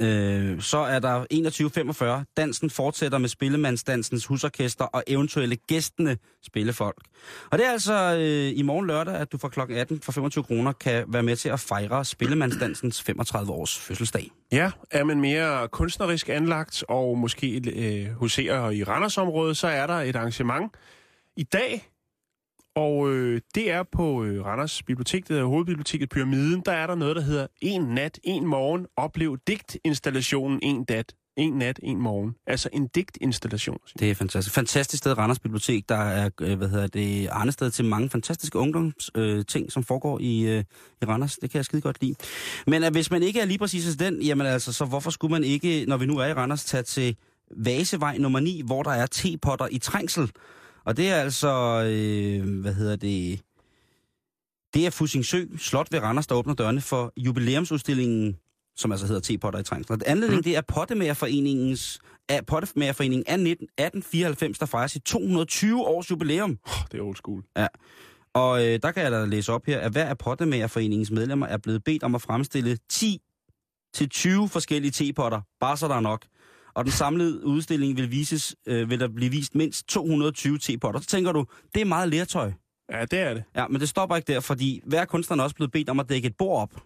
Øh, 0.00 0.60
så 0.60 0.78
er 0.78 0.98
der 0.98 1.24
21.45. 2.20 2.24
Dansen 2.36 2.70
fortsætter 2.70 3.18
med 3.18 3.28
Spillemandsdansens 3.28 4.26
husorkester 4.26 4.84
og 4.84 5.04
eventuelle 5.06 5.56
gæstende 5.56 6.16
spillefolk. 6.42 6.96
Og 7.50 7.58
det 7.58 7.66
er 7.66 7.70
altså 7.70 8.16
øh, 8.18 8.58
i 8.58 8.62
morgen 8.62 8.86
lørdag, 8.86 9.14
at 9.14 9.32
du 9.32 9.38
fra 9.38 9.48
kl. 9.48 9.60
18 9.72 10.00
for 10.00 10.12
25 10.12 10.44
kroner 10.44 10.72
kan 10.72 11.04
være 11.08 11.22
med 11.22 11.36
til 11.36 11.48
at 11.48 11.60
fejre 11.60 12.04
Spillemandsdansens 12.04 13.02
35 13.02 13.52
års 13.52 13.78
fødselsdag. 13.78 14.30
Ja, 14.52 14.70
er 14.90 15.04
man 15.04 15.20
mere 15.20 15.68
kunstnerisk 15.68 16.28
anlagt 16.28 16.84
og 16.88 17.18
måske 17.18 17.62
øh, 17.76 18.14
huserer 18.14 18.70
i 18.70 18.84
Randersområdet, 18.84 19.56
så 19.56 19.66
er 19.66 19.86
der 19.86 19.94
et 19.94 20.16
arrangement 20.16 20.72
i 21.36 21.42
dag, 21.42 21.88
og 22.76 23.10
øh, 23.10 23.40
det 23.54 23.70
er 23.70 23.82
på 23.92 24.24
øh, 24.24 24.44
Randers 24.44 24.82
Bibliotek, 24.82 25.22
det 25.22 25.28
hedder 25.28 25.44
Hovedbiblioteket 25.44 26.08
Pyramiden, 26.08 26.62
der 26.66 26.72
er 26.72 26.86
der 26.86 26.94
noget, 26.94 27.16
der 27.16 27.22
hedder 27.22 27.46
En 27.60 27.82
nat, 27.82 28.18
en 28.24 28.46
morgen, 28.46 28.86
oplev 28.96 29.38
digtinstallationen 29.46 30.58
En 30.62 30.84
nat, 30.88 31.14
en 31.36 31.52
nat, 31.52 31.80
en 31.82 32.00
morgen. 32.00 32.34
Altså 32.46 32.68
en 32.72 32.86
digtinstallation. 32.86 33.78
Det 33.98 34.10
er 34.10 34.14
fantastisk. 34.14 34.54
Fantastisk 34.54 35.00
sted, 35.00 35.18
Randers 35.18 35.38
Bibliotek. 35.38 35.88
Der 35.88 35.96
er, 35.96 36.30
øh, 36.40 36.58
hvad 36.58 36.68
hedder 36.68 36.86
det, 36.86 37.28
arnested 37.30 37.70
til 37.70 37.84
mange 37.84 38.10
fantastiske 38.10 38.58
ungdomsting, 38.58 39.24
øh, 39.24 39.44
ting, 39.44 39.72
som 39.72 39.84
foregår 39.84 40.18
i, 40.18 40.42
øh, 40.42 40.64
i 41.02 41.04
Randers. 41.04 41.36
Det 41.36 41.50
kan 41.50 41.58
jeg 41.58 41.64
skide 41.64 41.82
godt 41.82 42.02
lide. 42.02 42.14
Men 42.66 42.82
at 42.82 42.92
hvis 42.92 43.10
man 43.10 43.22
ikke 43.22 43.40
er 43.40 43.44
lige 43.44 43.58
præcis 43.58 43.96
den, 43.96 44.22
jamen 44.22 44.46
altså, 44.46 44.72
så 44.72 44.84
hvorfor 44.84 45.10
skulle 45.10 45.32
man 45.32 45.44
ikke, 45.44 45.84
når 45.88 45.96
vi 45.96 46.06
nu 46.06 46.18
er 46.18 46.26
i 46.26 46.32
Randers, 46.32 46.64
tage 46.64 46.82
til 46.82 47.16
Vasevej 47.56 48.18
nummer 48.18 48.40
9, 48.40 48.62
hvor 48.66 48.82
der 48.82 48.90
er 48.90 49.06
tepotter 49.06 49.68
i 49.70 49.78
trængsel. 49.78 50.30
Og 50.84 50.96
det 50.96 51.10
er 51.10 51.16
altså, 51.16 51.48
øh, 51.82 52.60
hvad 52.60 52.74
hedder 52.74 52.96
det, 52.96 53.40
det 54.74 54.86
er 54.86 54.90
Fusingsø 54.90 55.44
Slot 55.58 55.92
ved 55.92 56.00
Randers, 56.02 56.26
der 56.26 56.34
åbner 56.34 56.54
dørene 56.54 56.80
for 56.80 57.12
jubilæumsudstillingen, 57.16 58.36
som 58.76 58.92
altså 58.92 59.06
hedder 59.06 59.20
Tepotter 59.20 59.58
i 59.60 59.62
trængsel. 59.62 59.92
Og 59.92 59.98
anledningen, 60.06 60.38
mm. 60.38 60.42
det 60.42 60.56
er 60.56 60.60
Pottemagerforeningens 60.60 62.00
af 62.28 62.46
Pottemagerforeningen 62.46 63.24
af 63.26 63.40
19, 63.40 63.64
1894, 63.64 64.58
der 64.58 64.66
fejrer 64.66 64.86
sit 64.86 65.02
220 65.02 65.86
års 65.86 66.10
jubilæum. 66.10 66.58
Oh, 66.66 66.72
det 66.92 66.98
er 66.98 67.02
old 67.02 67.16
school. 67.16 67.44
Og 68.34 68.66
øh, 68.66 68.78
der 68.82 68.90
kan 68.90 69.02
jeg 69.02 69.12
da 69.12 69.24
læse 69.24 69.52
op 69.52 69.66
her, 69.66 69.80
at 69.80 69.92
hver 69.92 70.04
af 70.04 70.18
Pottemagerforeningens 70.18 71.10
medlemmer 71.10 71.46
er 71.46 71.56
blevet 71.56 71.84
bedt 71.84 72.02
om 72.02 72.14
at 72.14 72.22
fremstille 72.22 72.78
10 72.88 73.20
til 73.94 74.08
20 74.08 74.48
forskellige 74.48 74.90
tepotter, 74.90 75.40
bare 75.60 75.76
så 75.76 75.88
der 75.88 75.94
er 75.94 76.00
nok. 76.00 76.26
Og 76.74 76.84
den 76.84 76.92
samlede 76.92 77.46
udstilling 77.46 77.96
vil, 77.96 78.10
vises, 78.10 78.56
øh, 78.66 78.90
vil 78.90 79.00
der 79.00 79.08
blive 79.08 79.30
vist 79.30 79.54
mindst 79.54 79.88
220 79.88 80.58
tepotter. 80.58 81.00
Så 81.00 81.06
tænker 81.06 81.32
du, 81.32 81.46
det 81.74 81.80
er 81.80 81.84
meget 81.84 82.08
lertøj. 82.08 82.52
Ja, 82.92 83.04
det 83.04 83.18
er 83.18 83.34
det. 83.34 83.44
Ja, 83.56 83.68
men 83.68 83.80
det 83.80 83.88
stopper 83.88 84.16
ikke 84.16 84.32
der, 84.32 84.40
fordi 84.40 84.80
hver 84.86 85.04
kunstner 85.04 85.36
er 85.36 85.42
også 85.42 85.56
blevet 85.56 85.72
bedt 85.72 85.88
om 85.88 86.00
at 86.00 86.08
dække 86.08 86.26
et 86.26 86.36
bord 86.38 86.62
op. 86.62 86.82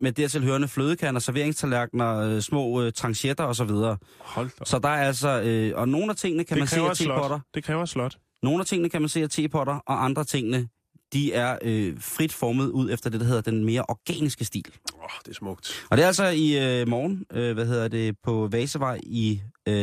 Med 0.00 0.12
dertil 0.12 0.42
hørende 0.42 0.68
flødekander, 0.68 1.20
serveringstallerkener, 1.20 2.16
øh, 2.16 2.40
små 2.40 2.82
øh, 2.82 2.92
tranchetter 2.92 3.44
osv. 3.44 3.70
Hold 4.18 4.50
da. 4.58 4.64
Så 4.64 4.78
der 4.78 4.88
er 4.88 5.06
altså, 5.06 5.42
øh, 5.42 5.72
og 5.78 5.88
nogle 5.88 6.10
af 6.10 6.16
tingene 6.16 6.44
kan 6.44 6.56
man 6.58 6.62
det 6.62 6.70
se 6.70 6.76
kræver 6.76 6.90
af 6.90 6.96
tepotter. 6.96 7.40
Det 7.54 7.64
kræver 7.64 7.84
slot. 7.84 8.18
Nogle 8.42 8.60
af 8.60 8.66
tingene 8.66 8.88
kan 8.88 9.02
man 9.02 9.08
se 9.08 9.22
af 9.22 9.30
tepotter, 9.30 9.74
og 9.74 10.04
andre 10.04 10.24
tingene, 10.24 10.68
de 11.12 11.32
er 11.32 11.58
øh, 11.62 12.00
frit 12.00 12.32
formet 12.32 12.68
ud 12.68 12.90
efter 12.90 13.10
det, 13.10 13.20
der 13.20 13.26
hedder 13.26 13.40
den 13.40 13.64
mere 13.64 13.84
organiske 13.88 14.44
stil. 14.44 14.64
Åh, 14.94 15.04
oh, 15.04 15.10
det 15.24 15.30
er 15.30 15.34
smukt. 15.34 15.84
Og 15.90 15.96
det 15.96 16.02
er 16.02 16.06
altså 16.06 16.28
i 16.28 16.80
øh, 16.80 16.88
morgen, 16.88 17.26
øh, 17.32 17.54
hvad 17.54 17.66
hedder 17.66 17.88
det, 17.88 18.16
på 18.22 18.48
Vasevej 18.52 19.00
i 19.02 19.40
øh, 19.68 19.74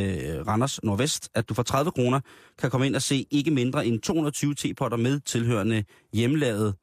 Randers 0.47 0.83
Nordvest, 0.83 1.29
at 1.33 1.49
du 1.49 1.53
for 1.53 1.63
30 1.63 1.91
kroner 1.91 2.19
kan 2.59 2.69
komme 2.69 2.87
ind 2.87 2.95
og 2.95 3.01
se 3.01 3.25
ikke 3.31 3.51
mindre 3.51 3.85
end 3.85 3.99
220 3.99 4.55
tepotter 4.55 4.97
med 4.97 5.19
tilhørende 5.19 5.83
hjemmelavet 6.13 6.75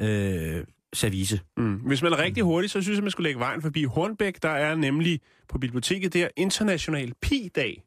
øh, 0.00 0.64
service. 0.92 1.40
Mm. 1.56 1.74
Hvis 1.74 2.02
man 2.02 2.12
er 2.12 2.18
rigtig 2.18 2.42
hurtig, 2.42 2.70
så 2.70 2.82
synes 2.82 2.96
jeg, 2.96 3.02
man 3.02 3.10
skulle 3.10 3.28
lægge 3.28 3.40
vejen 3.40 3.62
forbi 3.62 3.84
Hornbæk. 3.84 4.42
Der 4.42 4.48
er 4.48 4.74
nemlig 4.74 5.20
på 5.48 5.58
biblioteket 5.58 6.14
der 6.14 6.28
International 6.36 7.12
Pi-dag. 7.22 7.82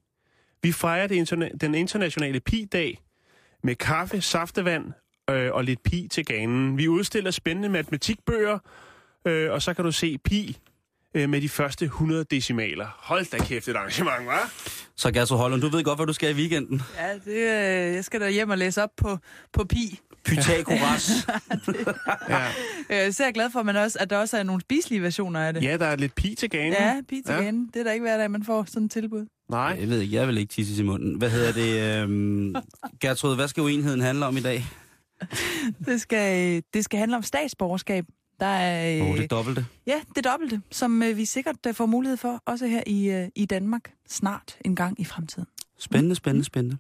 Vi 0.64 0.72
fejrer 0.72 1.08
det 1.08 1.16
interna- 1.16 1.58
den 1.62 1.76
internationale 1.76 2.40
Pi-dag 2.40 3.02
med 3.64 3.76
kaffe, 3.76 4.22
saftevand 4.22 4.86
øh, 5.30 5.52
og 5.54 5.64
lidt 5.64 5.84
pi 5.84 6.08
til 6.12 6.26
ganen. 6.26 6.78
Vi 6.78 6.88
udstiller 6.88 7.32
spændende 7.32 7.70
matematikbøger, 7.70 8.60
øh, 9.28 9.52
og 9.52 9.62
så 9.62 9.74
kan 9.74 9.86
du 9.86 9.92
se 9.92 10.18
pi 10.18 10.58
øh, 11.14 11.30
med 11.30 11.42
de 11.42 11.50
første 11.50 11.86
100 11.86 12.24
decimaler. 12.32 12.88
Hold 13.00 13.26
da 13.32 13.38
kæft 13.38 13.68
et 13.68 13.76
arrangement, 13.76 14.28
hva'? 14.30 14.70
Så 14.98 15.12
Gertrud 15.12 15.38
Holland, 15.38 15.62
du 15.62 15.68
ved 15.70 15.84
godt, 15.84 15.98
hvad 15.98 16.08
du 16.08 16.14
skal 16.14 16.32
i 16.32 16.34
weekenden. 16.34 16.82
Ja, 16.98 17.14
det, 17.14 17.38
øh, 17.90 17.96
jeg 17.96 18.06
skal 18.06 18.22
da 18.22 18.30
hjem 18.30 18.50
og 18.50 18.58
læse 18.58 18.84
op 18.84 18.90
på, 18.98 19.18
på 19.54 19.64
pi. 19.66 20.00
Pythagoras. 20.26 21.12
Ja. 22.30 22.48
Øh, 23.08 23.14
så 23.14 23.24
er 23.24 23.28
jeg 23.28 23.34
glad 23.34 23.50
for, 23.52 23.60
at, 23.60 23.66
man 23.66 23.76
også, 23.76 23.98
at 24.02 24.10
der 24.10 24.18
også 24.18 24.38
er 24.38 24.44
nogle 24.44 24.62
spiselige 24.62 25.02
versioner 25.02 25.40
af 25.48 25.54
det. 25.54 25.64
ja, 25.64 25.78
der 25.78 25.86
er 25.86 25.96
lidt 25.96 26.16
pi 26.16 26.36
til 26.40 26.50
ganen. 26.50 26.74
Ja, 26.74 27.02
pi 27.10 27.22
til 27.26 27.34
Ja. 27.34 27.42
ja. 27.42 27.52
Det 27.52 27.76
er 27.80 27.84
da 27.84 27.92
ikke 27.92 28.04
hver 28.04 28.18
dag, 28.18 28.32
man 28.32 28.44
får 28.44 28.64
sådan 28.68 28.84
et 28.86 28.92
tilbud. 28.92 29.26
Nej. 29.50 29.78
jeg 29.80 29.90
ved 29.90 30.00
ikke, 30.02 30.16
jeg 30.16 30.28
vil 30.28 30.38
ikke 30.38 30.52
tisse 30.52 30.84
i 30.84 30.86
munden. 30.86 31.16
Hvad 31.18 31.30
hedder 31.30 31.52
det? 31.52 32.02
Øhm, 32.04 32.56
Gertrud, 33.02 33.36
hvad 33.36 33.48
skal 33.48 33.64
uenigheden 33.64 34.02
handle 34.02 34.26
om 34.26 34.38
i 34.38 34.42
dag? 34.42 34.66
Det 35.88 36.02
skal, 36.02 36.64
det 36.74 36.84
skal 36.84 37.00
handle 37.00 37.18
om 37.18 37.24
statsborgerskab. 37.24 38.06
Der 38.40 38.46
er, 38.46 39.02
øh, 39.02 39.10
oh, 39.10 39.18
det 39.18 39.32
dobbelte. 39.32 39.66
Ja, 39.88 40.02
det 40.16 40.24
dobbelte, 40.24 40.62
som 40.72 41.04
øh, 41.04 41.18
vi 41.18 41.26
sikkert 41.26 41.56
øh, 41.68 41.74
får 41.74 41.86
mulighed 41.86 42.18
for, 42.18 42.42
også 42.46 42.68
her 42.68 42.84
i, 42.88 43.10
øh, 43.10 43.28
i 43.36 43.46
Danmark, 43.46 43.94
snart 44.10 44.58
en 44.66 44.76
gang 44.76 45.00
i 45.00 45.06
fremtiden. 45.06 45.48
Spændende, 45.80 46.16
spændende, 46.16 46.46
spændende. 46.46 46.78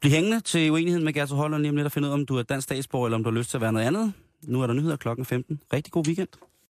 Bliv 0.00 0.12
hængende 0.12 0.40
til 0.40 0.70
uenigheden 0.70 1.04
med 1.04 1.12
Gertrud 1.12 1.36
Holland 1.36 1.62
lige 1.62 1.70
om 1.70 1.76
lidt 1.76 1.86
og 1.86 1.92
finde 1.92 2.08
ud 2.08 2.12
af, 2.12 2.14
om 2.14 2.26
du 2.26 2.36
er 2.36 2.42
dansk 2.42 2.64
statsborger, 2.64 3.06
eller 3.06 3.18
om 3.18 3.24
du 3.24 3.30
har 3.30 3.38
lyst 3.38 3.50
til 3.50 3.56
at 3.56 3.60
være 3.60 3.72
noget 3.72 3.86
andet. 3.86 4.12
Nu 4.42 4.62
er 4.62 4.66
der 4.66 4.74
nyheder 4.74 4.96
klokken 4.96 5.24
15. 5.24 5.60
Rigtig 5.72 5.92
god 5.92 6.06
weekend. 6.06 6.28